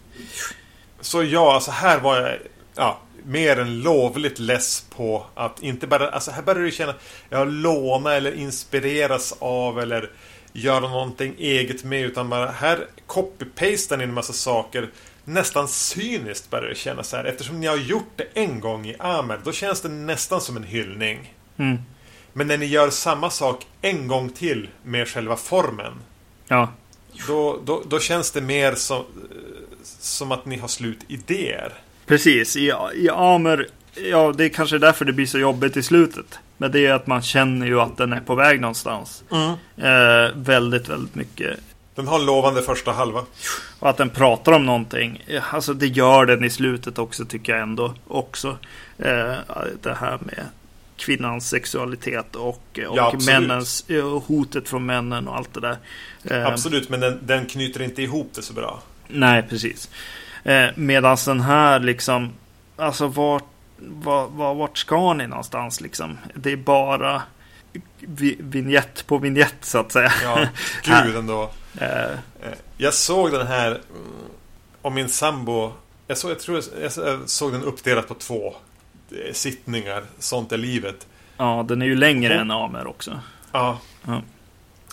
Så 1.00 1.22
ja, 1.22 1.54
alltså 1.54 1.70
här 1.70 1.98
var 2.00 2.16
jag 2.20 2.38
ja, 2.76 2.98
mer 3.24 3.58
än 3.58 3.80
lovligt 3.82 4.38
less 4.38 4.86
på 4.96 5.26
att 5.34 5.62
inte 5.62 5.86
bara... 5.86 6.10
Alltså 6.10 6.30
här 6.30 6.42
börjar 6.42 6.62
du 6.62 6.70
känna 6.70 6.94
jag 7.30 7.52
låna 7.52 8.14
eller 8.14 8.32
inspireras 8.32 9.36
av 9.38 9.80
eller 9.80 10.10
göra 10.52 10.80
någonting 10.80 11.34
eget 11.38 11.84
med 11.84 12.04
utan 12.04 12.28
bara 12.28 12.50
här 12.50 12.86
copy-pastar 13.06 13.96
ni 13.96 14.04
en 14.04 14.14
massa 14.14 14.32
saker 14.32 14.90
nästan 15.24 15.68
cyniskt 15.68 16.50
börjar 16.50 16.68
det 16.68 16.74
kännas 16.74 17.12
här. 17.12 17.24
Eftersom 17.24 17.60
ni 17.60 17.66
har 17.66 17.76
gjort 17.76 18.12
det 18.16 18.26
en 18.34 18.60
gång 18.60 18.86
i 18.86 18.96
Amer, 18.98 19.40
då 19.44 19.52
känns 19.52 19.80
det 19.80 19.88
nästan 19.88 20.40
som 20.40 20.56
en 20.56 20.64
hyllning. 20.64 21.34
Mm. 21.56 21.78
Men 22.32 22.46
när 22.46 22.58
ni 22.58 22.66
gör 22.66 22.90
samma 22.90 23.30
sak 23.30 23.66
en 23.82 24.08
gång 24.08 24.30
till 24.30 24.68
med 24.82 25.08
själva 25.08 25.36
formen, 25.36 25.92
Ja, 26.48 26.72
då, 27.26 27.60
då, 27.64 27.82
då 27.86 28.00
känns 28.00 28.30
det 28.30 28.40
mer 28.40 28.74
som, 28.74 29.04
som 29.82 30.32
att 30.32 30.46
ni 30.46 30.58
har 30.58 30.68
slut 30.68 30.98
idéer. 31.08 31.72
Precis. 32.06 32.56
I, 32.56 32.72
I 32.94 33.08
Amer, 33.12 33.66
ja, 34.10 34.32
det 34.36 34.44
är 34.44 34.48
kanske 34.48 34.78
därför 34.78 35.04
det 35.04 35.12
blir 35.12 35.26
så 35.26 35.38
jobbigt 35.38 35.76
i 35.76 35.82
slutet. 35.82 36.38
Men 36.58 36.72
det 36.72 36.86
är 36.86 36.92
att 36.92 37.06
man 37.06 37.22
känner 37.22 37.66
ju 37.66 37.80
att 37.80 37.96
den 37.96 38.12
är 38.12 38.20
på 38.20 38.34
väg 38.34 38.60
någonstans. 38.60 39.24
Eh, 39.76 40.34
väldigt, 40.36 40.88
väldigt 40.88 41.14
mycket. 41.14 41.58
Den 41.94 42.08
har 42.08 42.18
lovande 42.18 42.62
första 42.62 42.92
halva. 42.92 43.24
Och 43.78 43.88
att 43.90 43.96
den 43.96 44.10
pratar 44.10 44.52
om 44.52 44.66
någonting. 44.66 45.24
Eh, 45.26 45.54
Alltså 45.54 45.74
det 45.74 45.86
gör 45.86 46.26
den 46.26 46.44
i 46.44 46.50
slutet 46.50 46.98
också 46.98 47.24
tycker 47.24 47.52
jag 47.52 47.62
ändå. 47.62 47.94
Också. 48.08 48.48
Eh, 48.98 49.34
det 49.82 49.94
här 50.00 50.18
med 50.20 50.44
kvinnans 50.96 51.48
sexualitet 51.48 52.36
och, 52.36 52.48
och 52.88 52.96
Ja, 52.96 53.14
männens, 53.26 53.84
eh, 53.90 54.20
hotet 54.26 54.68
från 54.68 54.86
männen 54.86 55.28
och 55.28 55.36
allt 55.36 55.54
det 55.54 55.60
där. 55.60 55.76
Eh, 56.24 56.46
Absolut, 56.46 56.88
men 56.88 57.00
den, 57.00 57.18
den 57.22 57.46
knyter 57.46 57.82
inte 57.82 58.02
ihop 58.02 58.30
det 58.34 58.42
så 58.42 58.52
bra. 58.52 58.82
Nej, 59.08 59.42
precis. 59.50 59.88
Eh, 60.46 60.68
Medan 60.74 61.16
den 61.26 61.40
här 61.40 61.80
liksom, 61.80 62.32
alltså 62.76 63.06
vart, 63.06 63.44
vart, 63.78 64.30
vart, 64.32 64.56
vart 64.56 64.78
ska 64.78 65.12
ni 65.14 65.26
någonstans 65.26 65.80
liksom? 65.80 66.18
Det 66.34 66.52
är 66.52 66.56
bara 66.56 67.22
vi, 67.98 68.36
vignett 68.40 69.06
på 69.06 69.18
vignett 69.18 69.54
så 69.60 69.78
att 69.78 69.92
säga. 69.92 70.12
Ja, 70.22 70.46
gud 71.04 71.16
ändå. 71.16 71.50
Eh, 71.80 72.10
Eh, 72.42 72.52
Jag 72.76 72.94
såg 72.94 73.32
den 73.32 73.46
här 73.46 73.66
mm, 73.70 73.80
och 74.82 74.92
min 74.92 75.08
sambo 75.08 75.72
jag 76.06 76.18
såg, 76.18 76.30
jag 76.30 76.40
tror 76.40 76.62
jag 76.80 76.92
såg 77.28 77.52
den 77.52 77.62
uppdelat 77.62 78.08
på 78.08 78.14
två 78.14 78.54
sittningar. 79.32 80.04
Sånt 80.18 80.52
är 80.52 80.56
livet. 80.56 81.06
ja, 81.36 81.64
den 81.68 81.82
är 81.82 81.86
ju 81.86 81.94
längre 81.96 82.34
Oh. 82.34 82.40
än 82.40 82.50
Amer 82.50 82.86
också. 82.86 83.20
Ja. 83.52 83.78
Ja. 84.06 84.22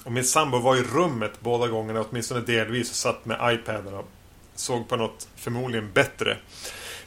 Och 0.03 0.11
min 0.11 0.23
sambo 0.23 0.59
var 0.59 0.75
i 0.75 0.81
rummet 0.83 1.31
båda 1.39 1.67
gångerna, 1.67 2.03
åtminstone 2.09 2.41
delvis, 2.41 2.89
och 2.89 2.95
satt 2.95 3.25
med 3.25 3.53
iPaden 3.53 3.93
och 3.93 4.07
såg 4.55 4.87
på 4.89 4.95
något 4.95 5.27
förmodligen 5.35 5.91
bättre. 5.93 6.37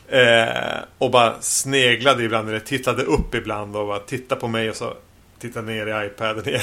Eh, 0.08 0.78
och 0.98 1.10
bara 1.10 1.40
sneglade 1.40 2.24
ibland, 2.24 2.48
eller 2.48 2.60
tittade 2.60 3.02
upp 3.02 3.34
ibland 3.34 3.76
och 3.76 3.86
bara 3.86 3.98
tittade 3.98 4.40
på 4.40 4.48
mig 4.48 4.70
och 4.70 4.76
så 4.76 4.94
tittade 5.38 5.66
ner 5.66 5.86
i 5.86 6.06
iPaden 6.06 6.48
igen. 6.48 6.60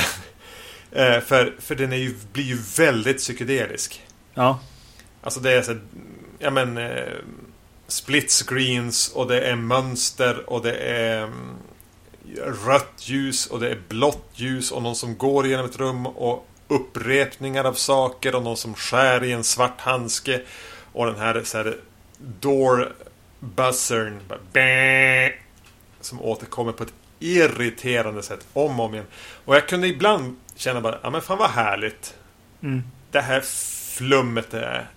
eh, 0.92 1.20
för, 1.20 1.56
för 1.60 1.76
den 1.76 1.94
är 1.94 1.98
ju, 1.98 2.16
blir 2.34 2.44
ju 2.44 2.58
väldigt 2.78 3.18
psykedelisk. 3.18 4.04
Ja, 4.34 4.60
Alltså 5.24 5.40
det 5.40 5.52
är 5.52 5.62
så 5.62 5.76
ja 6.40 6.50
men 6.50 6.78
eh, 6.78 7.14
split 7.88 8.32
screens 8.32 9.12
och 9.16 9.28
det 9.28 9.42
är 9.42 9.56
mönster 9.56 10.50
och 10.50 10.62
det 10.62 10.76
är 10.76 11.24
mm, 11.24 11.56
rött 12.66 12.94
ljus 12.98 13.48
och 13.48 13.60
det 13.60 13.70
är 13.70 13.82
blått 13.88 14.30
ljus 14.34 14.72
och 14.72 14.84
någon 14.84 14.96
som 14.96 15.18
går 15.18 15.48
genom 15.48 15.66
ett 15.66 15.80
rum 15.80 16.06
och 16.08 16.48
upprepningar 16.68 17.64
av 17.64 17.74
saker 17.74 18.36
och 18.36 18.44
någon 18.44 18.58
som 18.58 18.74
skär 18.74 19.24
i 19.24 19.32
en 19.32 19.44
svart 19.44 19.82
handske 19.82 20.42
och 20.94 21.06
den 21.06 21.16
här, 21.16 21.42
så 21.44 21.58
här 21.58 21.78
door 22.18 22.94
buzzern 23.40 24.20
bara, 24.28 25.32
som 26.02 26.22
återkommer 26.22 26.72
på 26.72 26.84
ett 26.84 26.94
irriterande 27.20 28.24
sätt 28.24 28.48
om 28.54 28.80
och 28.80 28.86
om 28.86 28.94
igen. 28.94 29.06
Och 29.46 29.56
jag 29.56 29.68
kunde 29.68 29.88
ibland 29.88 30.36
känna 30.56 30.82
bara, 30.82 31.00
ja 31.04 31.10
men 31.10 31.22
fan 31.22 31.38
vad 31.38 31.50
härligt. 31.50 32.16
Mm. 32.62 32.84
Det 33.12 33.22
här 33.22 33.42
flummet 33.98 34.52
det 34.52 34.66
är. 34.66 34.90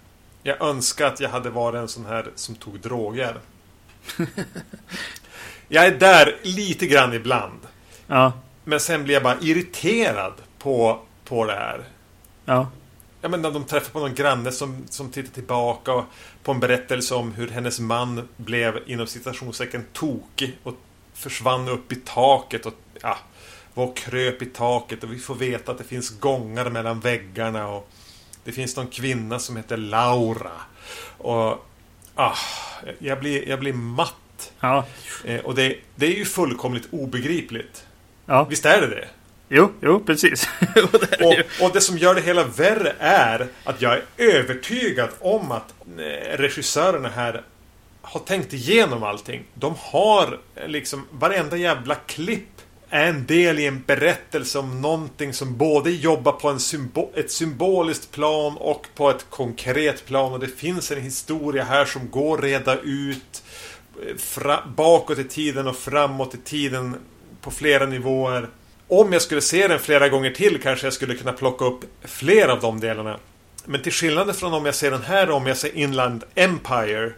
Jag 0.42 0.62
önskar 0.62 1.06
att 1.06 1.20
jag 1.20 1.28
hade 1.28 1.50
varit 1.50 1.78
en 1.78 1.88
sån 1.88 2.06
här 2.06 2.30
som 2.34 2.54
tog 2.54 2.80
droger. 2.80 3.36
jag 5.68 5.86
är 5.86 5.98
där 5.98 6.36
lite 6.42 6.86
grann 6.86 7.12
ibland. 7.12 7.60
Ja. 8.06 8.32
Men 8.64 8.80
sen 8.80 9.04
blir 9.04 9.14
jag 9.14 9.22
bara 9.22 9.36
irriterad 9.40 10.32
på, 10.58 11.00
på 11.24 11.44
det 11.44 11.52
här. 11.52 11.84
Ja. 12.44 12.70
Ja, 13.20 13.28
men 13.28 13.42
när 13.42 13.50
de 13.50 13.64
träffar 13.64 13.90
på 13.90 13.98
någon 13.98 14.14
granne 14.14 14.52
som, 14.52 14.84
som 14.90 15.10
tittar 15.10 15.32
tillbaka 15.32 16.04
på 16.42 16.52
en 16.52 16.60
berättelse 16.60 17.14
om 17.14 17.32
hur 17.32 17.48
hennes 17.48 17.80
man 17.80 18.28
blev 18.36 18.82
inom 18.86 19.06
citationstecken 19.06 19.84
tokig 19.92 20.58
och 20.62 20.74
försvann 21.14 21.68
upp 21.68 21.92
i 21.92 21.96
taket 21.96 22.66
och 22.66 22.74
ja, 23.02 23.18
var 23.74 23.92
kröp 23.96 24.42
i 24.42 24.46
taket 24.46 25.04
och 25.04 25.12
vi 25.12 25.18
får 25.18 25.34
veta 25.34 25.72
att 25.72 25.78
det 25.78 25.84
finns 25.84 26.20
gångar 26.20 26.70
mellan 26.70 27.00
väggarna 27.00 27.68
och 27.68 27.90
det 28.44 28.52
finns 28.52 28.76
någon 28.76 28.86
kvinna 28.86 29.38
som 29.38 29.56
heter 29.56 29.76
Laura. 29.76 30.52
Och 31.18 31.66
ah, 32.14 32.36
jag, 32.98 33.20
blir, 33.20 33.48
jag 33.48 33.60
blir 33.60 33.72
matt. 33.72 34.52
Ja. 34.60 34.84
Eh, 35.24 35.40
och 35.40 35.54
det, 35.54 35.76
det 35.94 36.06
är 36.06 36.18
ju 36.18 36.24
fullkomligt 36.24 36.88
obegripligt. 36.90 37.86
Ja. 38.26 38.44
Visst 38.44 38.66
är 38.66 38.80
det 38.80 38.86
det? 38.86 39.08
Jo, 39.48 39.72
jo, 39.80 40.00
precis. 40.00 40.48
Och 40.92 41.00
det 41.00 41.24
Och, 41.26 41.64
och 41.66 41.72
det 41.72 41.80
som 41.80 41.98
gör 41.98 42.14
det 42.14 42.20
hela 42.20 42.44
värre 42.44 42.92
är 42.98 43.48
att 43.64 43.82
jag 43.82 43.92
är 43.92 44.02
övertygad 44.16 45.08
om 45.20 45.52
att 45.52 45.74
eh, 45.98 46.36
regissörerna 46.36 47.08
här 47.08 47.42
har 48.02 48.20
tänkt 48.20 48.52
igenom 48.52 49.02
allting. 49.02 49.44
De 49.54 49.74
har 49.78 50.38
eh, 50.54 50.68
liksom 50.68 51.06
varenda 51.10 51.56
jävla 51.56 51.94
klipp 51.94 52.48
är 52.90 53.06
en 53.06 53.26
del 53.26 53.58
i 53.58 53.66
en 53.66 53.82
berättelse 53.86 54.58
om 54.58 54.80
någonting 54.80 55.32
som 55.32 55.56
både 55.56 55.90
jobbar 55.90 56.32
på 56.32 56.48
en 56.48 56.60
symbo 56.60 57.10
ett 57.14 57.30
symboliskt 57.30 58.10
plan 58.10 58.56
och 58.56 58.86
på 58.94 59.10
ett 59.10 59.26
konkret 59.30 60.06
plan. 60.06 60.32
Och 60.32 60.40
det 60.40 60.48
finns 60.48 60.92
en 60.92 61.02
historia 61.02 61.64
här 61.64 61.84
som 61.84 62.10
går 62.10 62.38
att 62.38 62.44
reda 62.44 62.80
ut 62.80 63.42
eh, 64.06 64.66
bakåt 64.76 65.18
i 65.18 65.24
tiden 65.24 65.66
och 65.66 65.76
framåt 65.76 66.34
i 66.34 66.38
tiden 66.38 66.96
på 67.40 67.50
flera 67.50 67.86
nivåer. 67.86 68.48
Om 68.88 69.12
jag 69.12 69.22
skulle 69.22 69.40
se 69.40 69.68
den 69.68 69.78
flera 69.78 70.08
gånger 70.08 70.30
till 70.30 70.60
kanske 70.62 70.86
jag 70.86 70.94
skulle 70.94 71.14
kunna 71.14 71.32
plocka 71.32 71.64
upp 71.64 71.80
fler 72.04 72.48
av 72.48 72.60
de 72.60 72.80
delarna. 72.80 73.18
Men 73.64 73.82
till 73.82 73.92
skillnad 73.92 74.36
från 74.36 74.54
om 74.54 74.66
jag 74.66 74.74
ser 74.74 74.90
den 74.90 75.02
här 75.02 75.30
och 75.30 75.36
om 75.36 75.46
jag 75.46 75.56
ser 75.56 75.76
Inland 75.76 76.24
Empire 76.34 77.12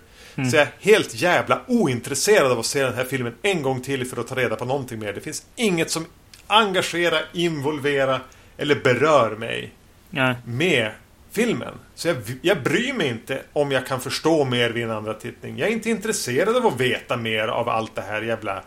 så 0.50 0.56
är 0.56 0.60
jag 0.60 0.68
helt 0.80 1.14
jävla 1.14 1.60
ointresserad 1.66 2.52
av 2.52 2.58
att 2.58 2.66
se 2.66 2.82
den 2.82 2.94
här 2.94 3.04
filmen 3.04 3.34
en 3.42 3.62
gång 3.62 3.80
till 3.80 4.06
för 4.06 4.20
att 4.20 4.28
ta 4.28 4.34
reda 4.34 4.56
på 4.56 4.64
någonting 4.64 4.98
mer. 4.98 5.12
Det 5.12 5.20
finns 5.20 5.46
inget 5.56 5.90
som 5.90 6.06
engagerar, 6.46 7.24
involverar 7.32 8.20
eller 8.56 8.74
berör 8.74 9.36
mig 9.36 9.72
Nej. 10.10 10.34
med 10.44 10.92
filmen. 11.32 11.74
Så 11.94 12.08
jag, 12.08 12.16
jag 12.42 12.62
bryr 12.62 12.92
mig 12.92 13.08
inte 13.08 13.42
om 13.52 13.72
jag 13.72 13.86
kan 13.86 14.00
förstå 14.00 14.44
mer 14.44 14.70
vid 14.70 14.84
en 14.84 14.90
andra 14.90 15.14
tittning. 15.14 15.58
Jag 15.58 15.68
är 15.68 15.72
inte 15.72 15.90
intresserad 15.90 16.56
av 16.56 16.66
att 16.66 16.80
veta 16.80 17.16
mer 17.16 17.48
av 17.48 17.68
allt 17.68 17.94
det 17.94 18.02
här 18.02 18.22
jävla 18.22 18.62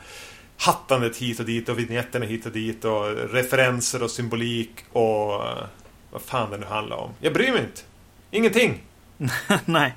hattandet 0.62 1.18
hit 1.18 1.39
och 1.39 1.45
dit 1.45 1.70
och 1.70 1.80
vinjetterna 1.80 2.26
hit 2.26 2.45
och 2.45 2.51
dit 2.51 2.86
och 2.86 3.34
referenser 3.34 4.03
och 4.03 4.12
symbolik 4.12 4.72
och 4.91 5.34
eh, 5.34 5.64
vad 6.12 6.22
fan 6.22 6.51
det 6.51 6.57
nu 6.57 6.66
handlar 6.66 6.97
om. 6.97 7.12
Jag 7.20 7.34
bryr 7.34 7.51
mig 7.51 7.62
inte. 7.62 7.82
Ingenting. 8.32 8.82
Nej. 9.66 9.93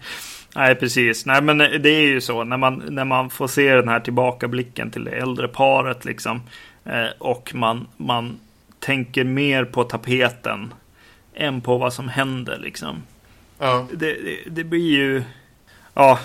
Nej, 0.56 0.74
precis. 0.74 1.26
Nej, 1.26 1.42
men 1.42 1.58
det 1.58 1.88
är 1.88 2.00
ju 2.00 2.20
så 2.20 2.44
när 2.44 2.56
man, 2.56 2.82
när 2.88 3.04
man 3.04 3.30
får 3.30 3.48
se 3.48 3.74
den 3.74 3.88
här 3.88 4.00
tillbakablicken 4.00 4.90
till 4.90 5.04
det 5.04 5.10
äldre 5.10 5.48
paret 5.48 6.04
liksom. 6.04 6.42
Eh, 6.84 7.08
och 7.18 7.54
man, 7.54 7.86
man 7.96 8.38
tänker 8.78 9.24
mer 9.24 9.64
på 9.64 9.84
tapeten 9.84 10.74
än 11.34 11.60
på 11.60 11.78
vad 11.78 11.92
som 11.92 12.08
händer 12.08 12.58
liksom. 12.58 13.02
Ja. 13.58 13.86
Det, 13.92 14.12
det, 14.12 14.38
det 14.46 14.64
blir 14.64 14.90
ju... 14.90 15.22
Ja, 15.94 16.18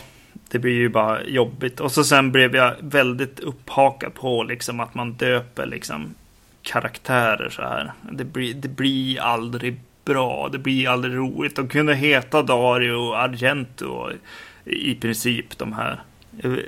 det 0.52 0.60
blir 0.60 0.74
ju 0.74 0.90
bara 0.90 1.24
jobbigt. 1.24 1.80
Och 1.80 1.92
så 1.92 2.04
sen 2.04 2.32
blev 2.32 2.56
jag 2.56 2.76
väldigt 2.80 3.40
upphakad 3.40 4.14
på 4.14 4.44
liksom 4.44 4.80
att 4.80 4.96
man 4.96 5.14
döper 5.14 5.66
liksom 5.66 6.16
karaktärer 6.62 7.50
så 7.50 7.62
här. 7.62 7.92
Det 8.12 8.24
blir, 8.24 8.54
det 8.54 8.68
blir 8.68 9.20
aldrig 9.22 9.80
bra. 10.06 10.50
Det 10.52 10.58
blir 10.58 10.90
aldrig 10.90 11.16
roligt. 11.16 11.56
De 11.56 11.68
kunde 11.68 11.96
heta 11.96 12.42
Dario 12.42 12.94
och 12.94 13.20
Argento 13.22 14.12
i 14.66 14.96
princip 14.96 15.58
de 15.58 15.74
här. 15.74 16.02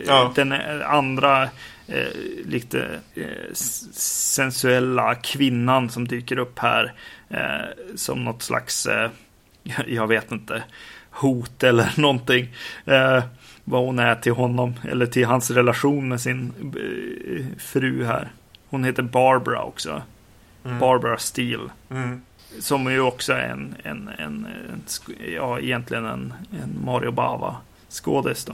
Ja. 0.07 0.31
Den 0.35 0.53
andra 0.85 1.43
eh, 1.87 2.07
lite 2.45 2.99
eh, 3.15 3.53
sensuella 3.53 5.15
kvinnan 5.15 5.89
som 5.89 6.07
dyker 6.07 6.37
upp 6.39 6.59
här 6.59 6.93
eh, 7.29 7.95
som 7.95 8.23
något 8.23 8.43
slags, 8.43 8.85
eh, 8.85 9.09
jag- 9.63 9.89
jag 9.89 10.07
vet 10.07 10.31
inte, 10.31 10.63
hot 11.11 11.63
eller 11.63 11.89
någonting. 11.97 12.47
Vad 13.63 13.85
hon 13.85 13.99
är 13.99 14.15
till 14.15 14.31
honom 14.31 14.73
eller 14.89 15.05
till 15.05 15.25
hans 15.25 15.51
relation 15.51 16.09
med 16.09 16.21
sin 16.21 16.53
eh, 16.61 17.59
fru 17.59 18.05
här. 18.05 18.31
Hon 18.69 18.83
heter 18.83 19.03
Barbara 19.03 19.63
också. 19.63 20.01
Mm. 20.65 20.79
Barbara 20.79 21.17
Steele. 21.17 21.69
Mm. 21.89 22.21
Som 22.59 22.91
ju 22.91 22.99
också 22.99 23.33
är 23.33 23.49
en, 23.49 23.75
en, 23.83 24.09
en, 24.17 24.47
en 24.69 24.81
ja 25.35 25.59
egentligen 25.59 26.05
en, 26.05 26.33
en 26.63 26.85
Mario 26.85 27.11
Bava 27.11 27.55
skådis 27.89 28.45
då. 28.45 28.53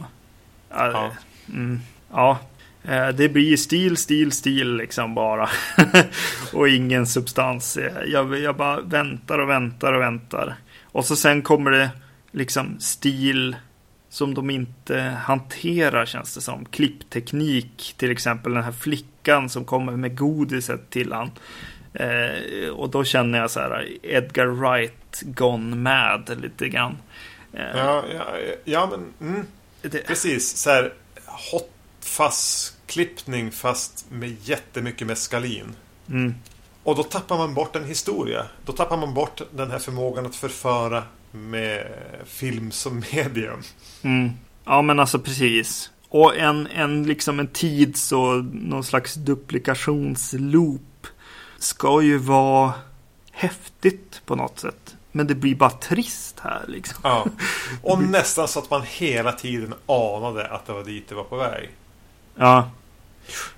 Ja. 0.70 0.92
Ja. 0.92 1.12
Mm, 1.54 1.80
ja. 2.12 2.40
Eh, 2.84 3.08
Det 3.10 3.30
blir 3.30 3.58
stil, 3.58 3.98
stil, 3.98 4.32
stil 4.32 4.76
liksom 4.76 5.16
bara. 5.16 5.50
och 6.54 6.70
ingen 6.70 7.08
substans. 7.08 7.78
Eh, 7.78 8.04
Jag, 8.08 8.40
jag 8.40 8.56
bara 8.56 8.82
väntar 8.82 9.40
och 9.40 9.50
väntar 9.50 9.94
och 9.94 10.02
väntar. 10.02 10.56
Och 10.84 11.06
så 11.06 11.16
sen 11.16 11.42
kommer 11.42 11.72
det 11.72 11.90
liksom 12.32 12.80
stil 12.80 13.56
som 14.18 14.34
de 14.34 14.50
inte 14.50 14.98
hanterar 15.00 16.06
känns 16.06 16.34
det 16.34 16.42
som. 16.42 16.66
Klippteknik 16.66 17.96
till 17.98 18.12
exempel 18.12 18.54
den 18.54 18.64
här 18.64 18.72
flickan 18.72 19.50
som 19.50 19.66
kommer 19.66 19.92
med 19.92 20.18
godiset 20.18 20.90
till 20.90 21.12
han. 21.14 21.32
Eh, 21.94 22.70
och 22.70 22.90
då 22.90 23.04
känner 23.04 23.40
jag 23.40 23.52
så 23.52 23.60
här 23.60 23.88
Edgar 24.04 24.46
Wright 24.46 25.22
gone 25.22 25.76
mad 25.76 26.42
lite 26.42 26.70
grann. 26.70 26.98
Eh, 27.54 27.78
Ja, 27.78 28.04
ja, 28.14 28.26
ja, 28.64 28.90
men 28.92 29.30
mm, 29.30 29.46
det, 29.82 30.08
precis. 30.08 30.58
Så 30.58 30.70
här 30.70 30.94
hot 31.52 31.72
fast 32.02 32.78
klippning 32.86 33.52
fast 33.52 34.06
med 34.10 34.36
jättemycket 34.42 35.08
meskalin. 35.08 35.76
mm, 36.10 36.36
Och 36.84 36.96
då 36.96 37.04
tappar 37.04 37.38
man 37.38 37.54
bort 37.54 37.76
en 37.76 37.86
historia. 37.86 38.46
Då 38.66 38.72
tappar 38.72 38.98
man 38.98 39.14
bort 39.14 39.42
den 39.52 39.72
här 39.72 39.80
förmågan 39.80 40.26
att 40.26 40.36
förföra 40.36 41.04
med 41.32 41.88
film 42.26 42.72
som 42.72 43.00
medium. 43.14 43.62
mm. 44.02 44.32
Ja 44.66 44.82
men 44.82 45.00
alltså 45.00 45.20
precis. 45.20 45.92
Och 46.10 46.38
en, 46.38 46.68
en 46.68 47.04
liksom 47.04 47.40
en 47.40 47.48
tids 47.48 48.12
och 48.12 48.46
någon 48.46 48.84
slags 48.84 49.14
duplikationsloop 49.14 51.08
ska 51.58 52.02
ju 52.02 52.18
vara 52.18 52.74
häftigt 53.32 54.22
på 54.26 54.36
något 54.36 54.60
sätt. 54.60 54.96
Men 55.12 55.28
det 55.28 55.36
blir 55.36 55.56
bara 55.56 55.70
trist 55.70 56.40
här 56.40 56.66
liksom. 56.68 57.00
Ja. 57.04 57.26
Och 57.82 58.04
nästan 58.04 58.48
så 58.48 58.60
att 58.60 58.70
man 58.70 58.82
hela 58.82 59.32
tiden 59.32 59.74
anade 59.86 60.48
att 60.48 60.66
det 60.66 60.74
var 60.74 60.84
dit 60.84 61.10
det 61.10 61.16
var 61.16 61.24
på 61.24 61.36
väg. 61.38 61.70
Ja, 62.36 62.72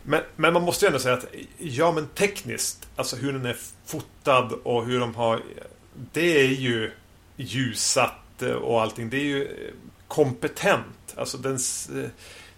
Men, 0.03 0.21
men 0.35 0.53
man 0.53 0.63
måste 0.63 0.85
ju 0.85 0.87
ändå 0.87 0.99
säga 0.99 1.13
att 1.15 1.25
ja 1.57 1.91
men 1.91 2.07
tekniskt, 2.07 2.87
alltså 2.95 3.15
hur 3.15 3.33
den 3.33 3.45
är 3.45 3.57
fotad 3.85 4.53
och 4.63 4.85
hur 4.85 4.99
de 4.99 5.15
har 5.15 5.41
Det 6.11 6.41
är 6.41 6.47
ju 6.47 6.91
ljussatt 7.39 8.41
eh, 8.41 8.51
och 8.51 8.81
allting. 8.81 9.09
Det 9.09 9.17
är 9.17 9.25
ju 9.25 9.43
eh, 9.43 9.73
kompetent. 10.07 11.15
Alltså 11.15 11.37
den, 11.37 11.55
eh, 12.03 12.09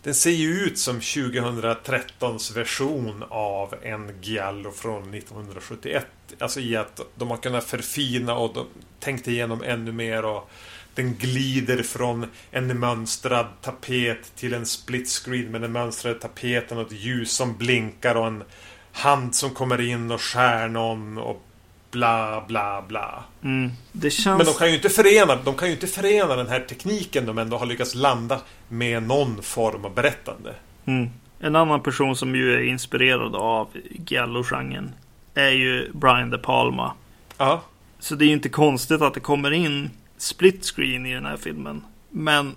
den 0.03 0.15
ser 0.15 0.31
ju 0.31 0.49
ut 0.49 0.77
som 0.79 0.99
2013s 0.99 2.53
version 2.53 3.23
av 3.29 3.75
en 3.81 4.11
Giallo 4.21 4.71
från 4.71 5.13
1971. 5.13 6.07
Alltså 6.39 6.59
i 6.59 6.75
att 6.75 7.01
de 7.15 7.29
har 7.29 7.37
kunnat 7.37 7.63
förfina 7.63 8.35
och 8.35 8.53
de 8.53 8.67
tänkt 8.99 9.27
igenom 9.27 9.63
ännu 9.63 9.91
mer 9.91 10.25
och 10.25 10.49
den 10.95 11.15
glider 11.15 11.83
från 11.83 12.25
en 12.51 12.79
mönstrad 12.79 13.47
tapet 13.61 14.35
till 14.35 14.53
en 14.53 14.65
split 14.65 15.09
screen 15.09 15.51
med 15.51 15.61
den 15.61 15.71
mönstrade 15.71 16.19
tapeten 16.19 16.77
och 16.77 16.85
ett 16.85 16.99
ljus 16.99 17.31
som 17.31 17.57
blinkar 17.57 18.15
och 18.15 18.27
en 18.27 18.43
hand 18.91 19.35
som 19.35 19.49
kommer 19.49 19.81
in 19.81 20.11
och 20.11 20.21
skär 20.21 20.67
någon 20.67 21.17
och 21.17 21.43
bla 21.91 22.43
bla 22.47 22.83
bla. 22.87 23.23
mm. 23.43 23.71
känns... 24.01 24.25
Men 24.25 24.45
de 24.45 24.53
kan 24.53 24.67
ju 24.67 24.75
inte 24.75 24.89
förena, 24.89 25.35
de 25.35 25.55
kan 25.55 25.67
ju 25.67 25.73
inte 25.73 25.87
förena 25.87 26.35
den 26.35 26.47
här 26.47 26.59
tekniken 26.59 27.25
de 27.25 27.37
ändå 27.37 27.57
har 27.57 27.65
lyckats 27.65 27.95
landa 27.95 28.39
med 28.67 29.03
någon 29.03 29.43
form 29.43 29.85
av 29.85 29.93
berättande. 29.93 30.55
Mm. 30.85 31.09
En 31.39 31.55
annan 31.55 31.81
person 31.81 32.15
som 32.15 32.35
ju 32.35 32.53
är 32.53 32.63
inspirerad 32.63 33.35
av 33.35 33.67
Giallo-genren 34.07 34.93
är 35.33 35.49
ju 35.51 35.91
Brian 35.93 36.29
De 36.29 36.37
Palma. 36.37 36.93
Ja. 37.37 37.61
Så 37.99 38.15
det 38.15 38.25
är 38.25 38.27
ju 38.27 38.33
inte 38.33 38.49
konstigt 38.49 39.01
att 39.01 39.13
det 39.13 39.19
kommer 39.19 39.51
in 39.51 39.89
split 40.17 40.65
screen 40.65 41.05
i 41.05 41.13
den 41.13 41.25
här 41.25 41.37
filmen. 41.37 41.83
Men 42.09 42.55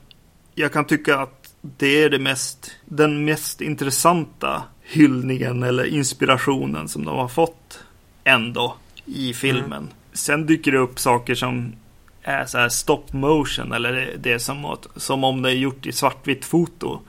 jag 0.54 0.72
kan 0.72 0.84
tycka 0.84 1.18
att 1.18 1.54
det 1.60 2.02
är 2.02 2.10
det 2.10 2.18
mest, 2.18 2.70
den 2.84 3.24
mest 3.24 3.60
intressanta 3.60 4.62
hyllningen 4.82 5.62
eller 5.62 5.84
inspirationen 5.84 6.88
som 6.88 7.04
de 7.04 7.16
har 7.16 7.28
fått 7.28 7.84
ändå 8.24 8.76
i 9.04 9.34
filmen. 9.34 9.88
sen 10.12 10.46
dyker 10.46 10.72
det 10.72 10.78
upp 10.78 10.98
saker 10.98 11.34
som 11.34 11.72
är 12.22 12.46
så 12.46 12.58
här 12.58 12.68
stop 12.68 13.04
motion 13.10 13.72
eller 13.72 14.14
det, 14.18 14.32
är 14.32 14.38
som, 14.38 14.76
som 14.96 15.24
om 15.24 15.42
det 15.42 15.50
är 15.50 15.54
gjort 15.54 15.86
i 15.86 15.92
svartvitt 15.92 16.44
foto. 16.44 17.00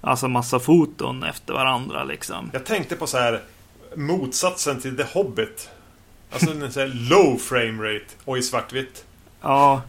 Alltså 0.00 0.28
massa 0.28 0.58
foton 0.60 1.22
efter 1.22 1.52
varandra 1.54 2.04
liksom. 2.04 2.50
Jag 2.52 2.64
tänkte 2.66 2.96
på 2.96 3.06
så 3.06 3.18
här 3.18 3.40
motsatsen 3.96 4.80
till 4.80 4.96
The 4.96 5.02
Hobbit. 5.02 5.70
Alltså 6.32 6.50
en 6.50 6.72
sån 6.72 6.82
här 6.82 7.10
low 7.10 7.38
frame 7.38 7.82
rate 7.82 8.06
och 8.24 8.38
i 8.38 8.42
svartvitt. 8.42 9.04
Ja. 9.40 9.82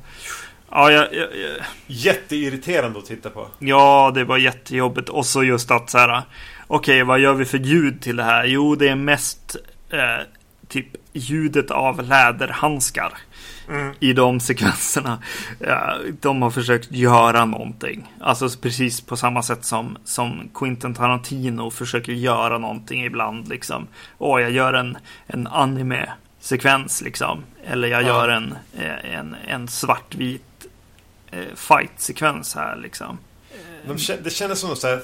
Ja, 0.71 0.91
jag, 0.91 1.13
jag, 1.13 1.37
jag, 1.37 1.51
Jätteirriterande 1.87 2.99
att 2.99 3.05
titta 3.05 3.29
på. 3.29 3.47
ja, 3.59 4.11
det 4.15 4.23
var 4.23 4.37
jättejobbigt. 4.37 5.09
Och 5.09 5.25
så 5.25 5.43
just 5.43 5.71
att 5.71 5.89
så 5.89 5.97
här. 5.97 6.21
Okej, 6.67 7.03
vad 7.03 7.19
gör 7.19 7.33
vi 7.33 7.45
för 7.45 7.57
ljud 7.57 8.01
till 8.01 8.15
det 8.15 8.23
här? 8.23 8.45
Jo, 8.45 8.75
det 8.75 8.87
är 8.87 8.95
mest 8.95 9.55
eh, 9.89 9.99
typ 10.67 10.87
ljudet 11.13 11.71
av 11.71 12.03
läderhandskar 12.03 13.13
Mm. 13.69 13.93
i 13.99 14.13
de 14.13 14.39
sekvenserna. 14.39 15.21
De 16.21 16.41
har 16.41 16.49
försökt 16.51 16.91
göra 16.91 17.45
någonting. 17.45 18.11
Alltså 18.21 18.49
precis 18.61 19.01
på 19.01 19.17
samma 19.17 19.43
sätt 19.43 19.65
som, 19.65 19.97
som 20.03 20.49
Quentin 20.53 20.93
Tarantino 20.93 21.71
försöker 21.71 22.11
göra 22.11 22.57
någonting 22.57 23.03
ibland. 23.05 23.47
Liksom. 23.47 23.87
Åh, 24.17 24.41
jag 24.41 24.51
gör 24.51 24.73
en, 24.73 24.97
en 25.27 25.47
anime-sekvens 25.47 27.01
liksom. 27.01 27.43
Eller 27.65 27.87
jag 27.87 28.03
Ja. 28.03 28.07
gör 28.07 28.29
en, 28.29 28.55
eh, 28.77 29.15
en, 29.15 29.35
en 29.47 29.67
svartvit 29.67 30.65
eh, 31.31 31.39
fight-sekvens 31.55 32.55
här 32.55 32.75
liksom. 32.75 33.17
De, 33.87 33.97
det 34.23 34.29
kändes 34.29 34.59
som 34.59 34.69
något 34.69 34.79
så 34.79 34.87
här 34.87 35.01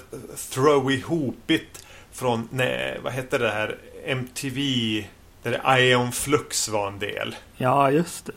throw 0.53 0.91
ihopigt 0.91 1.86
från, 2.12 2.47
nej, 2.51 2.99
vad 3.03 3.14
hette 3.14 3.38
det 3.38 3.49
här, 3.51 3.76
MTV, 4.05 4.59
där 5.43 5.77
Ion 5.79 6.11
Flux 6.11 6.69
var 6.69 6.87
en 6.87 6.99
del. 6.99 7.35
Ja, 7.57 7.91
just 7.91 8.25
det. 8.25 8.31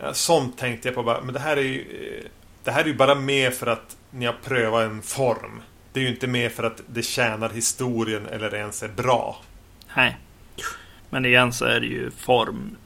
Ja. 0.00 0.12
Sånt 0.12 0.58
tänkte 0.58 0.88
jag 0.88 0.94
på 0.94 1.02
bara, 1.02 1.20
men 1.20 1.34
det 1.34 1.40
här 1.40 1.56
är 1.56 1.60
ju 1.62 1.80
eh, 1.80 2.30
Det 2.64 2.70
här 2.70 2.80
är 2.82 2.86
ju 2.86 2.94
bara 2.94 3.14
med 3.14 3.54
för 3.54 3.66
att 3.66 3.96
ni 4.10 4.26
har 4.26 4.36
prövat 4.44 4.82
en 4.84 5.02
form. 5.02 5.62
Det 5.92 6.00
är 6.00 6.04
ju 6.04 6.10
inte 6.10 6.26
med 6.26 6.52
för 6.52 6.62
att 6.64 6.82
det 6.86 7.02
tjänar 7.02 7.48
historien 7.48 8.26
eller 8.26 8.54
ens 8.54 8.82
är 8.82 8.88
bra. 8.88 9.36
Nej. 9.96 10.16
Men 11.10 11.24
igen 11.24 11.52
så 11.52 11.64
är 11.64 11.80
det 11.80 11.86
ju 11.86 12.10
form 12.10 12.76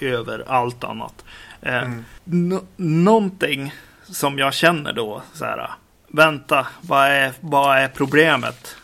över 0.00 0.44
allt 0.48 0.84
annat. 0.84 1.24
Eh, 1.62 1.74
Mm. 1.82 2.04
nå- 2.24 2.64
någonting 2.76 3.74
som 4.04 4.38
jag 4.38 4.54
känner 4.54 4.92
då 4.92 5.22
så 5.32 5.44
här. 5.44 5.70
Vänta, 6.08 6.66
vad 6.80 7.06
är, 7.06 7.32
vad 7.40 7.78
är 7.78 7.88
problemet 7.88 8.76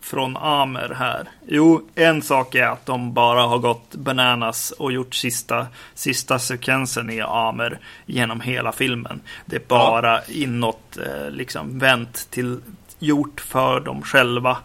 från 0.00 0.36
Amer 0.36 0.94
här? 0.98 1.28
Jo, 1.46 1.88
en 1.94 2.22
sak 2.22 2.54
är 2.54 2.66
att 2.66 2.86
de 2.86 3.14
bara 3.14 3.42
har 3.42 3.58
gått 3.58 3.94
bananas 3.94 4.70
och 4.70 4.92
gjort 4.92 5.14
sista, 5.14 5.66
sista 5.94 6.38
sekvensen 6.38 7.10
i 7.10 7.20
Amer 7.20 7.78
genom 8.06 8.40
hela 8.40 8.72
filmen. 8.72 9.20
Det 9.46 9.56
är 9.56 9.62
bara 9.68 10.24
inåt, 10.24 10.96
eh, 10.96 11.30
liksom 11.30 11.78
vänt 11.78 12.30
till 12.30 12.60
gjort 12.98 13.40
för 13.40 13.80
dem 13.80 14.02
själva. 14.02 14.56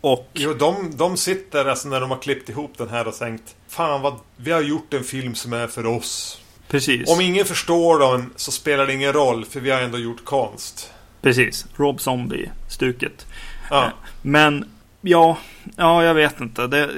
Och 0.00 0.30
Jo, 0.32 0.54
de, 0.54 0.96
de 0.96 1.16
sitter 1.16 1.64
alltså 1.64 1.88
när 1.88 2.00
de 2.00 2.10
har 2.10 2.18
klippt 2.18 2.48
ihop 2.48 2.72
den 2.78 2.88
här 2.88 3.08
och 3.08 3.14
tänkt 3.14 3.54
Fan 3.68 4.02
vad, 4.02 4.14
vi 4.36 4.52
har 4.52 4.60
gjort 4.62 4.94
en 4.94 5.04
film 5.04 5.34
som 5.34 5.52
är 5.52 5.66
för 5.66 5.86
oss. 5.86 6.40
precis. 6.68 7.08
Om 7.10 7.20
ingen 7.20 7.44
förstår 7.44 7.98
den 7.98 8.30
så 8.36 8.52
spelar 8.52 8.86
det 8.86 8.94
ingen 8.94 9.12
roll 9.12 9.44
för 9.44 9.60
vi 9.60 9.70
har 9.70 9.80
ändå 9.80 9.98
gjort 9.98 10.24
konst. 10.24 10.92
Precis, 11.22 11.66
Rob 11.76 12.00
Zombie-stuket. 12.00 13.26
Ja. 13.70 13.92
Men 14.22 14.64
ja, 15.00 15.38
ja, 15.76 16.04
jag 16.04 16.14
vet 16.14 16.40
inte. 16.40 16.66
Det, 16.66 16.90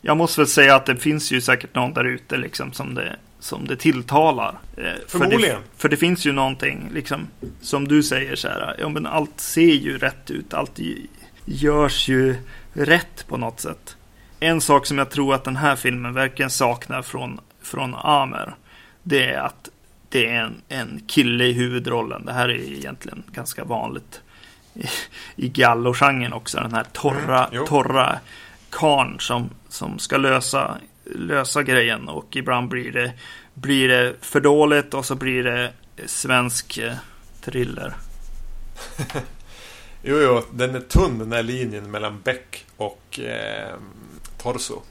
jag 0.00 0.16
måste 0.16 0.40
väl 0.40 0.48
säga 0.48 0.74
att 0.74 0.86
det 0.86 0.96
finns 0.96 1.32
ju 1.32 1.40
säkert 1.40 1.74
någon 1.74 1.92
där 1.92 2.04
ute 2.04 2.36
liksom 2.36 2.72
som 2.72 2.94
det, 2.94 3.16
som 3.38 3.66
det 3.66 3.76
tilltalar. 3.76 4.58
Eh, 4.76 4.82
För 4.82 5.18
Förmodligen. 5.18 5.56
det, 5.56 5.62
för 5.76 5.88
det 5.88 5.96
finns 5.96 6.26
ju 6.26 6.32
någonting 6.32 6.88
liksom 6.92 7.26
som 7.60 7.88
du 7.88 8.02
säger 8.02 8.36
så 8.36 8.48
här. 8.48 8.76
Ja, 8.78 8.88
men 8.88 9.06
allt 9.06 9.40
ser 9.40 9.60
ju 9.74 9.98
rätt 9.98 10.30
ut. 10.30 10.54
Allt 10.54 10.80
görs 11.44 12.08
ju 12.08 12.36
rätt 12.72 13.24
på 13.28 13.36
något 13.36 13.60
sätt. 13.60 13.96
En 14.40 14.60
sak 14.60 14.86
som 14.86 14.98
jag 14.98 15.10
tror 15.10 15.34
att 15.34 15.44
den 15.44 15.56
här 15.56 15.76
filmen 15.76 16.14
verkligen 16.14 16.50
saknar 16.50 17.02
från, 17.02 17.40
från 17.62 17.94
Amer. 17.94 18.54
Det 19.02 19.24
är 19.30 19.40
att 19.40 19.68
det 20.08 20.26
är 20.26 20.40
en, 20.40 20.62
en 20.68 21.02
kille 21.06 21.44
i 21.44 21.52
huvudrollen. 21.52 22.24
Det 22.24 22.32
här 22.32 22.48
är 22.48 22.72
egentligen 22.72 23.22
ganska 23.32 23.64
vanligt 23.64 24.20
i, 24.74 24.84
i 25.36 25.48
gallogenren 25.48 26.32
också. 26.32 26.58
Den 26.58 26.74
här 26.74 26.86
torra, 26.92 27.46
Mm, 27.46 27.66
torra 27.66 28.18
karn 28.70 29.20
som, 29.20 29.50
som 29.68 29.98
ska 29.98 30.16
lösa, 30.16 30.78
lösa 31.14 31.62
grejen. 31.62 32.08
Och 32.08 32.36
ibland 32.36 32.68
blir 32.68 32.92
det, 32.92 33.12
blir 33.54 33.88
det 33.88 34.14
för 34.20 34.40
dåligt 34.40 34.94
och 34.94 35.04
så 35.04 35.14
blir 35.14 35.44
det 35.44 35.72
svensk 36.06 36.78
eh, 36.78 36.92
thriller. 37.40 37.94
Jo, 40.06 40.16
jo, 40.20 40.42
den 40.52 40.74
är 40.74 40.80
tunn 40.80 41.18
den 41.18 41.32
här 41.32 41.42
linjen 41.42 41.90
mellan 41.90 42.20
Beck 42.20 42.64
och 42.76 43.20
eh, 43.20 43.74
Torso. 44.42 44.82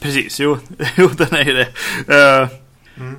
Precis, 0.00 0.40
jo, 0.40 0.58
jo 0.96 1.08
den 1.08 1.34
är 1.34 1.44
ju 1.44 1.52
det. 1.52 1.68
Eh, 2.16 2.48
Mm. 2.96 3.16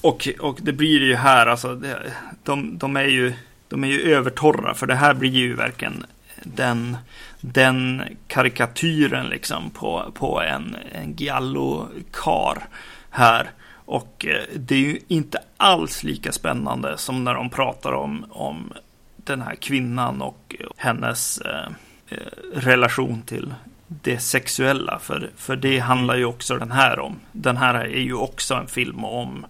och, 0.00 0.28
och 0.40 0.58
det 0.62 0.72
blir 0.72 1.02
ju 1.02 1.14
här, 1.14 1.46
alltså, 1.46 1.74
det, 1.74 2.12
de, 2.42 2.78
de, 2.78 2.96
är 2.96 3.04
ju, 3.04 3.32
de 3.74 3.84
är 3.84 3.88
ju 3.88 4.14
övertorra, 4.14 4.74
för 4.74 4.86
det 4.86 4.94
här 4.94 5.14
blir 5.14 5.30
ju 5.30 5.54
verkligen 5.54 6.06
den, 6.42 6.96
den 7.40 8.02
karikatyren 8.28 9.26
liksom 9.26 9.70
på, 9.70 10.12
på 10.14 10.40
en, 10.40 10.76
en 10.92 11.16
giallo-kar 11.16 12.66
här. 13.10 13.50
Och 13.84 14.26
eh, 14.28 14.42
det 14.56 14.74
är 14.74 14.78
ju 14.78 15.00
inte 15.08 15.38
alls 15.56 16.02
lika 16.02 16.32
spännande 16.32 16.98
som 16.98 17.24
när 17.24 17.34
de 17.34 17.50
pratar 17.50 17.92
om, 17.92 18.26
om 18.30 18.72
den 19.16 19.42
här 19.42 19.54
kvinnan 19.54 20.22
och 20.22 20.56
hennes 20.76 21.38
eh, 21.38 21.68
eh, 22.08 22.16
relation 22.54 23.22
till 23.22 23.54
det 23.86 24.18
sexuella. 24.18 24.98
För, 24.98 25.30
för 25.36 25.56
det 25.56 25.78
handlar 25.78 26.16
ju 26.16 26.24
också 26.24 26.56
den 26.56 26.70
här 26.70 26.98
om. 26.98 27.20
Den 27.32 27.56
här 27.56 27.74
är 27.74 28.00
ju 28.00 28.14
också 28.14 28.54
en 28.54 28.66
film 28.66 29.04
om, 29.04 29.46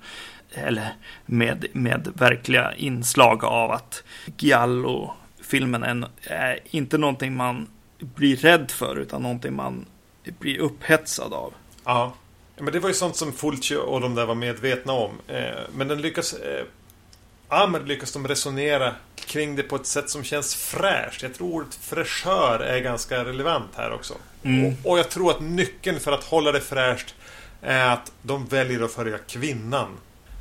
eller 0.55 0.95
med, 1.27 1.67
med 1.73 2.13
verkliga 2.15 2.75
inslag 2.75 3.45
av 3.45 3.71
att 3.71 4.03
Giallo-filmen 4.39 6.07
är, 6.23 6.61
inte 6.71 6.99
någonting 6.99 7.37
man 7.37 7.69
blir 7.99 8.37
rädd 8.37 8.71
för, 8.71 8.97
utan 8.97 9.23
någonting 9.23 9.55
man 9.55 9.87
blir 10.39 10.59
upphetsad 10.59 11.33
av. 11.33 11.55
Ja. 11.85 12.15
Ja, 12.57 12.63
Men 12.63 12.73
det 12.73 12.81
var 12.81 12.89
ju 12.89 12.95
sånt 12.95 13.17
som 13.17 13.33
Fulci 13.33 13.77
och 13.77 14.01
de 14.01 14.15
där 14.15 14.27
var 14.27 14.35
medvetna 14.35 14.93
om. 14.93 15.11
Eh, 15.29 15.61
men 15.73 15.89
den 15.89 16.01
lyckas... 16.03 16.33
Eh, 16.33 16.65
Ahmed 17.49 17.89
lyckas 17.89 18.13
de 18.13 18.29
resonera 18.29 18.95
kring 19.15 19.57
det 19.57 19.63
på 19.63 19.77
ett 19.77 19.87
sätt 19.87 20.11
som 20.11 20.25
känns 20.25 20.55
fräscht. 20.55 21.23
Jag 21.23 21.35
tror 21.35 21.53
ordet 21.53 21.75
fräschör 21.75 22.61
är 22.61 22.81
ganska 22.81 23.25
relevant 23.25 23.71
här 23.77 23.93
också. 23.93 24.15
Mm. 24.43 24.67
Och, 24.67 24.91
och 24.91 24.99
jag 24.99 25.11
tror 25.11 25.31
att 25.31 25.41
nyckeln 25.41 26.01
för 26.01 26.13
att 26.13 26.25
hålla 26.25 26.53
det 26.53 26.61
fräscht 26.61 27.15
är 27.63 27.89
att 27.89 28.13
de 28.23 28.47
väljer 28.47 28.85
att 28.85 28.93
följa 28.93 29.19
kvinnan. 29.19 29.89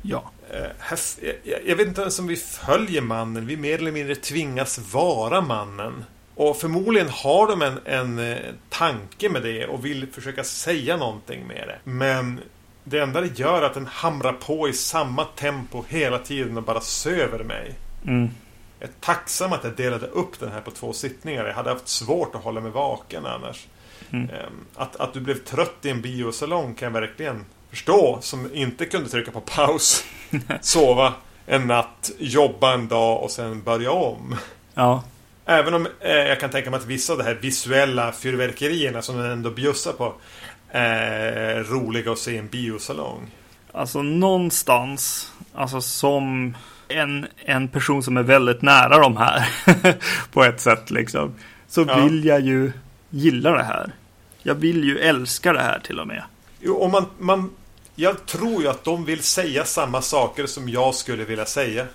Ja, 0.06 0.30
Eh, 0.50 1.60
jag 1.64 1.76
vet 1.76 1.86
inte 1.88 2.00
ens 2.00 2.18
om 2.18 2.26
vi 2.26 2.36
följer 2.36 3.00
mannen. 3.00 3.46
Vi 3.46 3.56
mer 3.56 3.78
eller 3.78 3.92
mindre 3.92 4.14
tvingas 4.14 4.78
vara 4.92 5.40
mannen. 5.40 6.04
Och 6.34 6.56
förmodligen 6.56 7.08
har 7.08 7.46
de 7.48 7.62
en, 7.62 7.78
en 7.84 8.18
eh, 8.18 8.38
tanke 8.68 9.28
med 9.28 9.42
det 9.42 9.66
och 9.66 9.84
vill 9.84 10.06
försöka 10.12 10.44
säga 10.44 10.96
någonting 10.96 11.46
med 11.46 11.68
det. 11.68 11.90
Men 11.90 12.40
det 12.84 12.98
enda 12.98 13.20
det 13.20 13.38
gör 13.38 13.62
är 13.62 13.66
att 13.66 13.74
den 13.74 13.86
hamrar 13.86 14.32
på 14.32 14.68
i 14.68 14.72
samma 14.72 15.24
tempo 15.24 15.84
hela 15.88 16.18
tiden 16.18 16.56
och 16.56 16.62
bara 16.62 16.80
söver 16.80 17.44
mig. 17.44 17.74
mm. 18.06 18.30
Jag 18.80 18.88
är 18.88 18.92
tacksam 19.00 19.52
att 19.52 19.64
jag 19.64 19.76
delade 19.76 20.06
upp 20.06 20.40
den 20.40 20.52
här 20.52 20.60
på 20.60 20.70
två 20.70 20.92
sittningar. 20.92 21.44
Jag 21.46 21.54
hade 21.54 21.70
haft 21.70 21.88
svårt 21.88 22.34
att 22.34 22.42
hålla 22.42 22.60
mig 22.60 22.70
vaken 22.70 23.26
annars. 23.26 23.66
Mm. 24.10 24.30
Ehm, 24.30 24.64
Att, 24.74 24.96
att 24.96 25.12
du 25.12 25.20
blev 25.20 25.34
trött 25.38 25.76
i 25.82 25.90
en 25.90 26.00
biosalong 26.00 26.74
kan 26.74 26.86
jag 26.94 27.00
verkligen 27.00 27.44
förstå. 27.74 28.18
Som 28.20 28.54
inte 28.54 28.86
kunde 28.86 29.08
trycka 29.08 29.30
på 29.30 29.40
paus. 29.40 30.04
Sova 30.60 31.12
en 31.46 31.66
natt, 31.66 32.10
jobba 32.18 32.74
en 32.74 32.88
dag 32.88 33.22
och 33.22 33.30
sen 33.30 33.62
börja 33.62 33.90
om. 33.90 34.36
ja, 34.74 35.04
Även 35.46 35.74
om 35.74 35.86
eh, 36.00 36.10
jag 36.12 36.40
kan 36.40 36.50
tänka 36.50 36.70
mig 36.70 36.78
att 36.80 36.86
vissa 36.86 37.12
av 37.12 37.18
de 37.18 37.24
här 37.24 37.34
visuella 37.34 38.12
fyrverkerierna 38.12 39.02
som 39.02 39.16
den 39.16 39.30
ändå 39.30 39.50
bjussar 39.50 39.92
på 39.92 40.14
är 40.70 41.62
roliga 41.64 42.12
att 42.12 42.18
se 42.18 42.30
i 42.32 42.38
en 42.38 42.48
biosalong. 42.48 43.30
Alltså 43.72 44.02
någonstans, 44.02 45.32
alltså 45.54 45.80
som 45.80 46.56
en, 46.88 47.26
en 47.44 47.68
person 47.68 48.02
som 48.02 48.16
är 48.16 48.22
väldigt 48.22 48.62
nära 48.62 48.98
de 48.98 49.16
här 49.16 49.48
på 50.32 50.44
ett 50.44 50.60
sätt 50.60 50.90
liksom. 50.90 51.34
Så 51.68 51.84
Ja. 51.88 51.96
vill 52.04 52.24
jag 52.24 52.40
ju 52.40 52.72
gilla 53.10 53.50
det 53.50 53.64
här. 53.64 53.92
Jag 54.42 54.54
vill 54.54 54.84
ju 54.84 54.98
älska 54.98 55.52
det 55.52 55.60
här 55.62 55.78
till 55.84 56.00
och 56.00 56.06
med. 56.06 56.22
Jo, 56.60 56.74
och 56.74 56.90
man, 56.90 57.06
man, 57.18 57.50
jag 57.94 58.26
tror 58.26 58.62
ju 58.62 58.68
att 58.68 58.84
de 58.84 59.04
vill 59.04 59.22
säga 59.22 59.64
samma 59.64 60.02
saker 60.02 60.46
som 60.46 60.68
jag 60.68 60.94
skulle 60.94 61.24
vilja 61.24 61.46
säga. 61.46 61.86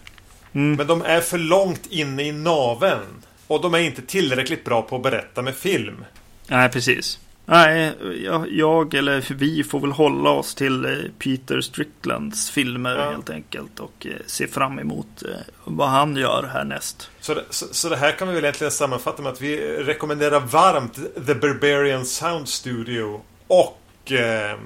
Mm. 0.54 0.78
Men 0.78 0.88
de 0.88 1.02
är 1.02 1.22
för 1.22 1.38
långt 1.38 1.86
inne 1.90 2.24
i 2.24 2.32
naven. 2.32 3.06
Och 3.48 3.62
de 3.62 3.74
är 3.74 3.80
inte 3.80 4.02
tillräckligt 4.02 4.66
bra 4.66 4.82
på 4.82 4.96
att 4.96 5.04
berätta 5.04 5.42
med 5.42 5.56
film. 5.56 6.06
Nej, 6.48 6.70
precis. 6.70 7.20
Nej, 7.46 7.94
jag, 8.24 8.52
jag, 8.52 8.94
eller 8.94 9.34
vi 9.34 9.64
får 9.64 9.80
väl 9.80 9.92
hålla 9.92 10.30
oss 10.30 10.56
till 10.56 10.86
eh, 10.86 10.92
Peter 11.20 11.62
Stricklands 11.62 12.50
filmer 12.50 12.96
ja. 12.96 13.10
helt 13.12 13.30
enkelt 13.30 13.80
och 13.80 14.08
eh, 14.08 14.14
se 14.26 14.48
fram 14.48 14.80
emot 14.80 15.24
eh, 15.24 15.30
vad 15.64 15.90
han 15.90 16.16
gör 16.16 16.50
härnäst. 16.54 17.10
Så 17.20 17.34
det, 17.34 17.44
så, 17.50 17.66
så 17.72 17.90
det 17.90 17.96
här 17.96 18.12
kan 18.12 18.28
vi 18.28 18.34
väl 18.34 18.44
egentligen 18.44 18.72
sammanfatta 18.72 19.22
med 19.22 19.32
att 19.32 19.42
vi 19.42 19.58
rekommenderar 19.78 20.40
varmt 20.40 21.00
The 21.28 21.36
Barbarian 21.36 22.06
Sound 22.06 22.50
Studio 22.50 23.22
och 23.48 24.12
eh, 24.12 24.58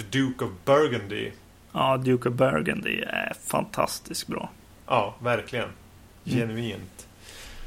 The 0.00 0.18
Duke 0.18 0.44
of 0.44 0.50
Burgundy. 0.64 1.30
Ja, 1.72 1.96
Duke 1.96 2.28
of 2.28 2.34
Burgundy 2.34 3.00
är 3.00 3.32
fantastiskt 3.46 4.26
bra. 4.26 4.50
Ja, 4.86 5.14
verkligen. 5.18 5.68
Genuint. 6.24 6.74
Mm. 6.74 6.84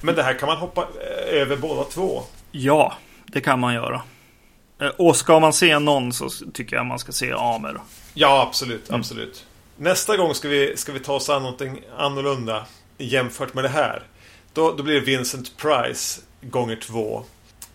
Men 0.02 0.16
det 0.16 0.24
här 0.24 0.34
kan 0.34 0.48
man 0.48 0.58
hoppa 0.58 0.88
över 1.32 1.58
båda 1.58 1.84
två. 1.84 2.24
Ja, 2.52 2.94
det 3.26 3.42
kan 3.42 3.60
man 3.60 3.74
göra. 3.74 4.02
Eh, 4.82 4.88
och 4.88 5.16
ska 5.16 5.40
man 5.40 5.54
se 5.54 5.80
någon 5.80 6.14
så 6.14 6.30
tycker 6.30 6.76
jag 6.76 6.86
man 6.86 7.00
ska 7.00 7.12
se 7.12 7.34
Amer. 7.34 7.78
Ja, 8.14 8.46
absolut. 8.48 8.90
Mm. 8.90 9.00
absolut. 9.00 9.46
Nästa 9.78 10.18
gång 10.18 10.34
ska 10.34 10.48
vi, 10.48 10.78
ska 10.78 10.92
vi 10.92 11.00
ta 11.00 11.14
oss 11.14 11.30
an 11.30 11.44
någonting 11.44 11.82
annorlunda 11.98 12.66
jämfört 12.98 13.54
med 13.54 13.64
det 13.64 13.70
här. 13.70 14.04
Då, 14.54 14.74
då 14.74 14.84
blir 14.84 14.94
det 14.94 15.00
Vincent 15.00 15.58
Price 15.58 16.22
gånger 16.42 16.76
två. 16.76 17.24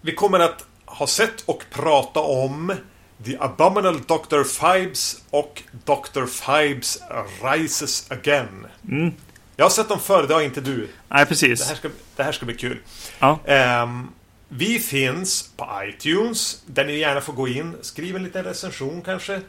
Vi 0.00 0.14
kommer 0.14 0.40
att 0.40 0.64
ha 0.84 1.06
sett 1.06 1.40
och 1.46 1.64
prata 1.70 2.20
om 2.20 2.74
The 3.24 3.36
Abominable 3.38 4.00
Dr. 4.06 4.42
Fibes 4.42 5.22
och 5.30 5.62
Dr. 5.84 6.26
Fibes 6.26 7.02
Rises 7.42 8.10
Again. 8.10 8.66
Mm. 8.88 9.12
Jag 9.56 9.64
har 9.64 9.70
sett 9.70 9.88
dem 9.88 10.00
förr, 10.00 10.26
det 10.28 10.34
har 10.34 10.42
inte 10.42 10.60
du. 10.60 10.88
Nej, 11.08 11.26
precis. 11.26 11.60
Det 11.60 11.66
här 11.68 11.74
ska, 11.74 11.88
det 12.16 12.22
här 12.22 12.32
ska 12.32 12.46
bli 12.46 12.54
kul. 12.54 12.78
Ja. 13.18 13.38
Um, 13.82 14.10
vi 14.48 14.78
finns 14.78 15.50
på 15.56 15.66
iTunes 15.84 16.62
där 16.66 16.84
ni 16.84 16.98
gärna 16.98 17.20
får 17.20 17.32
gå 17.32 17.48
in. 17.48 17.76
Skriv 17.80 18.16
en 18.16 18.24
liten 18.24 18.44
recension 18.44 19.02
kanske. 19.02 19.40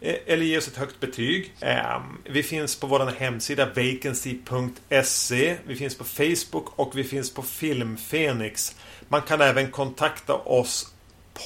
Eh, 0.00 0.16
eller 0.26 0.44
ge 0.44 0.58
oss 0.58 0.68
ett 0.68 0.76
högt 0.76 1.00
betyg. 1.00 1.54
Ehm, 1.60 2.18
vi 2.24 2.42
finns 2.42 2.76
på 2.76 2.86
vår 2.86 3.12
hemsida 3.18 3.66
vacancy.se. 3.66 5.56
Vi 5.66 5.76
finns 5.76 5.98
på 5.98 6.04
Facebook 6.04 6.78
och 6.78 6.98
vi 6.98 7.04
finns 7.04 7.34
på 7.34 7.42
Filmfenix. 7.42 8.76
Man 9.08 9.22
kan 9.22 9.40
även 9.40 9.70
kontakta 9.70 10.34
oss 10.34 10.92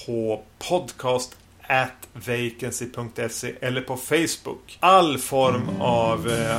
på 0.06 0.42
podcast 0.68 1.36
at 1.72 2.08
vacancy.se 2.12 3.52
eller 3.60 3.80
på 3.80 3.96
Facebook. 3.96 4.78
All 4.80 5.18
form 5.18 5.80
av 5.80 6.28
eh, 6.28 6.56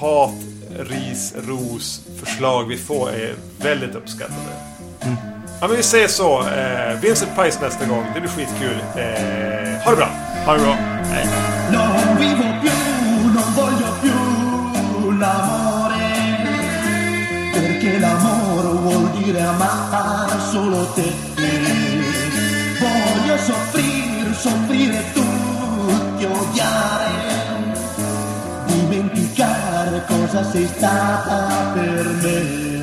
hat, 0.00 0.34
ris, 0.78 1.34
ros, 1.48 2.00
förslag 2.20 2.68
vi 2.68 2.76
får 2.76 3.10
är 3.10 3.34
väldigt 3.58 3.94
uppskattade. 3.94 4.52
Mm. 5.00 5.16
Ja 5.60 5.68
men 5.68 5.76
vi 5.76 5.82
säger 5.82 6.08
så. 6.08 6.40
Eh, 6.40 7.00
Vincent 7.00 7.36
Price 7.36 7.58
nästa 7.62 7.86
gång. 7.86 8.04
Det 8.14 8.20
blir 8.20 8.30
skitkul. 8.30 8.78
Eh, 8.96 9.84
ha 9.84 9.90
det 9.90 9.96
bra. 9.96 10.10
Ha 10.46 10.52
det 10.52 10.60
bra. 10.60 10.74
Hej. 11.04 11.26
Non 11.72 12.16
vivo 12.16 12.60
più, 12.62 12.70
non 13.34 13.54
voglio 13.56 13.92
più 14.00 14.38
l'amore 15.18 15.96
Perché 17.52 17.98
l'amore 17.98 18.68
vuol 18.78 19.10
dire 19.18 19.40
amare 19.40 20.40
solo 20.50 20.86
te 20.94 21.12
Voglio 22.80 23.36
soffrire, 23.38 23.87
soffrire 24.38 25.04
tutti, 25.12 26.24
odiare 26.24 27.76
Dimenticare 28.66 30.04
cosa 30.06 30.48
sei 30.50 30.66
stata 30.66 31.72
per 31.74 32.06
me 32.22 32.77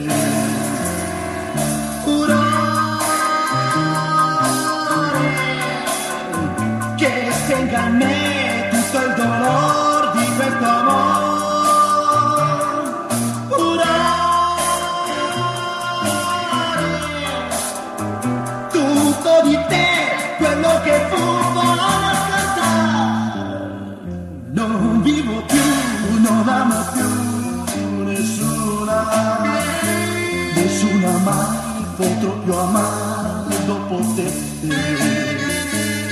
potrò 31.96 32.32
più 32.44 32.54
amare 32.54 33.66
dopo 33.66 33.98
te. 34.16 34.32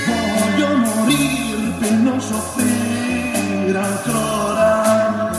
Voglio 0.06 0.76
morire 0.76 1.72
per 1.78 1.92
non 1.92 2.20
soffrire 2.20 3.78
ancora, 3.78 5.30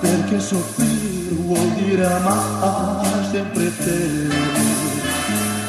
perché 0.00 0.40
soffrire 0.40 1.34
vuol 1.34 1.68
dire 1.72 2.04
amare 2.06 3.24
sempre 3.30 3.76
te. 3.76 4.52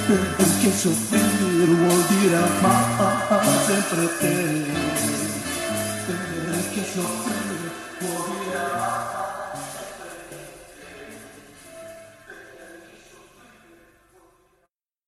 Perché 0.07 0.71
soffrire 0.71 1.65
vuol 1.65 2.03
dire 2.19 2.35
amare 2.35 3.47
sempre 3.65 4.17
te. 4.19 4.84